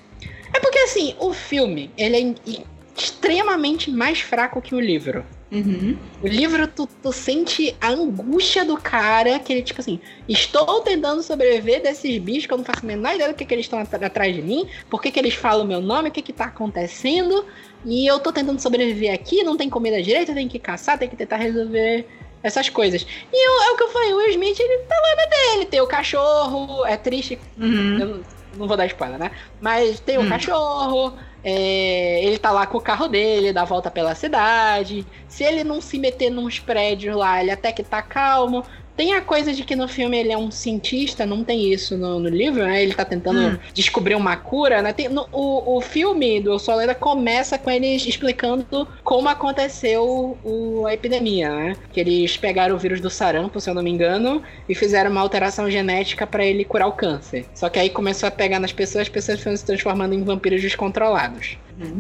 É 0.54 0.60
porque 0.60 0.80
assim, 0.80 1.16
o 1.20 1.34
filme, 1.34 1.90
ele 1.98 2.18
é 2.18 2.64
extremamente 2.98 3.90
mais 3.90 4.20
fraco 4.20 4.62
que 4.62 4.76
o 4.76 4.80
livro. 4.80 5.26
Uhum. 5.52 5.98
O 6.24 6.28
livro, 6.28 6.66
tu, 6.66 6.88
tu, 7.04 7.12
sente 7.12 7.76
a 7.82 7.90
angústia 7.90 8.64
do 8.64 8.78
cara, 8.78 9.38
que 9.38 9.52
ele, 9.52 9.62
tipo 9.62 9.82
assim, 9.82 10.00
estou 10.28 10.80
tentando 10.80 11.22
sobreviver 11.22 11.82
desses 11.82 12.18
bichos 12.20 12.46
que 12.46 12.54
eu 12.54 12.58
não 12.58 12.64
faço 12.64 12.80
a 12.84 12.88
menor 12.88 13.16
ideia 13.16 13.30
do 13.30 13.36
que, 13.36 13.44
que 13.44 13.54
eles 13.54 13.66
estão 13.66 13.80
atrás 13.80 14.34
de 14.34 14.42
mim, 14.42 14.66
por 14.90 15.02
que, 15.02 15.12
que 15.12 15.20
eles 15.20 15.34
falam 15.34 15.66
o 15.66 15.68
meu 15.68 15.82
nome, 15.82 16.08
o 16.08 16.12
que, 16.12 16.22
que 16.22 16.32
tá 16.32 16.46
acontecendo, 16.46 17.46
e 17.86 18.08
eu 18.08 18.18
tô 18.20 18.32
tentando 18.32 18.62
sobreviver 18.62 19.14
aqui, 19.14 19.44
não 19.44 19.58
tem 19.58 19.70
comida 19.70 20.02
direita, 20.02 20.34
tem 20.34 20.48
que 20.48 20.58
caçar, 20.58 20.98
tem 20.98 21.10
que 21.10 21.18
tentar 21.18 21.36
resolver 21.36 22.08
essas 22.44 22.70
coisas. 22.70 23.06
E 23.32 23.48
eu, 23.48 23.70
é 23.70 23.74
o 23.74 23.78
que 23.78 23.84
eu 23.84 23.90
falei, 23.90 24.14
o 24.14 24.18
Will 24.18 24.30
Smith, 24.30 24.60
ele 24.60 24.80
tá 24.84 24.96
lá 24.96 25.16
na 25.16 25.26
dele, 25.26 25.66
tem 25.66 25.82
o 25.82 25.88
cachorro, 25.88 26.86
é 26.86 26.98
triste. 26.98 27.40
Uhum. 27.58 28.00
Eu 28.00 28.08
não, 28.08 28.22
não 28.58 28.68
vou 28.68 28.78
dar 28.78 28.86
spoiler, 28.88 29.20
né? 29.20 29.32
Mas 29.60 30.00
tem 30.00 30.18
o 30.18 30.22
uhum. 30.22 30.30
cachorro, 30.30 31.14
é, 31.44 32.24
ele 32.24 32.38
tá 32.38 32.52
lá 32.52 32.66
com 32.68 32.78
o 32.78 32.82
carro 32.82 33.08
dele, 33.08 33.54
dá 33.54 33.64
volta 33.64 33.90
pela 33.90 34.16
cidade. 34.16 35.06
Se 35.28 35.44
ele 35.44 35.64
não 35.64 35.82
se 35.82 35.98
meter 35.98 36.30
nos 36.30 36.60
prédios 36.60 37.16
lá, 37.16 37.42
ele 37.42 37.52
até 37.52 37.72
que 37.72 37.84
tá 37.84 38.02
calmo. 38.02 38.64
Tem 38.96 39.14
a 39.14 39.22
coisa 39.22 39.54
de 39.54 39.64
que 39.64 39.76
no 39.76 39.88
filme 39.88 40.18
ele 40.18 40.32
é 40.32 40.38
um 40.38 40.52
cientista, 40.52 41.26
não 41.26 41.44
tem 41.44 41.72
isso 41.72 41.98
no, 41.98 42.20
no 42.20 42.30
livro, 42.30 42.64
né? 42.64 42.84
Ele 42.84 42.94
tá 42.94 43.06
tentando 43.06 43.56
hum. 43.56 43.60
descobrir 43.74 44.16
uma 44.16 44.36
cura, 44.36 44.82
né? 44.82 44.94
Tem, 44.94 45.10
no, 45.10 45.28
o, 45.32 45.78
o 45.78 45.82
filme 45.82 46.42
do 46.42 46.58
Sol 46.60 46.78
Lenda 46.78 46.94
começa 46.94 47.58
com 47.58 47.70
eles 47.70 48.06
explicando 48.06 48.88
como 49.04 49.30
aconteceu 49.30 50.38
o, 50.44 50.86
a 50.86 50.94
epidemia, 50.94 51.50
né? 51.50 51.76
Que 51.92 52.00
eles 52.00 52.38
pegaram 52.38 52.76
o 52.76 52.80
vírus 52.80 53.00
do 53.00 53.10
sarampo, 53.10 53.60
se 53.60 53.70
eu 53.70 53.74
não 53.74 53.84
me 53.84 53.90
engano, 53.90 54.44
e 54.68 54.76
fizeram 54.76 55.12
uma 55.12 55.22
alteração 55.22 55.70
genética 55.70 56.28
para 56.28 56.46
ele 56.46 56.66
curar 56.66 56.88
o 56.88 56.94
câncer. 56.94 57.46
Só 57.54 57.70
que 57.70 57.80
aí 57.80 57.90
começou 57.90 58.28
a 58.28 58.32
pegar 58.32 58.60
nas 58.60 58.72
pessoas, 58.72 59.04
as 59.04 59.10
pessoas 59.10 59.42
foram 59.42 59.56
se 59.56 59.66
transformando 59.66 60.14
em 60.14 60.24
vampiros 60.24 60.62
descontrolados. 60.62 61.58
Hum. 61.80 62.00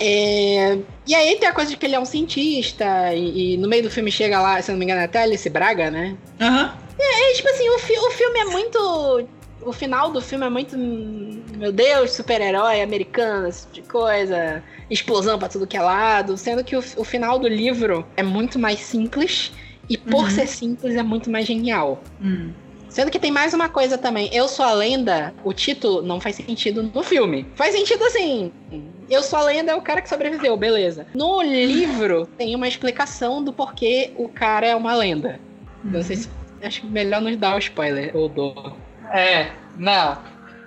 É... 0.00 0.78
E 1.06 1.14
aí 1.14 1.36
tem 1.36 1.48
a 1.48 1.52
coisa 1.52 1.70
de 1.70 1.76
que 1.76 1.86
ele 1.86 1.94
é 1.94 2.00
um 2.00 2.04
cientista, 2.04 3.14
e, 3.14 3.54
e, 3.54 3.56
no 3.56 3.68
meio 3.68 3.82
do 3.82 3.90
filme 3.90 4.10
chega 4.10 4.40
lá, 4.40 4.60
se 4.60 4.70
não 4.70 4.78
me 4.78 4.84
engano, 4.84 5.02
até 5.02 5.22
Alice 5.22 5.48
Braga, 5.48 5.90
né? 5.90 6.16
Aham. 6.40 6.64
Uhum. 6.64 6.88
É, 6.98 7.30
é, 7.30 7.34
tipo 7.34 7.48
assim, 7.48 7.68
o, 7.68 7.78
fi 7.78 7.92
o 7.96 8.10
filme 8.10 8.38
é 8.40 8.44
muito. 8.46 9.28
O 9.62 9.72
final 9.72 10.10
do 10.10 10.20
filme 10.20 10.44
é 10.46 10.50
muito. 10.50 10.76
Meu 10.76 11.72
Deus, 11.72 12.12
super-herói 12.12 12.82
americano, 12.82 13.48
esse 13.48 13.62
tipo 13.66 13.74
de 13.74 13.82
coisa. 13.82 14.62
Explosão 14.90 15.38
pra 15.38 15.48
tudo 15.48 15.66
que 15.66 15.76
é 15.76 15.80
lado. 15.80 16.36
Sendo 16.36 16.64
que 16.64 16.76
o, 16.76 16.82
o 16.96 17.04
final 17.04 17.38
do 17.38 17.46
livro 17.46 18.04
é 18.16 18.22
muito 18.22 18.58
mais 18.58 18.80
simples. 18.80 19.52
E 19.88 19.96
por 19.96 20.24
uhum. 20.24 20.30
ser 20.30 20.46
simples, 20.46 20.96
é 20.96 21.02
muito 21.02 21.30
mais 21.30 21.46
genial. 21.46 22.02
Uhum. 22.20 22.52
Sendo 22.88 23.10
que 23.10 23.18
tem 23.18 23.30
mais 23.30 23.52
uma 23.52 23.68
coisa 23.68 23.98
também. 23.98 24.30
Eu 24.32 24.48
sou 24.48 24.64
a 24.64 24.72
lenda, 24.72 25.34
o 25.44 25.52
título 25.52 26.02
não 26.02 26.20
faz 26.20 26.36
sentido 26.36 26.82
no 26.82 27.02
filme. 27.02 27.46
Faz 27.54 27.74
sentido 27.74 28.02
assim. 28.04 28.50
Eu 29.10 29.22
sou 29.22 29.38
a 29.38 29.44
lenda 29.44 29.72
é 29.72 29.74
o 29.74 29.82
cara 29.82 30.00
que 30.00 30.08
sobreviveu, 30.08 30.56
beleza. 30.56 31.06
No 31.14 31.42
livro 31.42 32.26
tem 32.38 32.54
uma 32.54 32.66
explicação 32.66 33.42
do 33.42 33.52
porquê 33.52 34.12
o 34.16 34.28
cara 34.28 34.66
é 34.66 34.74
uma 34.74 34.94
lenda. 34.94 35.38
Uhum. 35.84 35.92
Não 35.92 36.02
sei 36.02 36.16
se. 36.16 36.38
Acho 36.62 36.86
melhor 36.86 37.20
não 37.20 37.34
dar 37.36 37.54
o 37.54 37.58
spoiler, 37.58 38.16
ou 38.16 38.28
dou. 38.28 38.76
É, 39.12 39.52
não. 39.76 40.18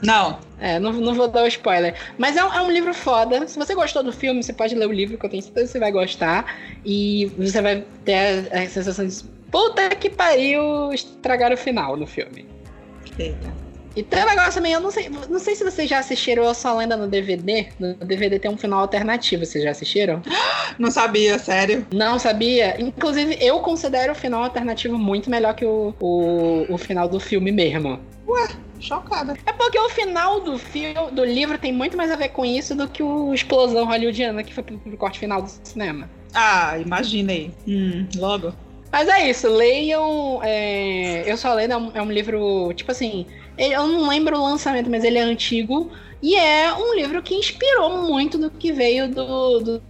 Não. 0.01 0.39
É, 0.59 0.79
não, 0.79 0.93
não 0.93 1.13
vou 1.13 1.27
dar 1.27 1.43
o 1.43 1.47
spoiler. 1.47 1.95
Mas 2.17 2.37
é 2.37 2.43
um, 2.43 2.53
é 2.53 2.61
um, 2.61 2.71
livro 2.71 2.93
foda. 2.93 3.47
Se 3.47 3.57
você 3.57 3.75
gostou 3.75 4.01
do 4.01 4.11
filme, 4.13 4.41
você 4.41 4.53
pode 4.53 4.73
ler 4.73 4.87
o 4.87 4.91
livro, 4.91 5.17
que 5.17 5.25
eu 5.25 5.29
tenho 5.29 5.43
certeza 5.43 5.65
que 5.65 5.71
você 5.73 5.79
vai 5.79 5.91
gostar. 5.91 6.45
E 6.85 7.25
você 7.37 7.61
vai 7.61 7.83
ter 8.05 8.47
a, 8.51 8.61
a 8.61 8.67
sensação 8.67 9.05
de 9.05 9.23
Puta 9.51 9.89
que 9.89 10.09
pariu, 10.09 10.91
estragaram 10.93 11.55
o 11.55 11.57
final 11.57 11.97
no 11.97 12.07
filme. 12.07 12.47
Eita. 13.19 13.61
E 13.95 14.01
tem 14.03 14.23
um 14.23 14.25
negócio 14.25 14.53
também, 14.53 14.71
eu 14.71 14.79
não 14.79 14.89
sei, 14.89 15.09
não 15.09 15.39
sei 15.39 15.53
se 15.53 15.63
vocês 15.63 15.89
já 15.89 15.99
assistiram 15.99 16.43
Eu 16.43 16.53
Só 16.53 16.77
Lenda 16.77 16.95
no 16.95 17.07
DVD. 17.07 17.67
No 17.77 17.93
DVD 17.95 18.39
tem 18.39 18.49
um 18.49 18.57
final 18.57 18.79
alternativo, 18.79 19.45
vocês 19.45 19.63
já 19.63 19.71
assistiram? 19.71 20.21
Não 20.79 20.89
sabia, 20.89 21.37
sério. 21.37 21.85
Não 21.91 22.17
sabia? 22.17 22.81
Inclusive, 22.81 23.37
eu 23.41 23.59
considero 23.59 24.13
o 24.13 24.15
final 24.15 24.41
alternativo 24.43 24.97
muito 24.97 25.29
melhor 25.29 25.53
que 25.53 25.65
o, 25.65 25.93
o, 25.99 26.65
o 26.69 26.77
final 26.77 27.09
do 27.09 27.19
filme 27.19 27.51
mesmo. 27.51 27.99
Ué, 28.25 28.47
chocada. 28.79 29.35
É 29.45 29.51
porque 29.51 29.77
o 29.77 29.89
final 29.89 30.39
do 30.39 30.57
filme, 30.57 30.95
do 31.11 31.25
livro 31.25 31.57
tem 31.57 31.73
muito 31.73 31.97
mais 31.97 32.09
a 32.09 32.15
ver 32.15 32.29
com 32.29 32.45
isso 32.45 32.73
do 32.73 32.87
que 32.87 33.03
o 33.03 33.33
explosão 33.33 33.85
hollywoodiana 33.85 34.43
que 34.43 34.53
foi 34.53 34.63
pro, 34.63 34.77
pro 34.77 34.97
corte 34.97 35.19
final 35.19 35.41
do 35.41 35.51
cinema. 35.63 36.09
Ah, 36.33 36.79
imaginei. 36.79 37.51
Hum, 37.67 38.07
logo. 38.15 38.53
Mas 38.91 39.07
é 39.07 39.29
isso, 39.29 39.47
leiam. 39.47 40.41
É, 40.43 41.31
eu 41.31 41.37
só 41.37 41.53
leio, 41.53 41.71
é 41.71 41.77
um, 41.77 41.91
é 41.95 42.01
um 42.01 42.11
livro, 42.11 42.73
tipo 42.73 42.91
assim, 42.91 43.25
eu 43.57 43.87
não 43.87 44.09
lembro 44.09 44.37
o 44.37 44.43
lançamento, 44.43 44.89
mas 44.89 45.03
ele 45.03 45.17
é 45.17 45.21
antigo. 45.21 45.91
E 46.21 46.35
é 46.35 46.71
um 46.73 46.93
livro 46.93 47.21
que 47.21 47.33
inspirou 47.33 48.03
muito 48.03 48.37
do 48.37 48.51
que 48.51 48.71
veio 48.71 49.09
do, 49.09 49.59
do 49.59 49.81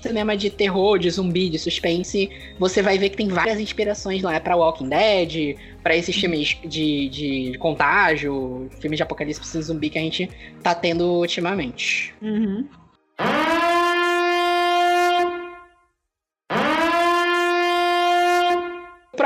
cinema 0.00 0.36
de 0.36 0.50
terror, 0.50 0.98
de 0.98 1.10
zumbi, 1.10 1.48
de 1.48 1.58
suspense. 1.58 2.30
Você 2.58 2.82
vai 2.82 2.98
ver 2.98 3.10
que 3.10 3.16
tem 3.16 3.28
várias 3.28 3.60
inspirações 3.60 4.22
lá 4.22 4.38
para 4.40 4.56
Walking 4.56 4.88
Dead, 4.88 5.56
para 5.82 5.96
esses 5.96 6.14
filmes 6.16 6.56
de, 6.64 7.08
de, 7.08 7.58
contágio, 7.58 8.68
filmes 8.80 8.96
de 8.96 9.02
apocalipse 9.02 9.62
zumbi 9.62 9.90
que 9.90 9.98
a 9.98 10.02
gente 10.02 10.28
tá 10.62 10.74
tendo 10.74 11.04
ultimamente. 11.04 12.14
Uhum. 12.20 12.66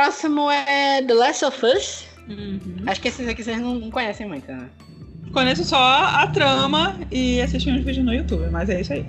Próximo 0.01 0.51
é 0.51 1.03
The 1.03 1.13
Last 1.13 1.45
of 1.45 1.67
Us. 1.67 2.07
Uhum. 2.27 2.85
Acho 2.87 3.01
que 3.03 3.09
esses 3.09 3.29
aqui 3.29 3.45
vocês 3.45 3.61
não, 3.61 3.91
conhecem 3.91 4.27
muito, 4.27 4.51
né? 4.51 4.71
Conheço 5.31 5.63
só 5.65 5.77
a 5.77 6.27
trama 6.27 6.99
e 7.11 7.41
assisti 7.41 7.71
uns 7.71 7.85
vídeos 7.85 8.05
no 8.05 8.15
YouTube, 8.15 8.49
mas 8.51 8.71
é 8.71 8.81
isso 8.81 8.95
aí. 8.95 9.07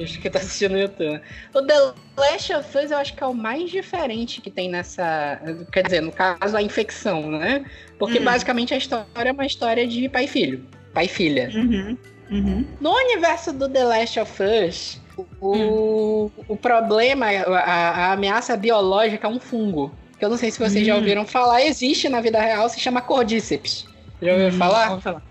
Acho 0.00 0.18
que 0.18 0.30
tá 0.30 0.38
assistindo 0.38 0.72
no 0.72 0.78
YouTube. 0.78 1.20
O 1.54 1.62
The 1.62 1.92
Last 2.16 2.52
of 2.54 2.78
Us 2.78 2.90
eu 2.90 2.96
acho 2.96 3.14
que 3.14 3.22
é 3.22 3.26
o 3.26 3.34
mais 3.34 3.70
diferente 3.70 4.40
que 4.40 4.50
tem 4.50 4.70
nessa. 4.70 5.38
Quer 5.70 5.82
dizer, 5.82 6.00
no 6.00 6.12
caso, 6.12 6.56
a 6.56 6.62
infecção, 6.62 7.30
né? 7.30 7.64
Porque 7.98 8.18
uhum. 8.18 8.24
basicamente 8.24 8.72
a 8.72 8.78
história 8.78 9.28
é 9.28 9.32
uma 9.32 9.46
história 9.46 9.86
de 9.86 10.08
pai 10.08 10.24
e 10.24 10.28
filho. 10.28 10.64
Pai 10.94 11.04
e 11.04 11.08
filha. 11.08 11.50
Uhum. 11.54 11.98
Uhum. 12.30 12.64
No 12.80 12.90
universo 12.90 13.52
do 13.52 13.68
The 13.68 13.84
Last 13.84 14.20
of 14.20 14.42
Us, 14.42 15.00
o, 15.40 16.26
hum. 16.26 16.30
o 16.48 16.56
problema, 16.56 17.26
a, 17.26 17.58
a, 17.58 18.12
ameaça 18.12 18.56
biológica 18.56 19.26
é 19.26 19.30
um 19.30 19.38
fungo. 19.38 19.92
Que 20.18 20.24
eu 20.24 20.30
não 20.30 20.36
sei 20.36 20.50
se 20.50 20.58
vocês 20.58 20.82
hum. 20.82 20.86
já 20.86 20.96
ouviram 20.96 21.26
falar, 21.26 21.62
existe 21.62 22.08
na 22.08 22.20
vida 22.20 22.40
real, 22.40 22.68
se 22.68 22.80
chama 22.80 23.00
Cordyceps. 23.00 23.86
Já 24.20 24.32
ouviram 24.32 24.54
hum, 24.54 24.58
falar? 24.58 25.00
falar? 25.00 25.22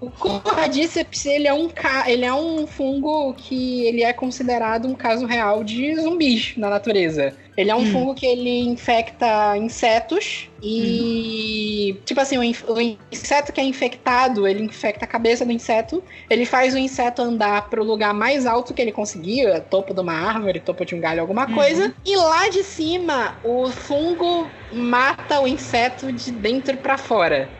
O 0.00 0.10
Cordyceps, 0.10 1.26
ele 1.26 1.46
é, 1.46 1.52
um, 1.52 1.68
ele 2.06 2.24
é 2.24 2.32
um 2.32 2.66
fungo 2.66 3.34
que 3.34 3.84
ele 3.84 4.02
é 4.02 4.14
considerado 4.14 4.88
um 4.88 4.94
caso 4.94 5.26
real 5.26 5.62
de 5.62 5.94
zumbis 5.94 6.54
na 6.56 6.70
natureza. 6.70 7.34
Ele 7.54 7.70
é 7.70 7.74
um 7.74 7.80
hum. 7.80 7.92
fungo 7.92 8.14
que 8.14 8.24
ele 8.24 8.60
infecta 8.60 9.54
insetos 9.58 10.48
e, 10.62 11.94
hum. 11.94 12.02
tipo 12.06 12.18
assim, 12.18 12.38
o, 12.38 12.72
o, 12.72 12.80
inseto 13.12 13.52
que 13.52 13.60
é 13.60 13.64
infectado, 13.64 14.48
ele 14.48 14.62
infecta 14.62 15.04
a 15.04 15.08
cabeça 15.08 15.44
do 15.44 15.52
inseto, 15.52 16.02
ele 16.30 16.46
faz 16.46 16.72
o 16.74 16.78
inseto 16.78 17.20
andar 17.20 17.68
pro 17.68 17.84
lugar 17.84 18.14
mais 18.14 18.46
alto 18.46 18.72
que 18.72 18.80
ele 18.80 18.92
conseguir, 18.92 19.60
topo 19.68 19.92
de 19.92 20.00
uma 20.00 20.14
árvore, 20.14 20.60
topo 20.60 20.82
de 20.82 20.94
um 20.94 21.00
galho, 21.00 21.20
alguma 21.20 21.46
uhum. 21.46 21.54
coisa, 21.54 21.94
e 22.06 22.16
lá 22.16 22.48
de 22.48 22.64
cima 22.64 23.36
o 23.44 23.68
fungo 23.68 24.50
mata 24.72 25.40
o 25.40 25.46
inseto 25.46 26.10
de 26.10 26.32
dentro 26.32 26.78
para 26.78 26.96
fora. 26.96 27.50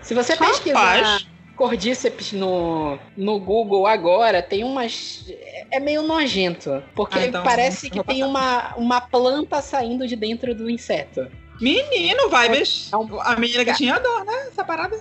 Se 0.00 0.14
você 0.14 0.32
Rapaz. 0.32 0.52
pesquisar 0.52 1.33
Cordíceps 1.56 2.32
no, 2.32 2.98
no 3.16 3.38
Google 3.38 3.86
agora 3.86 4.42
tem 4.42 4.64
umas. 4.64 5.24
É 5.70 5.78
meio 5.78 6.02
nojento. 6.02 6.82
Porque 6.94 7.18
ah, 7.18 7.26
então, 7.26 7.42
parece 7.44 7.88
que 7.88 8.02
tem 8.02 8.24
uma, 8.24 8.74
uma 8.76 9.00
planta 9.00 9.60
saindo 9.62 10.06
de 10.06 10.16
dentro 10.16 10.54
do 10.54 10.68
inseto. 10.68 11.28
Menino, 11.60 12.28
vibes. 12.28 12.90
É 12.92 12.96
um... 12.96 13.20
A 13.20 13.36
menina 13.36 13.64
que 13.64 13.74
tinha 13.74 13.98
dor, 13.98 14.24
né? 14.24 14.48
Essa 14.48 14.64
parada. 14.64 14.98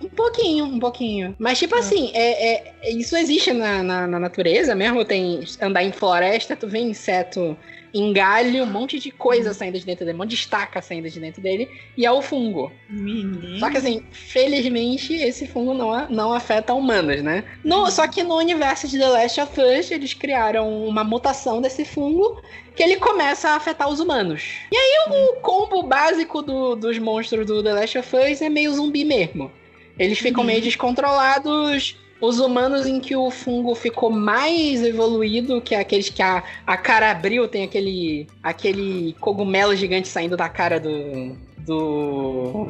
Um 0.00 0.08
pouquinho, 0.08 0.64
um 0.64 0.80
pouquinho. 0.80 1.36
Mas, 1.38 1.58
tipo 1.60 1.76
assim, 1.76 2.10
é, 2.12 2.54
é, 2.82 2.90
isso 2.90 3.16
existe 3.16 3.52
na, 3.52 3.84
na, 3.84 4.06
na 4.08 4.18
natureza 4.18 4.74
mesmo. 4.74 5.04
Tem 5.04 5.44
andar 5.60 5.84
em 5.84 5.92
floresta, 5.92 6.56
tu 6.56 6.66
vê 6.66 6.80
inseto 6.80 7.56
em 7.94 8.12
galho, 8.12 8.62
um 8.64 8.66
monte 8.66 8.98
de 8.98 9.10
coisa 9.10 9.52
saindo 9.52 9.78
de 9.78 9.84
dentro 9.84 10.04
dele, 10.04 10.14
um 10.16 10.20
monte 10.20 10.30
de 10.30 10.36
estaca 10.36 10.80
saindo 10.80 11.10
de 11.10 11.20
dentro 11.20 11.42
dele, 11.42 11.68
e 11.96 12.06
é 12.06 12.10
o 12.10 12.22
fungo. 12.22 12.72
Menino. 12.88 13.58
Só 13.58 13.70
que 13.70 13.76
assim, 13.76 14.02
felizmente 14.10 15.14
esse 15.14 15.46
fungo 15.46 15.74
não, 15.74 16.08
não 16.08 16.32
afeta 16.32 16.74
humanos, 16.74 17.22
né? 17.22 17.44
No, 17.62 17.90
só 17.90 18.08
que 18.08 18.22
no 18.22 18.36
universo 18.36 18.88
de 18.88 18.98
The 18.98 19.08
Last 19.08 19.40
of 19.40 19.60
Us, 19.60 19.90
eles 19.90 20.14
criaram 20.14 20.84
uma 20.86 21.04
mutação 21.04 21.60
desse 21.60 21.84
fungo 21.84 22.42
que 22.74 22.82
ele 22.82 22.96
começa 22.96 23.50
a 23.50 23.56
afetar 23.56 23.88
os 23.88 24.00
humanos. 24.00 24.42
E 24.72 24.76
aí 24.76 24.96
o 25.10 25.40
combo 25.40 25.82
básico 25.82 26.40
do- 26.42 26.74
dos 26.74 26.98
monstros 26.98 27.46
do 27.46 27.62
The 27.62 27.72
Last 27.74 27.98
of 27.98 28.16
Us 28.16 28.40
é 28.40 28.48
meio 28.48 28.72
zumbi 28.74 29.04
mesmo. 29.04 29.52
Eles 29.98 30.18
ficam 30.18 30.42
meio 30.42 30.62
descontrolados. 30.62 31.96
Os 32.22 32.38
humanos 32.38 32.86
em 32.86 33.00
que 33.00 33.16
o 33.16 33.32
fungo 33.32 33.74
ficou 33.74 34.08
mais 34.08 34.80
evoluído, 34.80 35.60
que 35.60 35.74
é 35.74 35.80
aqueles 35.80 36.08
que 36.08 36.22
a, 36.22 36.44
a 36.64 36.76
cara 36.76 37.10
abriu, 37.10 37.48
tem 37.48 37.64
aquele, 37.64 38.28
aquele 38.40 39.16
cogumelo 39.18 39.74
gigante 39.74 40.06
saindo 40.06 40.36
da 40.36 40.48
cara 40.48 40.78
do, 40.78 41.36
do, 41.66 42.68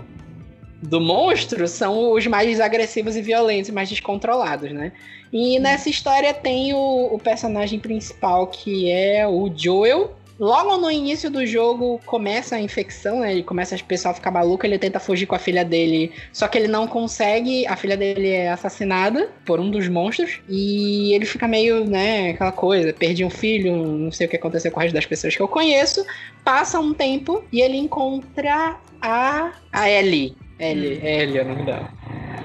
do 0.82 0.98
monstro, 1.02 1.68
são 1.68 2.12
os 2.12 2.26
mais 2.26 2.60
agressivos 2.60 3.14
e 3.14 3.20
violentos, 3.20 3.70
mais 3.70 3.90
descontrolados, 3.90 4.72
né? 4.72 4.90
E 5.30 5.58
nessa 5.58 5.90
história 5.90 6.32
tem 6.32 6.72
o, 6.72 7.10
o 7.12 7.18
personagem 7.18 7.78
principal, 7.78 8.46
que 8.46 8.90
é 8.90 9.28
o 9.28 9.52
Joel. 9.54 10.16
Logo 10.42 10.76
no 10.76 10.90
início 10.90 11.30
do 11.30 11.46
jogo 11.46 12.00
começa 12.04 12.56
a 12.56 12.60
infecção, 12.60 13.20
né? 13.20 13.30
Ele 13.30 13.44
começa 13.44 13.76
o 13.76 13.84
pessoal 13.84 14.10
a 14.10 14.16
ficar 14.16 14.32
maluco, 14.32 14.66
ele 14.66 14.76
tenta 14.76 14.98
fugir 14.98 15.24
com 15.24 15.36
a 15.36 15.38
filha 15.38 15.64
dele, 15.64 16.10
só 16.32 16.48
que 16.48 16.58
ele 16.58 16.66
não 16.66 16.84
consegue, 16.88 17.64
a 17.64 17.76
filha 17.76 17.96
dele 17.96 18.28
é 18.28 18.50
assassinada 18.50 19.30
por 19.44 19.60
um 19.60 19.70
dos 19.70 19.86
monstros, 19.86 20.40
e 20.48 21.14
ele 21.14 21.26
fica 21.26 21.46
meio, 21.46 21.84
né, 21.84 22.30
aquela 22.30 22.50
coisa, 22.50 22.92
perdi 22.92 23.24
um 23.24 23.30
filho, 23.30 23.76
não 23.76 24.10
sei 24.10 24.26
o 24.26 24.30
que 24.30 24.34
aconteceu 24.34 24.72
com 24.72 24.80
o 24.80 24.82
resto 24.82 24.94
das 24.96 25.06
pessoas 25.06 25.36
que 25.36 25.40
eu 25.40 25.46
conheço. 25.46 26.04
Passa 26.44 26.80
um 26.80 26.92
tempo 26.92 27.44
e 27.52 27.60
ele 27.60 27.76
encontra 27.76 28.78
a, 29.00 29.52
a 29.72 29.88
Ellie. 29.88 30.34
Ellie, 30.58 31.00
Ellie 31.04 31.38
é 31.38 31.42
o 31.42 31.48
nome 31.50 31.62
dela. 31.62 31.88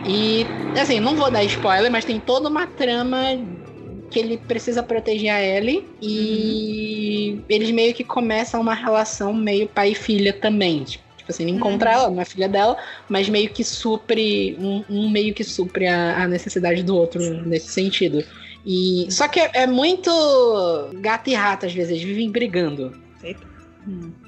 E, 0.05 0.45
assim, 0.79 0.99
não 0.99 1.15
vou 1.15 1.31
dar 1.31 1.43
spoiler, 1.45 1.91
mas 1.91 2.05
tem 2.05 2.19
toda 2.19 2.47
uma 2.47 2.67
trama 2.67 3.39
que 4.09 4.19
ele 4.19 4.37
precisa 4.37 4.81
proteger 4.81 5.31
a 5.31 5.41
Ellie 5.41 5.87
e 6.01 7.41
eles 7.49 7.71
meio 7.71 7.93
que 7.93 8.03
começam 8.03 8.61
uma 8.61 8.73
relação 8.73 9.33
meio 9.33 9.67
pai 9.67 9.91
e 9.91 9.95
filha 9.95 10.33
também. 10.33 10.83
Tipo 10.83 11.01
assim, 11.29 11.43
ele 11.43 11.51
encontra 11.53 11.91
ela, 11.91 12.09
não 12.09 12.21
é 12.21 12.25
filha 12.25 12.47
dela, 12.47 12.77
mas 13.09 13.27
meio 13.27 13.49
que 13.49 13.63
supre, 13.63 14.55
um, 14.59 14.83
um 14.89 15.09
meio 15.09 15.33
que 15.33 15.43
supre 15.43 15.85
a, 15.87 16.23
a 16.23 16.27
necessidade 16.27 16.83
do 16.83 16.95
outro 16.95 17.21
nesse 17.45 17.67
sentido. 17.67 18.23
E, 18.65 19.07
só 19.09 19.27
que 19.27 19.39
é, 19.39 19.51
é 19.53 19.67
muito 19.67 20.09
gato 20.95 21.29
e 21.29 21.33
rato 21.33 21.65
às 21.65 21.73
vezes, 21.73 21.91
eles 21.91 22.03
vivem 22.03 22.29
brigando. 22.31 22.93
Eita. 23.23 23.45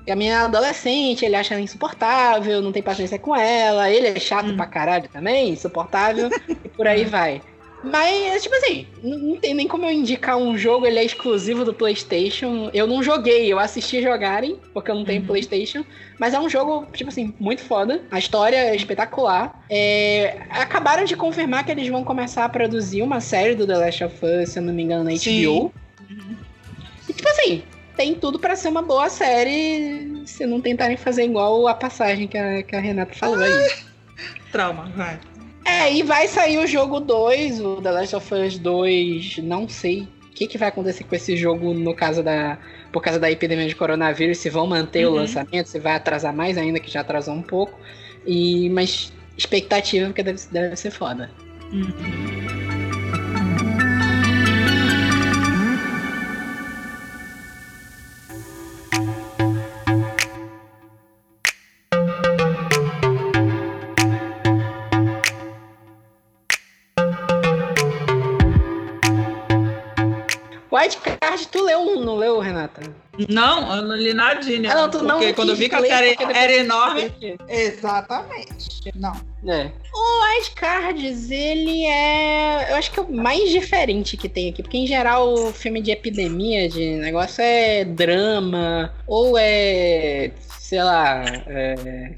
E 0.07 0.11
a 0.11 0.15
menina 0.15 0.35
é 0.35 0.39
adolescente, 0.39 1.25
ele 1.25 1.35
acha 1.35 1.53
ela 1.53 1.61
insuportável, 1.61 2.61
não 2.61 2.71
tem 2.71 2.81
paciência 2.81 3.19
com 3.19 3.35
ela, 3.35 3.91
ele 3.91 4.07
é 4.07 4.19
chato 4.19 4.47
Hum. 4.47 4.55
pra 4.55 4.65
caralho 4.65 5.09
também, 5.09 5.49
insuportável, 5.51 6.29
e 6.63 6.69
por 6.69 6.87
aí 6.87 7.05
vai. 7.05 7.41
Mas, 7.81 8.43
tipo 8.43 8.53
assim, 8.55 8.85
não 9.01 9.37
tem 9.37 9.53
nem 9.53 9.65
como 9.67 9.85
eu 9.85 9.91
indicar 9.91 10.35
um 10.37 10.57
jogo, 10.57 10.85
ele 10.85 10.99
é 10.99 11.03
exclusivo 11.05 11.63
do 11.63 11.73
PlayStation. 11.73 12.69
Eu 12.73 12.85
não 12.85 13.01
joguei, 13.01 13.51
eu 13.51 13.57
assisti 13.57 14.01
jogarem, 14.01 14.59
porque 14.73 14.91
eu 14.91 14.95
não 14.95 15.05
tenho 15.05 15.21
Uhum. 15.21 15.27
PlayStation. 15.27 15.85
Mas 16.19 16.33
é 16.33 16.39
um 16.39 16.49
jogo, 16.49 16.87
tipo 16.93 17.09
assim, 17.09 17.33
muito 17.39 17.61
foda. 17.61 18.01
A 18.11 18.19
história 18.19 18.57
é 18.57 18.75
espetacular. 18.75 19.63
É, 19.69 20.39
Acabaram 20.49 21.05
de 21.05 21.15
confirmar 21.15 21.63
que 21.63 21.71
eles 21.71 21.87
vão 21.87 22.03
começar 22.03 22.43
a 22.43 22.49
produzir 22.49 23.01
uma 23.01 23.21
série 23.21 23.55
do 23.55 23.65
The 23.65 23.77
Last 23.77 24.03
of 24.03 24.25
Us, 24.25 24.49
se 24.49 24.59
eu 24.59 24.63
não 24.63 24.73
me 24.73 24.83
engano, 24.83 25.05
na 25.05 25.15
Sim. 25.15 25.45
HBO. 25.45 25.73
E, 27.07 27.13
tipo 27.13 27.29
assim, 27.29 27.63
tem 27.95 28.13
tudo 28.13 28.37
pra 28.39 28.57
ser 28.57 28.67
uma 28.67 28.81
boa 28.81 29.09
série 29.09 30.21
se 30.25 30.45
não 30.45 30.59
tentarem 30.59 30.97
fazer 30.97 31.23
igual 31.23 31.65
a 31.67 31.73
passagem 31.73 32.27
que 32.27 32.37
a, 32.37 32.61
que 32.61 32.75
a 32.75 32.79
Renata 32.81 33.13
falou 33.13 33.39
aí. 33.41 33.65
Trauma, 34.51 34.91
vai. 34.95 35.17
É, 35.65 35.93
e 35.93 36.03
vai 36.03 36.27
sair 36.27 36.57
o 36.57 36.65
jogo 36.67 36.99
2, 36.99 37.59
o 37.61 37.75
The 37.81 37.91
Last 37.91 38.15
of 38.15 38.33
Us 38.33 38.57
2, 38.57 39.37
não 39.39 39.67
sei 39.67 40.01
o 40.01 40.31
que, 40.33 40.47
que 40.47 40.57
vai 40.57 40.69
acontecer 40.69 41.03
com 41.03 41.15
esse 41.15 41.35
jogo 41.35 41.73
no 41.73 41.93
caso 41.93 42.23
da. 42.23 42.57
Por 42.91 43.03
causa 43.03 43.19
da 43.19 43.29
epidemia 43.29 43.67
de 43.67 43.75
coronavírus, 43.75 44.37
se 44.39 44.49
vão 44.49 44.65
manter 44.65 45.05
o 45.05 45.09
Uhum. 45.09 45.15
lançamento, 45.17 45.67
se 45.67 45.79
vai 45.79 45.93
atrasar 45.93 46.33
mais 46.33 46.57
ainda, 46.57 46.79
que 46.79 46.89
já 46.89 47.01
atrasou 47.01 47.33
um 47.35 47.41
pouco. 47.41 47.79
E, 48.25 48.69
mas 48.69 49.13
expectativa, 49.37 50.07
porque 50.07 50.23
deve, 50.23 50.39
deve 50.51 50.75
ser 50.75 50.91
foda. 50.91 51.29
White 51.71 52.58
Card, 70.97 71.47
tu 71.49 71.63
leu 71.65 71.81
um, 71.81 71.99
não 72.03 72.15
leu, 72.15 72.39
Renata? 72.39 72.81
Não, 73.27 73.75
eu 73.75 73.81
não 73.81 73.95
li 73.95 74.13
nadinha. 74.13 74.71
Ah, 74.71 74.75
não, 74.75 74.89
tu 74.89 75.03
não 75.03 75.17
porque 75.17 75.33
quando 75.33 75.49
eu 75.49 75.55
vi 75.55 75.67
que 75.67 75.75
a 75.75 75.81
série 75.81 76.15
era 76.33 76.53
tu 76.53 76.59
enorme. 76.59 77.11
Exatamente. 77.49 78.91
Não. 78.95 79.13
É. 79.45 79.71
O 79.93 80.37
White 80.37 80.51
Cards, 80.55 81.29
ele 81.29 81.85
é. 81.85 82.71
Eu 82.71 82.75
acho 82.77 82.91
que 82.91 82.99
é 82.99 83.03
o 83.03 83.11
mais 83.11 83.49
diferente 83.49 84.15
que 84.15 84.29
tem 84.29 84.49
aqui. 84.49 84.61
Porque 84.61 84.77
em 84.77 84.87
geral 84.87 85.33
o 85.33 85.51
filme 85.51 85.81
de 85.81 85.91
epidemia, 85.91 86.69
de 86.69 86.95
negócio, 86.95 87.41
é 87.41 87.83
drama, 87.83 88.93
ou 89.05 89.37
é. 89.37 90.31
sei 90.59 90.81
lá. 90.81 91.23
É, 91.47 92.15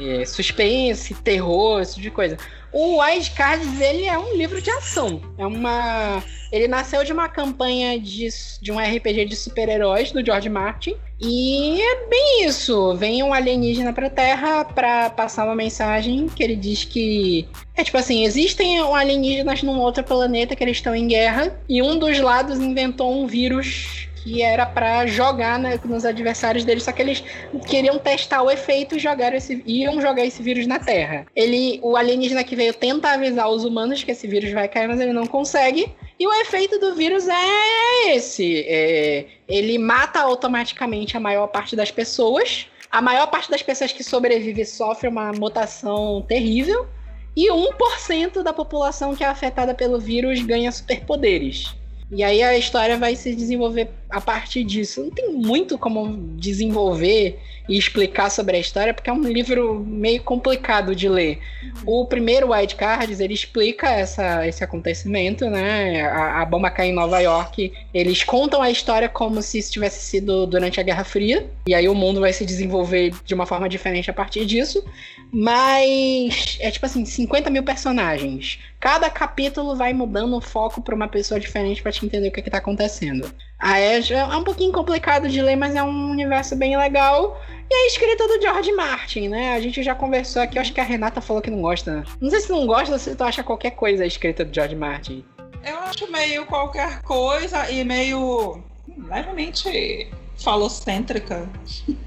é 0.00 0.24
suspense, 0.24 1.14
terror, 1.14 1.80
esse 1.80 1.94
tipo 1.94 2.02
de 2.02 2.10
coisa. 2.10 2.36
O 2.72 3.02
White 3.02 3.32
Cards, 3.32 3.80
ele 3.80 4.06
é 4.06 4.18
um 4.18 4.34
livro 4.34 4.60
de 4.62 4.70
ação. 4.70 5.20
É 5.36 5.46
uma. 5.46 6.22
Ele 6.50 6.66
nasceu 6.66 7.04
de 7.04 7.12
uma 7.12 7.28
campanha 7.28 7.98
de, 7.98 8.28
de 8.60 8.72
um 8.72 8.78
RPG 8.78 9.26
de 9.26 9.36
super-heróis 9.36 10.10
do 10.10 10.24
George 10.24 10.48
Martin. 10.48 10.96
E 11.20 11.80
é 11.80 12.06
bem 12.08 12.46
isso. 12.46 12.94
Vem 12.96 13.22
um 13.22 13.32
alienígena 13.32 13.92
pra 13.92 14.10
Terra 14.10 14.64
pra 14.64 15.10
passar 15.10 15.44
uma 15.44 15.54
mensagem 15.54 16.28
que 16.28 16.42
ele 16.42 16.56
diz 16.56 16.84
que. 16.84 17.46
É 17.74 17.84
tipo 17.84 17.96
assim, 17.98 18.24
existem 18.24 18.78
alienígenas 18.80 19.62
num 19.62 19.78
outro 19.78 20.02
planeta 20.02 20.56
que 20.56 20.64
eles 20.64 20.78
estão 20.78 20.94
em 20.94 21.06
guerra. 21.06 21.58
E 21.68 21.82
um 21.82 21.98
dos 21.98 22.18
lados 22.20 22.58
inventou 22.58 23.12
um 23.12 23.26
vírus 23.26 24.08
que 24.22 24.40
era 24.40 24.64
pra 24.64 25.04
jogar 25.06 25.58
né, 25.58 25.78
nos 25.84 26.04
adversários 26.04 26.64
deles, 26.64 26.84
só 26.84 26.92
que 26.92 27.02
eles 27.02 27.24
queriam 27.66 27.98
testar 27.98 28.42
o 28.42 28.50
efeito 28.50 28.96
e 28.96 28.98
jogaram 28.98 29.36
esse, 29.36 29.62
iam 29.66 30.00
jogar 30.00 30.24
esse 30.24 30.42
vírus 30.42 30.66
na 30.66 30.78
Terra. 30.78 31.26
Ele, 31.34 31.80
o 31.82 31.96
alienígena 31.96 32.44
que 32.44 32.54
veio 32.54 32.72
tenta 32.72 33.10
avisar 33.10 33.50
os 33.50 33.64
humanos 33.64 34.04
que 34.04 34.12
esse 34.12 34.26
vírus 34.28 34.52
vai 34.52 34.68
cair, 34.68 34.88
mas 34.88 35.00
ele 35.00 35.12
não 35.12 35.26
consegue. 35.26 35.92
E 36.18 36.26
o 36.26 36.32
efeito 36.34 36.78
do 36.78 36.94
vírus 36.94 37.26
é 37.26 38.14
esse: 38.14 38.64
é, 38.68 39.26
ele 39.48 39.76
mata 39.76 40.20
automaticamente 40.20 41.16
a 41.16 41.20
maior 41.20 41.48
parte 41.48 41.74
das 41.74 41.90
pessoas. 41.90 42.66
A 42.90 43.00
maior 43.00 43.26
parte 43.26 43.50
das 43.50 43.62
pessoas 43.62 43.90
que 43.90 44.04
sobrevivem 44.04 44.64
sofre 44.64 45.08
uma 45.08 45.32
mutação 45.32 46.22
terrível. 46.28 46.86
E 47.34 47.50
1% 47.50 48.42
da 48.42 48.52
população 48.52 49.16
que 49.16 49.24
é 49.24 49.26
afetada 49.26 49.74
pelo 49.74 49.98
vírus 49.98 50.42
ganha 50.42 50.70
superpoderes. 50.70 51.74
E 52.14 52.22
aí 52.22 52.42
a 52.42 52.58
história 52.58 52.98
vai 52.98 53.16
se 53.16 53.34
desenvolver 53.34 53.88
a 54.12 54.20
partir 54.20 54.62
disso. 54.64 55.02
Não 55.02 55.10
tem 55.10 55.32
muito 55.32 55.78
como 55.78 56.36
desenvolver 56.36 57.40
e 57.68 57.78
explicar 57.78 58.30
sobre 58.30 58.56
a 58.56 58.60
história, 58.60 58.92
porque 58.92 59.08
é 59.08 59.12
um 59.12 59.22
livro 59.22 59.84
meio 59.86 60.22
complicado 60.22 60.94
de 60.94 61.08
ler. 61.08 61.38
O 61.86 62.04
primeiro 62.06 62.52
White 62.52 62.74
Cards, 62.76 63.20
ele 63.20 63.34
explica 63.34 63.90
essa, 63.90 64.46
esse 64.46 64.62
acontecimento, 64.64 65.48
né? 65.48 66.02
A, 66.02 66.42
a 66.42 66.44
bomba 66.44 66.70
cai 66.70 66.88
em 66.88 66.92
Nova 66.92 67.20
York. 67.20 67.72
Eles 67.94 68.24
contam 68.24 68.60
a 68.60 68.70
história 68.70 69.08
como 69.08 69.40
se 69.42 69.58
isso 69.58 69.72
tivesse 69.72 70.04
sido 70.04 70.46
durante 70.46 70.80
a 70.80 70.82
Guerra 70.82 71.04
Fria. 71.04 71.48
E 71.66 71.74
aí 71.74 71.88
o 71.88 71.94
mundo 71.94 72.20
vai 72.20 72.32
se 72.32 72.44
desenvolver 72.44 73.14
de 73.24 73.34
uma 73.34 73.46
forma 73.46 73.68
diferente 73.68 74.10
a 74.10 74.14
partir 74.14 74.44
disso. 74.44 74.84
Mas 75.32 76.58
é 76.60 76.70
tipo 76.70 76.84
assim, 76.84 77.04
50 77.04 77.48
mil 77.48 77.62
personagens. 77.62 78.58
Cada 78.78 79.08
capítulo 79.08 79.76
vai 79.76 79.92
mudando 79.92 80.36
o 80.36 80.40
foco 80.40 80.82
para 80.82 80.94
uma 80.94 81.08
pessoa 81.08 81.38
diferente 81.38 81.80
para 81.80 81.92
te 81.92 82.04
entender 82.04 82.28
o 82.28 82.32
que, 82.32 82.42
que 82.42 82.50
tá 82.50 82.58
acontecendo. 82.58 83.32
A 83.62 83.80
Edge 83.80 84.12
é 84.12 84.24
um 84.24 84.42
pouquinho 84.42 84.72
complicado 84.72 85.28
de 85.28 85.40
ler, 85.40 85.54
mas 85.56 85.74
é 85.76 85.82
um 85.82 86.10
universo 86.10 86.56
bem 86.56 86.76
legal. 86.76 87.40
E 87.70 87.74
a 87.74 87.86
escrita 87.86 88.26
do 88.26 88.42
George 88.42 88.72
Martin, 88.72 89.28
né? 89.28 89.54
A 89.54 89.60
gente 89.60 89.82
já 89.84 89.94
conversou 89.94 90.42
aqui, 90.42 90.58
eu 90.58 90.60
acho 90.62 90.72
que 90.72 90.80
a 90.80 90.84
Renata 90.84 91.20
falou 91.20 91.40
que 91.40 91.50
não 91.50 91.62
gosta. 91.62 92.04
Não 92.20 92.28
sei 92.28 92.40
se 92.40 92.50
não 92.50 92.66
gosta 92.66 92.92
ou 92.92 92.98
se 92.98 93.14
tu 93.14 93.22
acha 93.22 93.42
qualquer 93.44 93.70
coisa 93.70 94.02
a 94.02 94.06
escrita 94.06 94.44
do 94.44 94.52
George 94.52 94.74
Martin. 94.74 95.24
Eu 95.64 95.78
acho 95.78 96.10
meio 96.10 96.44
qualquer 96.44 97.00
coisa 97.02 97.70
e 97.70 97.84
meio 97.84 98.60
levemente 99.08 100.08
falocêntrica. 100.36 101.48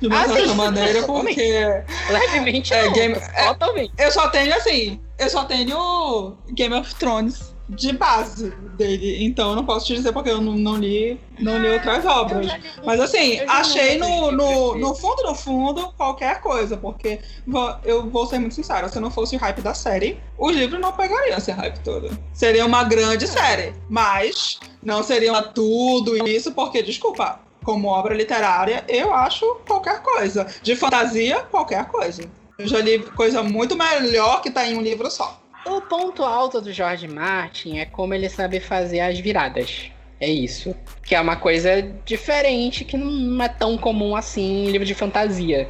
De 0.00 0.06
uma 0.08 0.22
Ah, 0.22 0.26
certa 0.28 0.48
sim. 0.48 0.54
maneira, 0.54 1.02
porque 1.04 1.62
Levemente 2.10 2.72
É, 2.74 2.86
não, 2.86 2.92
game- 2.92 3.14
é- 3.34 3.44
totalmente. 3.48 3.92
eu 3.98 4.10
só 4.10 4.28
tenho 4.30 4.52
assim, 4.56 4.98
eu 5.18 5.28
só 5.28 5.44
tenho 5.44 6.36
Game 6.54 6.74
of 6.74 6.92
Thrones 6.96 7.49
de 7.72 7.92
base 7.92 8.50
dele, 8.76 9.24
então 9.24 9.50
eu 9.50 9.56
não 9.56 9.64
posso 9.64 9.86
te 9.86 9.94
dizer 9.94 10.12
porque 10.12 10.28
eu 10.28 10.40
não, 10.40 10.54
não 10.56 10.76
li, 10.76 11.20
não 11.38 11.56
li 11.58 11.68
outras 11.68 12.04
obras. 12.04 12.46
Mas 12.84 12.98
assim, 13.00 13.38
achei 13.48 13.96
no, 13.98 14.30
li 14.30 14.36
no, 14.36 14.74
no 14.78 14.94
fundo, 14.94 15.22
no 15.22 15.34
fundo, 15.34 15.92
qualquer 15.96 16.40
coisa, 16.40 16.76
porque 16.76 17.20
vou- 17.46 17.74
eu 17.84 18.10
vou 18.10 18.26
ser 18.26 18.38
muito 18.40 18.54
sincera, 18.56 18.88
se 18.88 18.98
não 18.98 19.10
fosse 19.10 19.36
o 19.36 19.38
hype 19.38 19.60
da 19.62 19.72
série, 19.72 20.18
os 20.36 20.54
livros 20.54 20.80
não 20.80 20.92
pegariam 20.92 21.38
esse 21.38 21.52
hype 21.52 21.78
todo. 21.80 22.10
Seria 22.32 22.66
uma 22.66 22.82
grande 22.82 23.26
série, 23.28 23.72
mas 23.88 24.58
não 24.82 25.02
seria 25.02 25.40
tudo 25.42 26.26
isso, 26.26 26.52
porque, 26.52 26.82
desculpa, 26.82 27.38
como 27.62 27.88
obra 27.88 28.14
literária, 28.14 28.84
eu 28.88 29.14
acho 29.14 29.46
qualquer 29.66 30.02
coisa. 30.02 30.46
De 30.62 30.74
fantasia, 30.74 31.40
qualquer 31.50 31.86
coisa. 31.86 32.22
Eu 32.58 32.66
já 32.66 32.78
li 32.80 32.98
coisa 32.98 33.42
muito 33.42 33.76
melhor 33.76 34.42
que 34.42 34.50
tá 34.50 34.66
em 34.66 34.76
um 34.76 34.82
livro 34.82 35.10
só. 35.10 35.39
O 35.66 35.80
ponto 35.82 36.24
alto 36.24 36.60
do 36.60 36.72
George 36.72 37.06
Martin 37.06 37.78
é 37.78 37.84
como 37.84 38.14
ele 38.14 38.28
sabe 38.28 38.60
fazer 38.60 39.00
as 39.00 39.18
viradas. 39.18 39.90
É 40.20 40.28
isso. 40.28 40.74
Que 41.04 41.14
é 41.14 41.20
uma 41.20 41.36
coisa 41.36 41.82
diferente, 42.04 42.84
que 42.84 42.96
não 42.96 43.42
é 43.42 43.48
tão 43.48 43.76
comum 43.78 44.14
assim 44.16 44.66
em 44.66 44.70
livro 44.70 44.86
de 44.86 44.94
fantasia. 44.94 45.68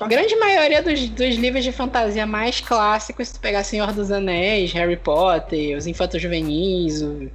A 0.00 0.06
grande 0.06 0.34
maioria 0.36 0.82
dos, 0.82 1.08
dos 1.08 1.36
livros 1.36 1.62
de 1.64 1.72
fantasia 1.72 2.26
mais 2.26 2.60
clássicos, 2.60 3.28
se 3.28 3.34
tu 3.34 3.40
pegar 3.40 3.62
Senhor 3.64 3.92
dos 3.92 4.10
Anéis, 4.10 4.72
Harry 4.72 4.96
Potter, 4.96 5.76
Os 5.76 5.86
Infantos 5.86 6.20
Juvenis, 6.20 7.00
o- 7.02 7.30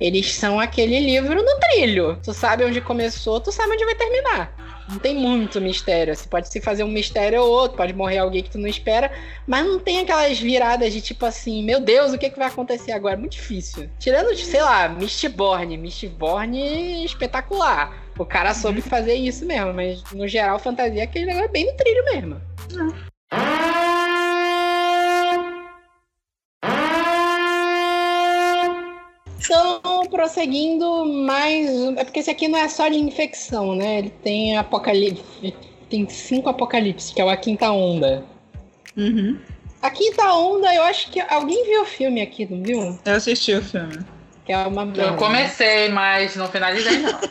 eles 0.00 0.34
são 0.34 0.58
aquele 0.60 0.98
livro 1.00 1.34
no 1.42 1.60
trilho. 1.60 2.18
Tu 2.22 2.32
sabe 2.32 2.64
onde 2.64 2.80
começou, 2.80 3.40
tu 3.40 3.52
sabe 3.52 3.72
onde 3.72 3.84
vai 3.84 3.94
terminar. 3.94 4.52
Não 4.88 4.98
tem 4.98 5.14
muito 5.14 5.60
mistério. 5.60 6.16
Você 6.16 6.26
pode 6.28 6.48
se 6.48 6.60
fazer 6.60 6.82
um 6.82 6.88
mistério 6.88 7.42
ou 7.42 7.50
outro, 7.50 7.76
pode 7.76 7.92
morrer 7.92 8.18
alguém 8.18 8.42
que 8.42 8.50
tu 8.50 8.58
não 8.58 8.68
espera, 8.68 9.12
mas 9.46 9.64
não 9.66 9.78
tem 9.78 10.00
aquelas 10.00 10.38
viradas 10.38 10.92
de 10.92 11.00
tipo 11.00 11.26
assim, 11.26 11.62
meu 11.62 11.80
Deus, 11.80 12.12
o 12.12 12.18
que, 12.18 12.30
que 12.30 12.38
vai 12.38 12.48
acontecer 12.48 12.92
agora? 12.92 13.14
É 13.14 13.18
muito 13.18 13.32
difícil. 13.32 13.88
Tirando, 13.98 14.34
sei 14.36 14.62
lá, 14.62 14.88
Mistborn. 14.88 15.76
Mistborn 15.76 17.04
espetacular. 17.04 18.08
O 18.18 18.24
cara 18.24 18.54
soube 18.54 18.80
fazer 18.80 19.14
isso 19.14 19.44
mesmo, 19.46 19.72
mas 19.72 20.02
no 20.12 20.26
geral, 20.26 20.58
fantasia 20.58 21.02
é 21.02 21.04
aquele 21.04 21.26
negócio 21.26 21.50
bem 21.50 21.66
no 21.66 21.76
trilho 21.76 22.04
mesmo. 22.04 22.40
Então, 29.48 30.02
prosseguindo 30.10 31.06
mais. 31.06 31.70
É 31.96 32.04
porque 32.04 32.20
esse 32.20 32.30
aqui 32.30 32.46
não 32.48 32.58
é 32.58 32.68
só 32.68 32.86
de 32.88 32.98
infecção, 32.98 33.74
né? 33.74 34.00
Ele 34.00 34.10
tem 34.10 34.58
apocalipse. 34.58 35.54
Tem 35.88 36.06
cinco 36.06 36.50
apocalipses, 36.50 37.12
que 37.12 37.22
é 37.22 37.30
A 37.30 37.36
Quinta 37.36 37.70
Onda. 37.70 38.22
Uhum. 38.94 39.38
A 39.80 39.90
Quinta 39.90 40.30
Onda, 40.34 40.74
eu 40.74 40.82
acho 40.82 41.10
que. 41.10 41.18
Alguém 41.20 41.64
viu 41.64 41.80
o 41.80 41.86
filme 41.86 42.20
aqui, 42.20 42.46
não 42.50 42.62
viu? 42.62 42.98
Eu 43.06 43.14
assisti 43.14 43.54
o 43.54 43.62
filme. 43.62 43.98
Que 44.44 44.52
é 44.52 44.58
uma. 44.66 44.82
Eu 44.94 45.16
comecei, 45.16 45.88
mas 45.88 46.36
não 46.36 46.48
finalizei, 46.48 46.98
não. 46.98 47.18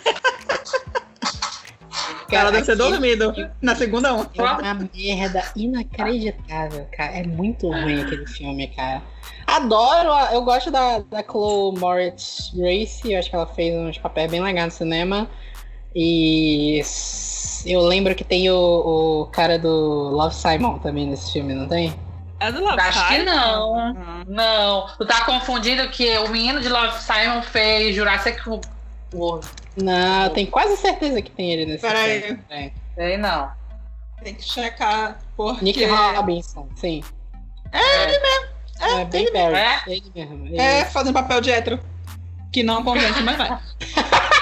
Ela 2.31 2.51
deve 2.51 2.65
ser 2.65 2.75
dormido 2.75 3.33
na 3.61 3.73
segunda 3.75 4.13
onda. 4.13 4.29
É 4.35 4.41
uma 4.41 4.89
merda 4.93 5.43
inacreditável, 5.55 6.85
cara. 6.91 7.19
É 7.19 7.23
muito 7.23 7.69
ruim 7.71 8.01
aquele 8.01 8.27
filme, 8.27 8.67
cara. 8.67 9.01
Adoro, 9.45 10.09
eu 10.33 10.41
gosto 10.41 10.69
da, 10.69 10.99
da 10.99 11.23
Chloe 11.23 11.77
Moritz 11.79 12.51
Grace, 12.53 13.11
eu 13.11 13.17
acho 13.17 13.29
que 13.29 13.35
ela 13.35 13.47
fez 13.47 13.73
uns 13.75 13.97
papéis 13.97 14.29
bem 14.29 14.41
legais 14.41 14.65
no 14.65 14.71
cinema. 14.71 15.29
E 15.95 16.81
eu 17.65 17.81
lembro 17.81 18.13
que 18.13 18.23
tem 18.23 18.49
o, 18.51 19.21
o 19.21 19.25
cara 19.27 19.57
do 19.57 20.09
Love 20.11 20.35
Simon 20.35 20.77
também 20.79 21.07
nesse 21.07 21.31
filme, 21.33 21.53
não 21.53 21.67
tem? 21.67 21.97
É 22.39 22.51
do 22.51 22.59
Love 22.61 22.79
Acho 22.79 23.07
que 23.07 23.13
Simon? 23.15 23.25
não. 23.25 23.79
Ah. 23.97 24.23
Não, 24.27 24.87
tu 24.97 25.05
tá 25.05 25.25
confundindo 25.25 25.89
que 25.89 26.17
o 26.19 26.29
menino 26.29 26.61
de 26.61 26.69
Love 26.69 27.01
Simon 27.01 27.41
fez 27.41 27.95
Jurassic 27.95 28.39
World. 29.13 29.47
Não, 29.75 30.25
eu 30.25 30.29
tenho 30.31 30.47
quase 30.51 30.77
certeza 30.77 31.21
que 31.21 31.31
tem 31.31 31.51
ele 31.51 31.65
nesse 31.65 31.81
Peraí. 31.81 32.21
filme. 32.21 32.43
É. 32.49 32.71
Sei 32.95 33.17
não. 33.17 33.49
Tem 34.23 34.35
que 34.35 34.43
checar, 34.43 35.19
porque... 35.35 35.63
Nick 35.63 35.85
Robinson, 35.85 36.67
sim. 36.75 37.03
É, 37.71 38.03
ele 38.03 38.19
É, 38.79 39.05
bem 39.05 39.23
ele 39.23 39.31
Perry. 39.31 39.55
É? 39.55 39.81
Ele 39.87 40.11
mesmo. 40.13 40.45
ele 40.47 40.57
É, 40.57 40.85
fazendo 40.85 41.13
papel 41.13 41.41
de 41.41 41.51
hétero. 41.51 41.79
Que 42.51 42.63
não 42.63 42.83
convence, 42.83 43.21
mas 43.23 43.37
vai. 43.37 43.59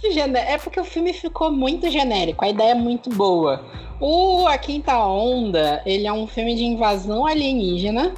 muito 0.00 0.12
genérico. 0.12 0.52
É 0.52 0.58
porque 0.58 0.80
o 0.80 0.84
filme 0.84 1.12
ficou 1.12 1.50
muito 1.52 1.90
genérico, 1.90 2.44
a 2.44 2.48
ideia 2.48 2.70
é 2.70 2.74
muito 2.74 3.10
boa. 3.10 3.64
O 4.00 4.46
A 4.46 4.56
Quinta 4.56 4.96
Onda, 4.98 5.82
ele 5.84 6.06
é 6.06 6.12
um 6.12 6.26
filme 6.26 6.54
de 6.54 6.64
invasão 6.64 7.26
alienígena, 7.26 8.14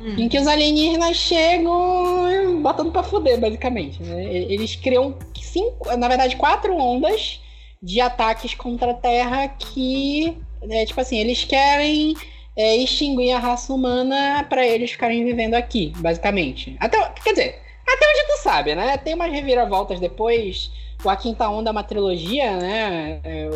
em 0.00 0.28
que 0.28 0.38
os 0.38 0.46
alienígenas 0.46 1.16
chegam 1.16 2.60
botando 2.62 2.90
pra 2.90 3.02
fuder, 3.02 3.38
basicamente. 3.38 4.02
né? 4.02 4.24
Eles 4.24 4.76
criam 4.76 5.14
cinco, 5.34 5.94
na 5.96 6.08
verdade, 6.08 6.36
quatro 6.36 6.76
ondas 6.76 7.40
de 7.82 8.00
ataques 8.00 8.54
contra 8.54 8.92
a 8.92 8.94
Terra 8.94 9.48
que, 9.48 10.38
é, 10.70 10.84
tipo 10.84 11.00
assim, 11.00 11.18
eles 11.18 11.44
querem 11.44 12.14
é, 12.56 12.76
extinguir 12.76 13.32
a 13.32 13.38
raça 13.38 13.72
humana 13.72 14.44
pra 14.48 14.66
eles 14.66 14.90
ficarem 14.90 15.24
vivendo 15.24 15.54
aqui, 15.54 15.92
basicamente. 15.96 16.76
Até, 16.80 16.98
quer 17.22 17.30
dizer, 17.30 17.58
até 17.86 18.06
onde 18.08 18.26
tu 18.26 18.42
sabe, 18.42 18.74
né? 18.74 18.96
Tem 18.96 19.14
umas 19.14 19.32
reviravoltas 19.32 20.00
depois. 20.00 20.70
A 21.04 21.14
Quinta 21.14 21.48
Onda 21.48 21.70
é 21.70 21.72
uma 21.72 21.84
trilogia, 21.84 22.56
né? 22.56 23.20
É, 23.22 23.48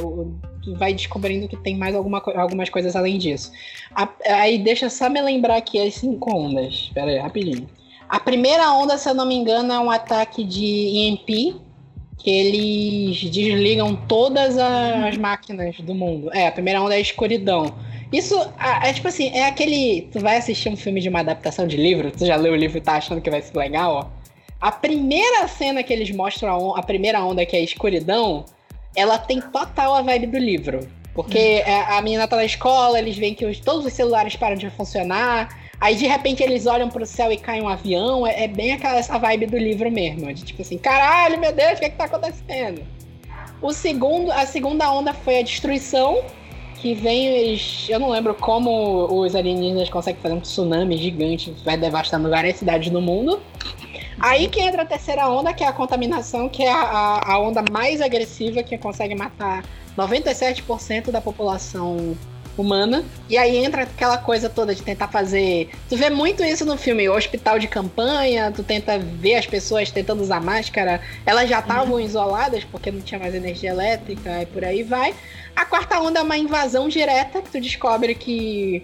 tu 0.63 0.75
vai 0.77 0.93
descobrindo 0.93 1.49
que 1.49 1.57
tem 1.57 1.77
mais 1.77 1.95
alguma, 1.97 2.23
algumas 2.37 2.69
coisas 2.69 2.95
além 2.95 3.19
disso. 3.19 3.51
A- 3.95 4.09
aí 4.29 4.59
deixa 4.59 4.89
só 4.91 5.09
me 5.09 5.21
lembrar 5.21 5.57
aqui 5.57 5.81
as 5.81 5.95
cinco 5.95 6.33
ondas. 6.37 6.91
Pera 6.95 7.11
aí, 7.11 7.19
rapidinho. 7.19 7.67
A 8.09 8.21
primeira 8.21 8.71
onda, 8.73 8.99
se 8.99 9.09
eu 9.09 9.15
não 9.15 9.25
me 9.25 9.35
engano, 9.35 9.73
é 9.73 9.79
um 9.81 9.91
ataque 9.91 10.45
de 10.45 10.65
EMP, 10.65 11.57
que 12.23 12.31
eles 12.31 13.19
desligam 13.31 13.97
todas 13.97 14.57
as 14.59 15.17
máquinas 15.17 15.77
do 15.81 15.95
mundo. 15.95 16.31
É, 16.35 16.47
a 16.47 16.53
primeira 16.53 16.81
onda 16.83 16.95
é 16.95 16.99
a 16.99 17.01
escuridão. 17.01 17.75
Isso 18.13 18.39
a- 18.59 18.89
é 18.89 18.93
tipo 18.93 19.09
assim, 19.09 19.29
é 19.29 19.47
aquele. 19.47 20.09
Tu 20.13 20.21
vai 20.21 20.37
assistir 20.37 20.69
um 20.69 20.77
filme 20.77 21.01
de 21.01 21.09
uma 21.09 21.21
adaptação 21.21 21.67
de 21.67 21.77
livro, 21.77 22.11
tu 22.11 22.27
já 22.27 22.37
leu 22.37 22.53
o 22.53 22.57
livro 22.57 22.79
e 22.79 22.81
tá 22.81 22.95
achando 22.97 23.21
que 23.21 23.31
vai 23.31 23.41
ser 23.41 23.57
legal, 23.57 23.93
ó. 23.95 24.21
A 24.61 24.71
primeira 24.71 25.49
cena 25.49 25.83
que 25.83 25.93
eles 25.93 26.11
mostram, 26.11 26.75
a, 26.75 26.81
a 26.81 26.83
primeira 26.83 27.25
onda, 27.25 27.47
que 27.47 27.57
é 27.57 27.61
a 27.61 27.63
escuridão, 27.63 28.45
ela 28.95 29.17
tem 29.17 29.41
total 29.41 29.95
a 29.95 30.03
vibe 30.03 30.27
do 30.27 30.39
livro. 30.39 30.81
Porque 31.15 31.63
a, 31.67 31.97
a 31.99 32.03
menina 32.03 32.29
tá 32.29 32.37
na 32.37 32.45
escola, 32.45 32.99
eles 32.99 33.17
veem 33.17 33.35
que 33.35 33.47
os- 33.47 33.59
todos 33.61 33.87
os 33.87 33.93
celulares 33.93 34.37
param 34.37 34.57
de 34.57 34.69
funcionar. 34.71 35.49
Aí 35.81 35.97
de 35.97 36.07
repente 36.07 36.43
eles 36.43 36.67
olham 36.67 36.91
pro 36.91 37.07
céu 37.07 37.33
e 37.33 37.37
cai 37.39 37.61
um 37.61 37.69
avião. 37.69 38.27
É, 38.27 38.45
é 38.45 38.49
bem 38.49 38.73
aquela 38.73 38.99
essa 38.99 39.19
vibe 39.19 39.47
do 39.47 39.57
livro 39.57 39.91
mesmo. 39.91 40.33
De 40.35 40.45
tipo 40.45 40.61
assim, 40.61 40.77
caralho, 40.77 41.41
meu 41.41 41.53
Deus, 41.53 41.73
o 41.73 41.77
que, 41.79 41.87
é 41.87 41.91
que 41.91 41.97
tá 41.97 42.05
acontecendo? 42.05 42.83
O 43.63 43.73
segundo, 43.73 44.31
a 44.31 44.45
segunda 44.47 44.91
onda 44.93 45.13
foi 45.15 45.39
a 45.39 45.43
destruição. 45.43 46.23
Que 46.77 46.95
vem, 46.95 47.27
eles, 47.27 47.87
eu 47.91 47.99
não 48.01 48.09
lembro 48.09 48.35
como 48.35 49.05
os 49.21 49.35
alienígenas 49.35 49.91
conseguem 49.91 50.19
fazer 50.23 50.35
um 50.35 50.41
tsunami 50.41 50.97
gigante, 50.97 51.55
vai 51.63 51.77
devastando 51.77 52.31
várias 52.31 52.57
cidades 52.57 52.89
do 52.91 53.03
mundo. 53.03 53.39
Aí 54.19 54.49
que 54.49 54.61
entra 54.63 54.83
a 54.83 54.87
terceira 54.87 55.29
onda, 55.29 55.53
que 55.53 55.63
é 55.63 55.67
a 55.67 55.75
contaminação, 55.75 56.49
que 56.49 56.63
é 56.63 56.73
a- 56.73 57.21
a 57.23 57.39
onda 57.39 57.63
mais 57.71 58.01
agressiva, 58.01 58.63
que 58.63 58.79
consegue 58.79 59.15
matar 59.15 59.63
97% 59.95 61.11
da 61.11 61.21
população 61.21 62.17
humana. 62.57 63.05
E 63.29 63.37
aí 63.37 63.57
entra 63.57 63.83
aquela 63.83 64.19
coisa 64.19 64.49
toda 64.49 64.75
de 64.75 64.83
tentar 64.83 65.09
fazer. 65.09 65.71
Tu 65.89 65.97
vê 65.97 66.11
muito 66.11 66.45
isso 66.45 66.65
no 66.65 66.77
filme, 66.77 67.09
hospital 67.09 67.59
de 67.59 67.69
campanha, 67.69 68.53
tu 68.55 68.63
tenta 68.63 68.99
ver 68.99 69.37
as 69.37 69.47
pessoas 69.47 69.91
tentando 69.91 70.23
usar 70.23 70.41
máscara. 70.41 71.01
Elas 71.25 71.49
já 71.49 71.61
estavam 71.61 72.01
isoladas 72.01 72.65
porque 72.65 72.91
não 72.91 73.01
tinha 73.01 73.19
mais 73.19 73.35
energia 73.35 73.71
elétrica 73.71 74.43
e 74.43 74.47
por 74.47 74.65
aí 74.65 74.83
vai. 74.83 75.15
A 75.55 75.65
quarta 75.65 76.01
onda 76.01 76.21
é 76.21 76.23
uma 76.23 76.39
invasão 76.39 76.89
direta, 76.89 77.43
que 77.43 77.51
tu 77.51 77.61
descobre 77.61 78.15
que 78.15 78.83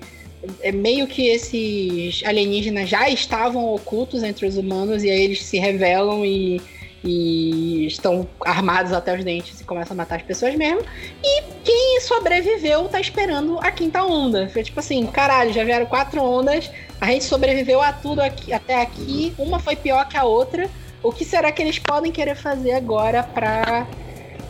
é 0.63 0.71
meio 0.71 1.07
que 1.07 1.27
esses 1.29 2.23
alienígenas 2.25 2.89
já 2.89 3.09
estavam 3.09 3.65
ocultos 3.75 4.23
entre 4.23 4.47
os 4.47 4.57
humanos 4.57 5.03
e 5.03 5.11
aí 5.11 5.23
eles 5.23 5.43
se 5.43 5.59
revelam 5.59 6.25
e, 6.25 6.61
e 7.07 7.87
estão 7.87 8.27
armados 8.45 8.93
até 8.93 9.17
os 9.17 9.23
dentes 9.23 9.61
e 9.61 9.65
começam 9.65 9.95
a 9.95 9.97
matar 9.97 10.17
as 10.17 10.23
pessoas 10.23 10.57
mesmo. 10.57 10.81
E 11.23 11.43
quem 11.65 12.01
sobreviveu 12.01 12.89
tá 12.89 13.01
esperando 13.01 13.59
a 13.61 13.71
quinta 13.71 14.05
onda. 14.05 14.49
Foi 14.49 14.65
tipo 14.65 14.81
assim, 14.81 15.07
caralho, 15.07 15.53
já 15.53 15.63
vieram 15.63 15.87
quatro 15.87 16.21
ondas, 16.21 16.69
a 17.01 17.07
gente 17.07 17.25
sobreviveu 17.25 17.81
a 17.81 17.93
tudo 17.93 18.21
aqui, 18.21 18.53
até 18.53 18.83
aqui, 18.83 19.33
uma 19.39 19.61
foi 19.61 19.77
pior 19.77 20.07
que 20.09 20.17
a 20.17 20.25
outra. 20.25 20.69
O 21.03 21.13
que 21.13 21.25
será 21.25 21.53
que 21.53 21.63
eles 21.63 21.79
podem 21.79 22.11
querer 22.11 22.35
fazer 22.35 22.73
agora 22.73 23.23
pra, 23.23 23.87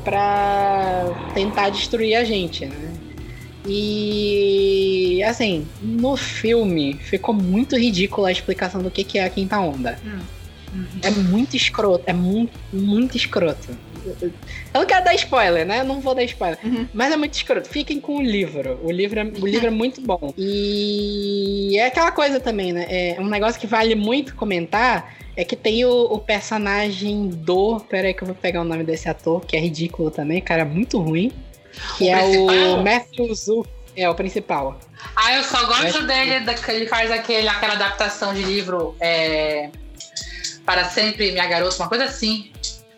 pra 0.03 1.05
tentar 1.35 1.69
destruir 1.69 2.15
a 2.15 2.25
gente, 2.25 2.65
né? 2.65 2.95
E 3.69 5.23
assim, 5.25 5.67
no 5.83 6.17
filme 6.17 6.95
ficou 6.95 7.35
muito 7.35 7.77
ridícula 7.77 8.29
a 8.29 8.33
explicação 8.33 8.81
do 8.81 8.91
que, 8.91 9.05
que 9.05 9.19
é 9.19 9.25
a 9.25 9.31
quinta 9.31 9.59
onda. 9.59 9.99
É 11.03 11.11
muito 11.11 11.57
escroto, 11.57 12.05
é 12.07 12.13
muito, 12.13 12.53
muito 12.73 13.17
escroto. 13.17 13.77
Eu 14.23 14.33
não 14.75 14.87
quero 14.87 15.05
dar 15.05 15.15
spoiler, 15.17 15.67
né? 15.67 15.81
Eu 15.81 15.85
não 15.85 16.01
vou 16.01 16.15
dar 16.15 16.23
spoiler. 16.23 16.59
Uhum. 16.63 16.87
Mas 16.95 17.13
é 17.13 17.17
muito 17.17 17.35
escroto. 17.35 17.69
Fiquem 17.69 18.01
com 18.01 18.19
o 18.19 18.23
livro. 18.23 18.79
O 18.85 18.91
livro, 18.93 19.19
é, 19.19 19.25
o 19.25 19.45
livro 19.47 19.67
é 19.67 19.71
muito 19.71 20.01
bom. 20.01 20.33
E 20.37 21.77
é 21.79 21.87
aquela 21.87 22.13
coisa 22.13 22.39
também, 22.41 22.73
né? 22.73 22.87
É 22.89 23.17
um 23.21 23.27
negócio 23.27 23.61
que 23.61 23.67
vale 23.67 23.95
muito 23.95 24.35
comentar. 24.37 25.15
É 25.37 25.45
que 25.45 25.57
tem 25.57 25.85
o, 25.85 25.91
o 26.05 26.19
personagem 26.19 27.29
do. 27.29 27.81
Pera 27.81 28.09
aí 28.09 28.15
que 28.15 28.23
eu 28.23 28.27
vou 28.27 28.35
pegar 28.37 28.61
o 28.63 28.65
nome 28.65 28.85
desse 28.85 29.09
ator, 29.09 29.45
que 29.45 29.57
é 29.57 29.61
ridículo 29.61 30.11
também, 30.11 30.41
cara, 30.41 30.65
muito 30.65 30.99
ruim. 30.99 31.31
Que 31.99 32.05
O 32.05 32.09
é 32.09 32.17
o 32.23 32.47
principal? 32.47 32.83
Matthew 32.85 33.35
Zu. 33.35 33.67
É 33.95 34.09
o 34.09 34.15
principal. 34.15 34.79
Ah, 35.15 35.35
eu 35.37 35.43
só 35.43 35.65
gosto 35.67 36.01
que- 36.01 36.07
dele, 36.07 36.55
que 36.55 36.71
ele 36.71 36.87
faz 36.87 37.11
aquele, 37.11 37.49
aquela 37.49 37.75
adaptação 37.75 38.33
de 38.35 38.43
livro 38.43 38.95
é, 39.01 39.71
Para 40.67 40.85
Sempre 40.91 41.31
Minha 41.33 41.47
Garota, 41.47 41.77
uma 41.77 41.89
coisa 41.89 42.05
assim. 42.05 42.51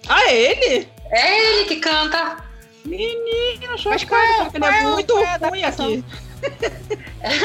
Ah, 0.09 0.23
é 0.25 0.35
ele? 0.53 0.89
É 1.11 1.39
ele 1.61 1.64
que 1.66 1.77
canta. 1.77 2.39
Menino, 2.85 3.69
Mas 3.69 3.81
chocado, 3.81 4.07
qual 4.07 4.21
é- 4.23 4.45
porque 4.45 4.57
ele 4.57 4.64
é 4.64 4.79
é 4.79 4.83
muito 4.85 5.19
é 5.19 5.37
ruim 5.37 5.62
aqui. 5.64 6.05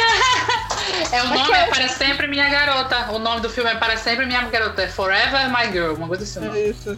É 1.11 1.21
o 1.23 1.27
Mas 1.27 1.39
nome 1.39 1.53
é 1.53 1.61
é 1.61 1.67
Para 1.67 1.87
Sempre 1.89 2.27
Minha 2.27 2.47
Garota. 2.49 3.11
O 3.11 3.19
nome 3.19 3.41
do 3.41 3.49
filme 3.49 3.69
é 3.69 3.75
Para 3.75 3.97
Sempre 3.97 4.25
Minha 4.25 4.41
Garota. 4.43 4.83
É 4.83 4.87
Forever 4.87 5.49
My 5.49 5.71
Girl, 5.71 5.93
uma 5.95 6.07
coisa 6.07 6.23
assim. 6.23 6.47
É 6.55 6.69
isso. 6.69 6.97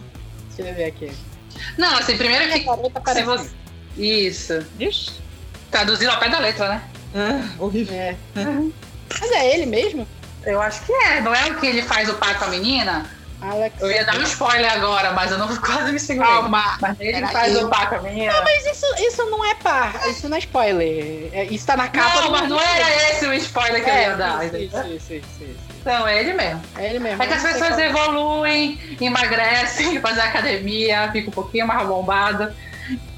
Deixa 0.54 0.70
eu 0.70 0.74
ver 0.74 0.84
aqui. 0.84 1.12
Não, 1.78 1.96
assim, 1.98 2.16
primeiro 2.16 2.50
que. 2.52 2.60
Garota 2.60 2.98
Se 2.98 3.04
parece- 3.04 3.24
você... 3.24 3.50
Isso. 3.96 4.66
Ixi. 4.78 5.12
Traduzido 5.70 6.10
ao 6.10 6.18
pé 6.20 6.28
da 6.28 6.38
letra, 6.38 6.68
né? 6.68 6.82
Ah, 7.14 7.54
horrível. 7.58 7.94
É. 7.94 8.14
Mas 9.20 9.32
é 9.32 9.54
ele 9.54 9.66
mesmo? 9.66 10.06
Eu 10.46 10.62
acho 10.62 10.80
que 10.82 10.92
é. 10.92 11.20
Não 11.20 11.34
é 11.34 11.46
o 11.46 11.56
que 11.56 11.66
ele 11.66 11.82
faz 11.82 12.08
o 12.08 12.14
pai 12.14 12.34
com 12.38 12.44
a 12.44 12.48
menina? 12.48 13.04
Alex. 13.40 13.80
Eu 13.80 13.90
ia 13.90 14.04
dar 14.04 14.16
um 14.16 14.22
spoiler 14.22 14.72
agora, 14.72 15.12
mas 15.12 15.30
eu 15.30 15.38
não 15.38 15.54
quase 15.58 15.92
me 15.92 16.00
segurei. 16.00 16.30
Calma. 16.32 16.78
Mas 16.80 16.96
ele 17.00 17.26
faz 17.26 17.56
o 17.56 17.68
pai 17.68 17.88
com 17.88 17.94
a 17.96 18.00
menina. 18.00 18.32
Mas 18.42 18.66
isso, 18.66 18.86
isso 19.06 19.24
não 19.26 19.44
é 19.44 19.54
par, 19.56 20.08
isso 20.08 20.28
não 20.28 20.36
é 20.36 20.40
spoiler. 20.40 21.30
É- 21.32 21.44
Isso 21.44 21.66
tá 21.66 21.76
na 21.76 21.88
capa 21.88 22.20
Não, 22.22 22.30
mas 22.30 22.48
não 22.48 22.60
era 22.60 23.10
esse 23.10 23.26
o 23.26 23.34
spoiler 23.34 23.84
que 23.84 23.90
eu 23.90 23.94
ia 23.94 24.16
dar. 24.16 24.42
É, 24.42 24.46
entendeu? 24.46 24.66
isso, 24.66 24.86
isso, 24.94 25.12
isso, 25.14 25.44
isso. 25.44 25.66
Não, 25.84 26.08
é 26.08 26.18
ele 26.20 26.32
mesmo. 26.32 26.62
É 26.76 26.86
ele 26.90 26.98
mesmo. 26.98 27.22
É 27.22 27.26
que 27.26 27.32
as 27.34 27.42
não 27.42 27.50
sei 27.50 27.60
pessoas 27.60 27.78
evoluem, 27.78 28.96
emagrecem, 29.00 30.00
fazem 30.00 30.22
academia, 30.22 31.10
fica 31.12 31.28
um 31.28 31.32
pouquinho 31.32 31.66
mais 31.66 31.86
bombada. 31.86 32.56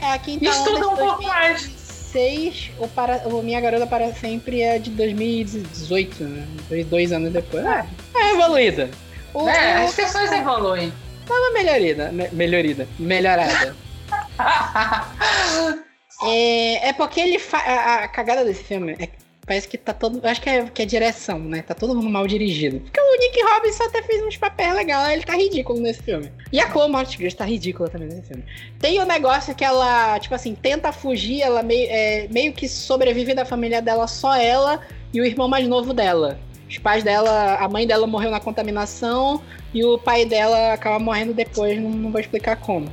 É 0.00 0.12
a 0.12 0.18
quinta 0.18 0.44
E 0.44 0.48
onda 0.48 0.58
estuda 0.58 0.88
um 0.88 0.96
pouco 0.96 1.22
mais. 1.22 1.70
2006, 2.12 2.70
o, 2.78 2.88
para, 2.88 3.28
o 3.28 3.42
Minha 3.42 3.60
Garota 3.60 3.86
para 3.86 4.12
Sempre 4.14 4.62
é 4.62 4.78
de 4.78 4.90
2018, 4.90 6.24
né? 6.24 6.46
Dois, 6.68 6.86
dois 6.86 7.12
anos 7.12 7.32
depois. 7.32 7.64
É, 7.64 7.84
é 8.14 8.32
evoluída. 8.32 8.90
O, 9.34 9.48
É, 9.48 9.84
as 9.84 9.94
pessoas 9.94 10.32
evoluem. 10.32 10.92
uma 11.28 11.50
melhorida, 11.52 12.10
me- 12.10 12.28
melhorida, 12.32 12.88
melhorada. 12.98 13.76
É, 16.24 16.88
é 16.88 16.92
porque 16.94 17.20
ele 17.20 17.38
fa... 17.38 17.58
a, 17.58 17.94
a 18.02 18.08
cagada 18.08 18.44
desse 18.44 18.64
filme 18.64 18.96
é 18.98 19.06
que 19.06 19.12
parece 19.48 19.66
que 19.66 19.78
tá 19.78 19.94
todo. 19.94 20.20
Acho 20.22 20.42
que 20.42 20.50
é, 20.50 20.64
que 20.64 20.82
é 20.82 20.84
direção, 20.84 21.38
né? 21.38 21.62
Tá 21.62 21.74
todo 21.74 21.94
mundo 21.94 22.10
mal 22.10 22.26
dirigido. 22.26 22.80
Porque 22.80 23.00
o 23.00 23.18
Nick 23.18 23.42
Robinson 23.42 23.84
até 23.84 24.02
fez 24.02 24.22
uns 24.22 24.36
papéis 24.36 24.74
legais, 24.74 25.14
ele 25.14 25.24
tá 25.24 25.34
ridículo 25.34 25.80
nesse 25.80 26.02
filme. 26.02 26.30
E 26.52 26.60
a 26.60 26.70
Chloe 26.70 26.90
Moretz 26.90 27.34
tá 27.34 27.46
ridícula 27.46 27.88
também 27.88 28.08
nesse 28.08 28.28
filme. 28.28 28.44
Tem 28.78 29.00
o 29.00 29.06
negócio 29.06 29.54
que 29.54 29.64
ela, 29.64 30.20
tipo 30.20 30.34
assim, 30.34 30.54
tenta 30.54 30.92
fugir, 30.92 31.40
ela 31.40 31.62
meio, 31.62 31.88
é, 31.90 32.28
meio 32.30 32.52
que 32.52 32.68
sobrevive 32.68 33.32
da 33.34 33.46
família 33.46 33.80
dela, 33.80 34.06
só 34.06 34.36
ela 34.36 34.80
e 35.12 35.20
o 35.20 35.24
irmão 35.24 35.48
mais 35.48 35.66
novo 35.66 35.94
dela. 35.94 36.38
Os 36.68 36.76
pais 36.76 37.02
dela, 37.02 37.54
a 37.54 37.66
mãe 37.66 37.86
dela 37.86 38.06
morreu 38.06 38.30
na 38.30 38.38
contaminação 38.38 39.42
e 39.72 39.82
o 39.82 39.96
pai 39.96 40.26
dela 40.26 40.74
acaba 40.74 40.98
morrendo 40.98 41.32
depois, 41.32 41.80
não, 41.80 41.88
não 41.88 42.12
vou 42.12 42.20
explicar 42.20 42.56
como. 42.56 42.92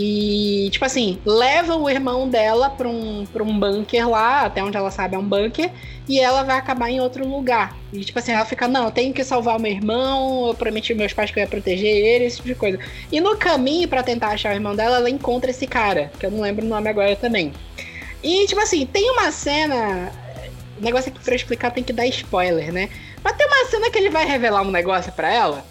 E, 0.00 0.70
tipo 0.70 0.84
assim, 0.84 1.18
leva 1.26 1.74
o 1.74 1.90
irmão 1.90 2.28
dela 2.28 2.70
pra 2.70 2.88
um, 2.88 3.26
pra 3.26 3.42
um 3.42 3.58
bunker 3.58 4.08
lá, 4.08 4.42
até 4.42 4.62
onde 4.62 4.76
ela 4.76 4.92
sabe 4.92 5.16
é 5.16 5.18
um 5.18 5.24
bunker, 5.24 5.72
e 6.08 6.20
ela 6.20 6.44
vai 6.44 6.56
acabar 6.56 6.88
em 6.88 7.00
outro 7.00 7.26
lugar. 7.26 7.76
E, 7.92 8.04
tipo 8.04 8.16
assim, 8.16 8.30
ela 8.30 8.44
fica, 8.44 8.68
não, 8.68 8.84
eu 8.84 8.90
tenho 8.92 9.12
que 9.12 9.24
salvar 9.24 9.56
o 9.56 9.60
meu 9.60 9.72
irmão, 9.72 10.46
eu 10.46 10.54
prometi 10.54 10.92
aos 10.92 10.98
meus 11.00 11.12
pais 11.12 11.32
que 11.32 11.40
eu 11.40 11.42
ia 11.42 11.48
proteger 11.48 11.90
ele, 11.90 12.26
esse 12.26 12.36
tipo 12.36 12.46
de 12.46 12.54
coisa. 12.54 12.78
E 13.10 13.20
no 13.20 13.36
caminho 13.36 13.88
pra 13.88 14.04
tentar 14.04 14.28
achar 14.28 14.52
o 14.52 14.54
irmão 14.54 14.76
dela, 14.76 14.98
ela 14.98 15.10
encontra 15.10 15.50
esse 15.50 15.66
cara, 15.66 16.12
que 16.16 16.24
eu 16.24 16.30
não 16.30 16.42
lembro 16.42 16.64
o 16.64 16.68
nome 16.68 16.88
agora 16.88 17.16
também. 17.16 17.52
E, 18.22 18.46
tipo 18.46 18.60
assim, 18.60 18.86
tem 18.86 19.10
uma 19.10 19.32
cena. 19.32 20.12
O 20.80 20.84
negócio 20.84 21.10
aqui 21.10 21.18
pra 21.18 21.32
eu 21.32 21.36
explicar 21.36 21.72
tem 21.72 21.82
que 21.82 21.92
dar 21.92 22.06
spoiler, 22.06 22.72
né? 22.72 22.88
Mas 23.24 23.36
tem 23.36 23.48
uma 23.48 23.66
cena 23.68 23.90
que 23.90 23.98
ele 23.98 24.10
vai 24.10 24.24
revelar 24.24 24.62
um 24.62 24.70
negócio 24.70 25.10
pra 25.10 25.28
ela. 25.32 25.64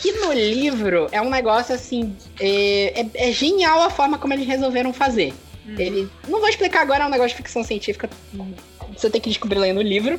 Que 0.00 0.12
no 0.12 0.32
livro 0.32 1.08
é 1.12 1.20
um 1.20 1.28
negócio 1.30 1.74
assim. 1.74 2.16
É, 2.38 3.00
é- 3.00 3.28
é 3.28 3.32
genial 3.32 3.82
a 3.82 3.90
forma 3.90 4.18
como 4.18 4.32
eles 4.32 4.46
resolveram 4.46 4.92
fazer. 4.92 5.32
Ele. 5.78 6.08
Não 6.26 6.40
vou 6.40 6.48
explicar 6.48 6.80
agora, 6.82 7.04
é 7.04 7.06
um 7.06 7.10
negócio 7.10 7.30
de 7.30 7.36
ficção 7.36 7.62
científica. 7.62 8.08
Você 8.96 9.08
tem 9.10 9.20
que 9.20 9.28
descobrir 9.28 9.58
lá 9.58 9.72
no 9.72 9.82
livro. 9.82 10.18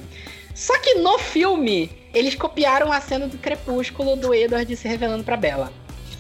Só 0.56 0.78
que 0.80 0.96
no 0.96 1.18
filme, 1.18 1.90
eles 2.14 2.36
copiaram 2.36 2.92
a 2.92 3.02
cena 3.02 3.28
do 3.28 3.38
crepúsculo 3.38 4.16
do 4.16 4.34
Edward 4.34 4.74
se 4.76 4.88
revelando 4.88 5.24
pra 5.24 5.36
Bella. 5.38 5.72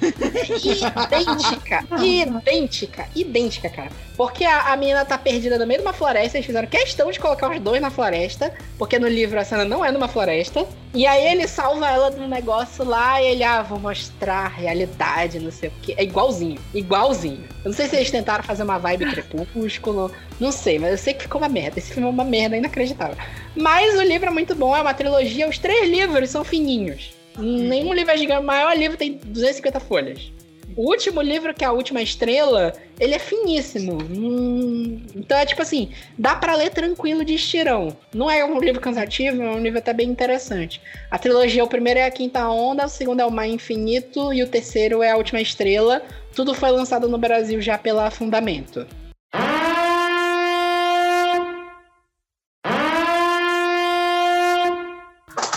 Idêntica, 0.01 1.85
idêntica, 2.01 3.07
idêntica, 3.15 3.69
cara. 3.69 3.89
Porque 4.17 4.43
a, 4.43 4.73
a 4.73 4.77
menina 4.77 5.05
tá 5.05 5.17
perdida 5.17 5.57
no 5.57 5.65
meio 5.65 5.79
de 5.79 5.85
uma 5.85 5.93
floresta, 5.93 6.37
eles 6.37 6.45
fizeram 6.45 6.67
questão 6.67 7.09
de 7.11 7.19
colocar 7.19 7.49
os 7.49 7.59
dois 7.59 7.81
na 7.81 7.89
floresta, 7.89 8.53
porque 8.77 8.99
no 8.99 9.07
livro 9.07 9.39
a 9.39 9.45
cena 9.45 9.65
não 9.65 9.83
é 9.83 9.91
numa 9.91 10.07
floresta. 10.07 10.67
E 10.93 11.07
aí 11.07 11.25
ele 11.25 11.47
salva 11.47 11.89
ela 11.89 12.11
de 12.11 12.19
um 12.19 12.27
negócio 12.27 12.83
lá 12.83 13.21
e 13.21 13.27
ele, 13.27 13.43
ah, 13.43 13.61
vou 13.61 13.79
mostrar 13.79 14.45
a 14.45 14.47
realidade, 14.49 15.39
não 15.39 15.51
sei 15.51 15.69
o 15.69 15.71
que. 15.81 15.93
É 15.97 16.03
igualzinho, 16.03 16.59
igualzinho. 16.73 17.45
Eu 17.63 17.69
não 17.69 17.73
sei 17.73 17.87
se 17.87 17.95
eles 17.95 18.11
tentaram 18.11 18.43
fazer 18.43 18.63
uma 18.63 18.77
vibe 18.77 19.09
crepúsculo, 19.11 20.11
não 20.39 20.51
sei, 20.51 20.77
mas 20.77 20.91
eu 20.91 20.97
sei 20.97 21.13
que 21.13 21.23
ficou 21.23 21.39
uma 21.39 21.49
merda. 21.49 21.79
Esse 21.79 21.93
filme 21.93 22.07
é 22.07 22.11
uma 22.11 22.25
merda 22.25 22.57
inacreditável. 22.57 23.15
Mas 23.55 23.95
o 23.97 24.01
livro 24.01 24.27
é 24.27 24.31
muito 24.31 24.53
bom, 24.53 24.75
é 24.75 24.81
uma 24.81 24.93
trilogia, 24.93 25.47
os 25.47 25.57
três 25.57 25.89
livros 25.89 26.29
são 26.29 26.43
fininhos. 26.43 27.20
Nenhum 27.37 27.93
livro 27.93 28.11
é 28.11 28.17
gigante, 28.17 28.41
o 28.41 28.45
maior 28.45 28.75
livro 28.77 28.97
tem 28.97 29.13
250 29.13 29.79
folhas. 29.79 30.31
O 30.75 30.89
último 30.89 31.21
livro, 31.21 31.53
que 31.53 31.65
é 31.65 31.67
a 31.67 31.71
última 31.71 32.01
estrela, 32.01 32.73
ele 32.99 33.13
é 33.13 33.19
finíssimo. 33.19 33.97
Hum, 34.01 35.01
então 35.15 35.37
é 35.37 35.45
tipo 35.45 35.61
assim, 35.61 35.91
dá 36.17 36.35
pra 36.35 36.55
ler 36.55 36.69
tranquilo 36.69 37.25
de 37.25 37.33
estirão. 37.33 37.95
Não 38.13 38.31
é 38.31 38.45
um 38.45 38.57
livro 38.59 38.79
cansativo, 38.79 39.41
é 39.41 39.49
um 39.49 39.59
livro 39.59 39.79
até 39.79 39.91
bem 39.91 40.09
interessante. 40.09 40.81
A 41.09 41.17
trilogia, 41.17 41.63
o 41.63 41.67
primeiro 41.67 41.99
é 41.99 42.05
a 42.05 42.11
Quinta 42.11 42.47
Onda, 42.47 42.85
o 42.85 42.89
segundo 42.89 43.19
é 43.19 43.25
o 43.25 43.31
Mar 43.31 43.47
Infinito 43.47 44.31
e 44.31 44.41
o 44.43 44.47
terceiro 44.47 45.03
é 45.03 45.11
a 45.11 45.17
Última 45.17 45.41
Estrela. 45.41 46.01
Tudo 46.33 46.53
foi 46.53 46.71
lançado 46.71 47.09
no 47.09 47.17
Brasil 47.17 47.61
já 47.61 47.77
pela 47.77 48.09
Fundamento. 48.09 48.87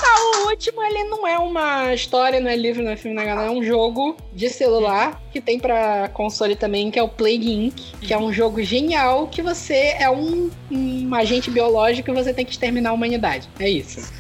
Ah, 0.07 0.45
o 0.45 0.49
último, 0.49 0.83
ele 0.83 1.05
não 1.05 1.24
é 1.35 1.39
uma 1.39 1.93
história, 1.93 2.41
não 2.41 2.49
é 2.49 2.57
livro, 2.57 2.83
não 2.83 2.93
é 2.93 2.97
filme, 2.97 3.17
não 3.17 3.23
é 3.23 3.27
nada, 3.27 3.47
é 3.47 3.51
um 3.51 3.63
jogo 3.63 4.17
de 4.33 4.49
celular 4.49 5.21
que 5.33 5.41
tem 5.41 5.59
pra 5.59 6.09
console 6.09 6.55
também, 6.55 6.91
que 6.91 6.99
é 6.99 7.03
o 7.03 7.09
Plague 7.09 7.53
Inc., 7.53 7.75
que 8.01 8.15
é 8.15 8.19
um 8.19 8.33
jogo 8.33 8.63
genial 8.63 9.27
que 9.27 9.43
você 9.43 9.97
é 9.99 10.09
um, 10.09 10.51
um 10.71 11.15
agente 11.15 11.51
biológico 11.51 12.11
e 12.11 12.15
você 12.15 12.33
tem 12.33 12.45
que 12.45 12.53
exterminar 12.53 12.91
a 12.91 12.93
humanidade. 12.93 13.49
É 13.59 13.69
isso. 13.69 14.13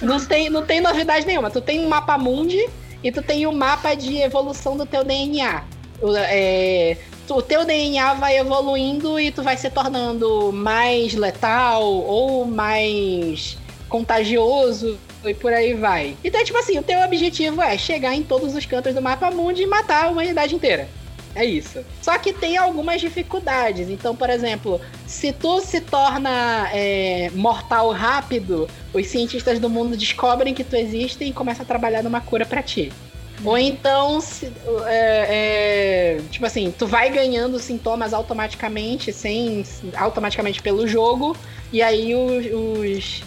Não 0.00 0.24
tem, 0.24 0.48
não 0.48 0.64
tem 0.64 0.80
novidade 0.80 1.26
nenhuma. 1.26 1.50
Tu 1.50 1.60
tem 1.60 1.84
um 1.84 1.88
mapa 1.88 2.16
mundi 2.16 2.66
e 3.02 3.12
tu 3.12 3.22
tem 3.22 3.46
o 3.46 3.50
um 3.50 3.54
mapa 3.54 3.94
de 3.94 4.16
evolução 4.18 4.76
do 4.76 4.86
teu 4.86 5.04
DNA. 5.04 5.64
O, 6.00 6.14
é, 6.16 6.96
o 7.28 7.42
teu 7.42 7.64
DNA 7.64 8.14
vai 8.14 8.38
evoluindo 8.38 9.18
e 9.18 9.30
tu 9.30 9.42
vai 9.42 9.56
se 9.56 9.68
tornando 9.68 10.52
mais 10.52 11.14
letal 11.14 11.84
ou 11.84 12.44
mais 12.46 13.58
contagioso 13.88 14.98
e 15.24 15.34
por 15.34 15.52
aí 15.52 15.74
vai. 15.74 16.16
Então, 16.24 16.42
tipo 16.44 16.58
assim, 16.58 16.78
o 16.78 16.82
teu 16.82 17.00
objetivo 17.00 17.60
é 17.62 17.76
chegar 17.76 18.14
em 18.14 18.22
todos 18.22 18.54
os 18.54 18.64
cantos 18.66 18.94
do 18.94 19.02
mapa 19.02 19.30
mundi 19.30 19.62
e 19.62 19.66
matar 19.66 20.04
a 20.04 20.08
humanidade 20.08 20.54
inteira. 20.54 20.88
É 21.34 21.44
isso. 21.44 21.84
Só 22.00 22.16
que 22.16 22.32
tem 22.32 22.56
algumas 22.56 22.98
dificuldades. 23.00 23.90
Então, 23.90 24.16
por 24.16 24.30
exemplo, 24.30 24.80
se 25.06 25.32
tu 25.32 25.60
se 25.60 25.82
torna 25.82 26.70
é, 26.72 27.30
mortal 27.34 27.92
rápido, 27.92 28.66
os 28.94 29.06
cientistas 29.06 29.58
do 29.58 29.68
mundo 29.68 29.96
descobrem 29.96 30.54
que 30.54 30.64
tu 30.64 30.74
existe 30.76 31.24
e 31.24 31.32
começam 31.32 31.62
a 31.62 31.66
trabalhar 31.66 32.02
numa 32.02 32.22
cura 32.22 32.46
pra 32.46 32.62
ti. 32.62 32.90
Ou 33.44 33.58
então, 33.58 34.18
se- 34.18 34.50
é, 34.86 36.16
é, 36.16 36.20
tipo 36.30 36.46
assim, 36.46 36.72
tu 36.76 36.86
vai 36.86 37.10
ganhando 37.10 37.58
sintomas 37.58 38.14
automaticamente, 38.14 39.12
sem 39.12 39.62
automaticamente 39.94 40.62
pelo 40.62 40.88
jogo, 40.88 41.36
e 41.70 41.82
aí 41.82 42.14
os, 42.14 42.46
os, 42.46 43.22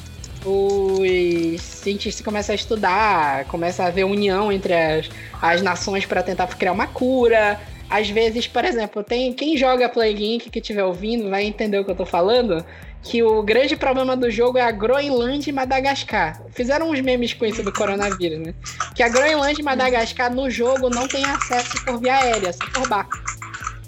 os 0.45 1.61
cientistas 1.61 2.23
começam 2.23 2.53
a 2.53 2.55
estudar, 2.55 3.45
começa 3.45 3.83
a 3.83 3.87
haver 3.87 4.05
união 4.05 4.51
entre 4.51 4.73
as, 4.73 5.09
as 5.41 5.61
nações 5.61 6.05
para 6.05 6.23
tentar 6.23 6.47
criar 6.47 6.71
uma 6.71 6.87
cura. 6.87 7.59
às 7.89 8.09
vezes, 8.09 8.47
por 8.47 8.63
exemplo, 8.63 9.03
tem 9.03 9.33
quem 9.33 9.57
joga 9.57 9.89
Plague 9.89 10.35
Inc. 10.35 10.49
que 10.49 10.59
estiver 10.59 10.83
ouvindo 10.83 11.29
vai 11.29 11.43
entender 11.43 11.79
o 11.79 11.85
que 11.85 11.91
eu 11.91 11.95
tô 11.95 12.05
falando. 12.05 12.63
Que 13.01 13.23
o 13.23 13.41
grande 13.41 13.77
problema 13.77 14.15
do 14.15 14.29
jogo 14.29 14.57
é 14.57 14.61
a 14.61 14.71
Groenlândia 14.71 15.49
e 15.49 15.53
Madagascar. 15.53 16.41
Fizeram 16.51 16.89
uns 16.89 16.99
memes 16.99 17.33
com 17.33 17.45
isso 17.45 17.63
do 17.63 17.71
coronavírus, 17.71 18.39
né? 18.39 18.53
Que 18.93 19.01
a 19.01 19.07
Groenlândia 19.07 19.61
e 19.61 19.63
Madagascar 19.63 20.33
no 20.33 20.49
jogo 20.49 20.89
não 20.89 21.07
tem 21.07 21.23
acesso 21.23 21.83
por 21.85 21.97
via 21.97 22.17
aérea, 22.17 22.51
só 22.51 22.69
por 22.73 22.89
barco. 22.89 23.17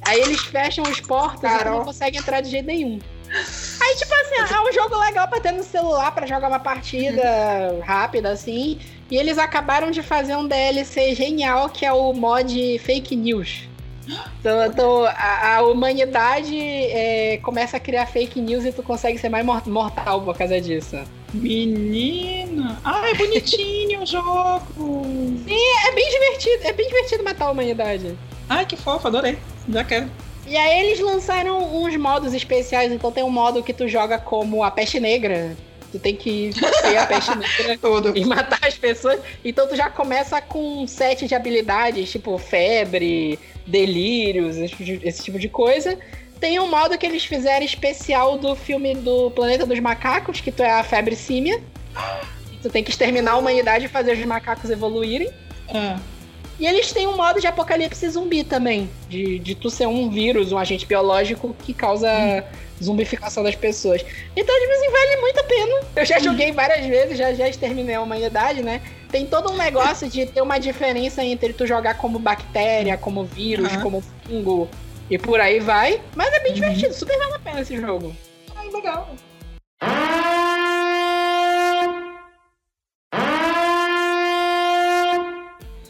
Aí 0.08 0.22
eles 0.22 0.40
fecham 0.42 0.86
os 0.86 1.02
portos 1.02 1.44
e 1.44 1.66
não 1.66 1.84
consegue 1.84 2.18
entrar 2.18 2.40
de 2.40 2.50
jeito 2.50 2.66
nenhum. 2.66 3.00
Aí, 3.92 3.98
tipo 3.98 4.14
assim, 4.14 4.54
é 4.54 4.62
um 4.70 4.72
jogo 4.74 4.98
legal 5.00 5.28
pra 5.28 5.40
ter 5.42 5.52
no 5.52 5.64
celular 5.64 6.12
pra 6.14 6.26
jogar 6.26 6.48
uma 6.48 6.60
partida 6.60 7.22
rápida, 7.86 8.30
assim. 8.32 8.80
E 9.10 9.18
eles 9.18 9.38
acabaram 9.38 9.92
de 9.92 10.02
fazer 10.02 10.36
um 10.38 10.48
DLC 10.48 11.14
genial 11.14 11.68
que 11.70 11.86
é 11.86 11.92
o 11.92 12.14
mod 12.14 12.80
Fake 12.80 13.16
News. 13.16 13.64
Então, 14.40 14.66
então, 14.66 15.06
a, 15.06 15.58
a 15.58 15.62
humanidade 15.62 16.58
é, 16.58 17.38
começa 17.44 17.78
a 17.78 17.80
criar 17.80 18.08
fake 18.08 18.42
news 18.42 18.66
e 18.66 18.72
tu 18.72 18.82
consegue 18.82 19.18
ser 19.20 19.30
mais 19.30 19.46
mor- 19.46 19.66
mortal 19.68 20.22
por 20.22 20.36
causa 20.38 20.60
disso. 20.60 20.98
Menina! 21.34 22.80
Ai, 22.84 23.14
bonitinho 23.14 24.02
o 24.02 24.06
jogo! 24.06 25.06
É 25.48 25.92
bem 25.94 26.10
divertido, 26.10 26.64
é 26.68 26.74
bem 26.74 26.88
divertido 26.88 27.24
matar 27.24 27.46
a 27.46 27.52
humanidade. 27.52 28.18
Ai, 28.50 28.66
que 28.66 28.76
fofo, 28.76 29.08
adorei. 29.08 29.38
Já 29.70 29.84
quero. 29.84 30.10
E 30.52 30.58
aí 30.58 30.82
eles 30.86 31.00
lançaram 31.00 31.82
uns 31.82 31.96
modos 31.96 32.34
especiais, 32.34 32.92
então 32.92 33.10
tem 33.10 33.24
um 33.24 33.30
modo 33.30 33.64
que 33.64 33.72
tu 33.72 33.88
joga 33.88 34.18
como 34.18 34.66
a 34.66 34.70
peste 34.70 35.00
negra. 35.00 35.56
Tu 35.94 35.98
tem 35.98 36.14
que 36.14 36.52
ser 36.52 36.98
a 36.98 37.06
peste 37.06 37.32
negra 37.40 37.78
Tudo. 37.78 38.12
e 38.18 38.26
matar 38.26 38.60
as 38.68 38.78
pessoas. 38.78 39.22
Então 39.46 39.66
tu 39.66 39.78
já 39.78 39.90
começa 39.90 40.42
com 40.42 40.84
um 40.84 40.86
set 40.88 41.26
de 41.26 41.34
habilidades, 41.34 42.12
tipo 42.12 42.38
febre, 42.38 43.40
delírios, 43.66 44.58
esse, 44.58 44.70
tipo 44.76 44.84
de- 44.84 45.00
esse 45.08 45.24
tipo 45.24 45.40
de 45.40 45.48
coisa. 45.48 45.98
Tem 46.38 46.60
um 46.60 46.68
modo 46.68 46.98
que 46.98 47.06
eles 47.06 47.24
fizeram 47.24 47.64
especial 47.66 48.38
do 48.38 48.54
filme 48.54 48.94
do 48.94 49.32
Planeta 49.32 49.66
dos 49.66 49.80
Macacos, 49.80 50.42
que 50.42 50.52
tu 50.52 50.64
é 50.64 50.72
a 50.72 50.84
febre 50.84 51.16
símia. 51.16 51.62
Tu 52.62 52.70
tem 52.70 52.84
que 52.84 52.92
exterminar 52.92 53.32
a 53.32 53.38
humanidade 53.38 53.86
e 53.86 53.88
fazer 53.88 54.12
os 54.16 54.24
macacos 54.24 54.70
evoluírem. 54.70 55.32
Ah, 55.74 55.98
E 56.62 56.68
eles 56.68 56.92
têm 56.94 57.08
um 57.08 57.18
modo 57.18 57.42
de 57.42 57.48
apocalipse 57.48 58.08
zumbi 58.08 58.44
também. 58.44 58.88
De, 59.10 59.40
de 59.40 59.56
tu 59.56 59.68
ser 59.72 59.88
um 59.88 60.12
vírus, 60.12 60.52
um 60.52 60.60
agente 60.60 60.86
biológico 60.86 61.56
que 61.66 61.74
causa 61.74 62.08
zumbificação 62.82 63.42
das 63.44 63.56
pessoas. 63.56 64.06
Então, 64.38 64.60
tipo 64.62 64.72
assim, 64.74 64.92
vale 64.92 65.18
muito 65.18 65.40
a 65.40 65.44
pena. 65.44 65.82
Eu 65.96 66.06
já 66.06 66.20
joguei 66.20 66.52
várias 66.52 66.86
vezes, 66.86 67.18
já, 67.18 67.34
já 67.34 67.50
exterminei 67.50 67.96
a 67.96 68.02
humanidade, 68.02 68.62
né? 68.62 68.80
Tem 69.10 69.26
todo 69.26 69.52
um 69.52 69.58
negócio 69.58 70.08
de 70.08 70.28
ter 70.28 70.42
uma 70.42 70.60
diferença 70.60 71.24
entre 71.24 71.52
tu 71.52 71.66
jogar 71.66 71.96
como 71.96 72.20
bactéria, 72.20 72.96
como 72.96 73.24
vírus, 73.24 73.72
Aham. 73.74 73.82
como 73.82 74.04
fungo 74.24 74.70
e 75.10 75.18
por 75.18 75.42
aí 75.42 75.60
vai. 75.60 76.00
Mas 76.16 76.32
é 76.32 76.40
bem 76.42 76.54
divertido, 76.54 76.94
super 76.94 77.18
vale 77.18 77.34
a 77.34 77.40
pena 77.40 77.62
esse 77.62 77.76
jogo. 77.76 78.16
ai, 78.56 78.70
legal. 78.70 79.16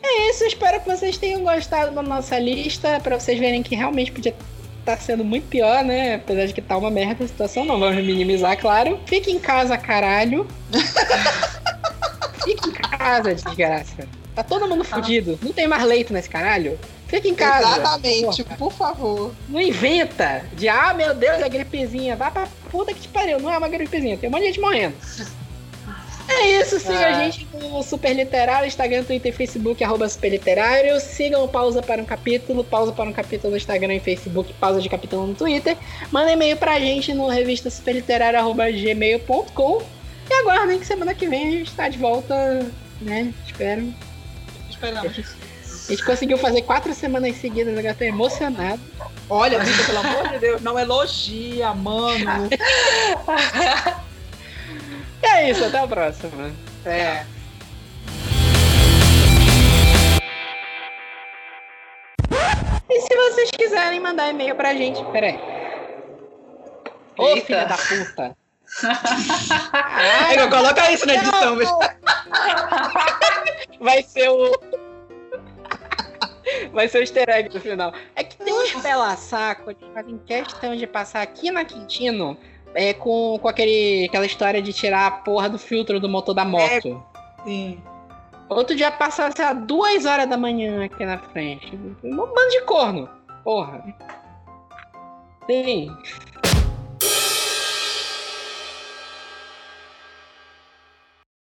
É 0.04 0.30
isso, 0.30 0.41
espero 0.52 0.80
que 0.80 0.90
vocês 0.90 1.18
tenham 1.18 1.42
gostado 1.42 1.94
da 1.94 2.02
nossa 2.02 2.38
lista, 2.38 3.00
pra 3.00 3.20
vocês 3.20 3.40
verem 3.40 3.64
que 3.64 3.76
realmente 3.76 4.12
podia 4.12 4.36
estar 4.80 4.98
sendo 4.98 5.24
muito 5.24 5.48
pior, 5.48 5.84
né? 5.84 6.16
Apesar 6.16 6.46
de 6.46 6.54
que 6.54 6.62
tá 6.62 6.78
uma 6.78 6.92
merda 6.92 7.24
a 7.24 7.28
situação, 7.28 7.66
não 7.66 7.80
vamos 7.80 8.04
minimizar, 8.04 8.58
claro. 8.58 9.00
Fique 9.06 9.32
em 9.32 9.40
casa, 9.40 9.78
caralho. 9.78 10.48
Fique 12.44 12.70
em 12.70 12.74
casa, 12.74 13.34
desgraça. 13.34 14.08
Tá 14.36 14.44
todo 14.44 14.68
mundo 14.68 14.84
fudido. 14.84 15.38
Não 15.42 15.54
tem 15.54 15.68
mais 15.68 15.84
leito 15.84 16.14
nesse 16.14 16.30
caralho. 16.30 16.80
Fique 17.08 17.28
em 17.28 17.36
casa. 17.36 17.78
Exatamente, 17.78 18.44
Porra. 18.44 18.58
por 18.58 18.72
favor. 18.72 19.32
Não 19.50 19.60
inventa 19.60 20.44
de, 20.54 20.70
ah, 20.70 20.94
meu 20.94 21.14
Deus, 21.14 21.42
é 21.42 21.50
gripezinha. 21.50 22.16
Vai 22.16 22.32
pra 22.32 22.48
puta 22.72 22.94
que 22.94 23.02
te 23.02 23.08
pariu. 23.10 23.40
Não 23.40 23.52
é 23.52 23.58
uma 23.58 23.68
gripezinha, 23.68 24.18
tem 24.18 24.30
um 24.30 24.32
monte 24.32 24.42
de 24.42 24.48
gente 24.48 24.62
morrendo. 24.62 24.96
É 26.28 26.62
isso, 26.62 26.80
siga 26.80 27.08
a 27.08 27.24
gente 27.24 27.48
no 27.54 27.84
Super 27.84 28.14
Literário, 28.14 28.68
Instagram, 28.68 29.04
Twitter 29.04 29.34
e 29.34 29.36
Facebook, 29.36 29.84
arroba 29.84 30.08
Super 30.08 30.30
Literário. 30.30 31.00
Sigam 31.00 31.44
o 31.44 31.48
Pausa 31.48 31.82
para 31.82 32.02
um 32.02 32.06
Capítulo, 32.06 32.64
Pausa 32.64 32.92
para 32.92 33.10
um 33.10 33.14
Capítulo 33.14 33.52
no 33.52 33.58
Instagram 33.58 33.96
e 33.96 34.00
Facebook, 34.00 34.54
Pausa 34.54 34.82
de 34.82 34.90
Capítulo 34.90 35.28
no 35.28 35.36
Twitter. 35.36 35.78
Manda 36.12 36.32
e-mail 36.32 36.58
pra 36.58 36.80
gente 36.80 37.14
no 37.14 37.28
revista 37.28 37.70
superliterário, 37.70 38.40
arroba 38.40 38.72
gmail.com. 38.72 39.82
E 40.30 40.34
aguardem 40.34 40.80
que 40.80 40.86
semana 40.86 41.14
que 41.14 41.28
vem 41.28 41.48
a 41.48 41.52
gente 41.52 41.72
tá 41.74 41.90
de 41.90 41.98
volta, 41.98 42.66
né? 43.02 43.34
Espero. 43.46 43.94
Esperamos. 44.70 45.42
A 45.88 45.92
gente 45.92 46.06
conseguiu 46.06 46.38
fazer 46.38 46.62
quatro 46.62 46.94
semanas 46.94 47.36
seguidas, 47.38 47.78
agora 47.78 47.94
tô 47.94 48.04
emocionado. 48.04 48.82
Olha, 49.30 49.60
Vitor, 49.60 49.86
pelo 49.86 50.00
amor 50.00 50.30
de 50.30 50.40
Deus, 50.40 50.62
não 50.62 50.80
elogia, 50.80 51.74
mano. 51.74 52.50
E 55.24 55.26
é 55.26 55.50
isso, 55.50 55.64
até 55.66 55.80
a 55.80 55.88
próxima. 55.88 56.52
É. 56.86 57.26
E 62.90 63.02
se 63.02 63.16
vocês 63.16 63.52
quiserem 63.52 64.00
mandar 64.00 64.30
e-mail 64.30 64.56
pra 64.56 64.74
gente, 64.74 65.04
peraí. 65.12 65.40
Ô, 67.18 67.28
Eita. 67.28 67.46
filha 67.46 67.66
da 67.66 67.78
puta. 67.78 68.38
Aí, 70.28 70.50
coloca 70.50 70.92
isso 70.92 71.06
na 71.06 71.16
edição, 71.16 71.58
bicho. 71.58 71.78
Vai 73.80 74.04
ser 74.04 74.30
o. 74.30 74.52
Vai 76.72 76.88
ser 76.88 77.00
o 77.00 77.02
easter 77.02 77.30
egg 77.30 77.50
do 77.50 77.60
final. 77.60 77.94
É 78.16 78.24
que 78.24 78.38
tem 78.38 78.54
uns 78.54 78.72
pela-saco 78.82 79.74
que 79.74 79.86
fazem 79.94 80.18
questão 80.20 80.76
de 80.76 80.88
passar 80.88 81.22
aqui 81.22 81.52
na 81.52 81.66
Quintino 81.66 82.38
é, 82.74 82.94
com, 82.94 83.38
com 83.42 83.48
aquele, 83.48 84.06
aquela 84.06 84.26
história 84.26 84.62
de 84.62 84.74
tirar 84.74 85.08
a 85.08 85.12
porra 85.12 85.50
do 85.50 85.58
filtro 85.58 86.00
do 86.00 86.10
motor 86.10 86.34
da 86.34 86.46
moto. 86.46 87.04
Sim. 87.44 87.82
Outro 88.50 88.76
dia 88.76 88.92
passava, 88.92 89.34
sei 89.36 89.46
lá, 89.46 89.54
duas 89.54 90.06
horas 90.06 90.30
da 90.30 90.38
manhã 90.38 90.84
aqui 90.84 91.06
na 91.06 91.18
frente. 91.18 91.74
Um 92.04 92.16
bando 92.16 92.50
de 92.50 92.62
corno. 92.62 93.10
Porra. 93.44 93.84
Sim. 95.50 95.96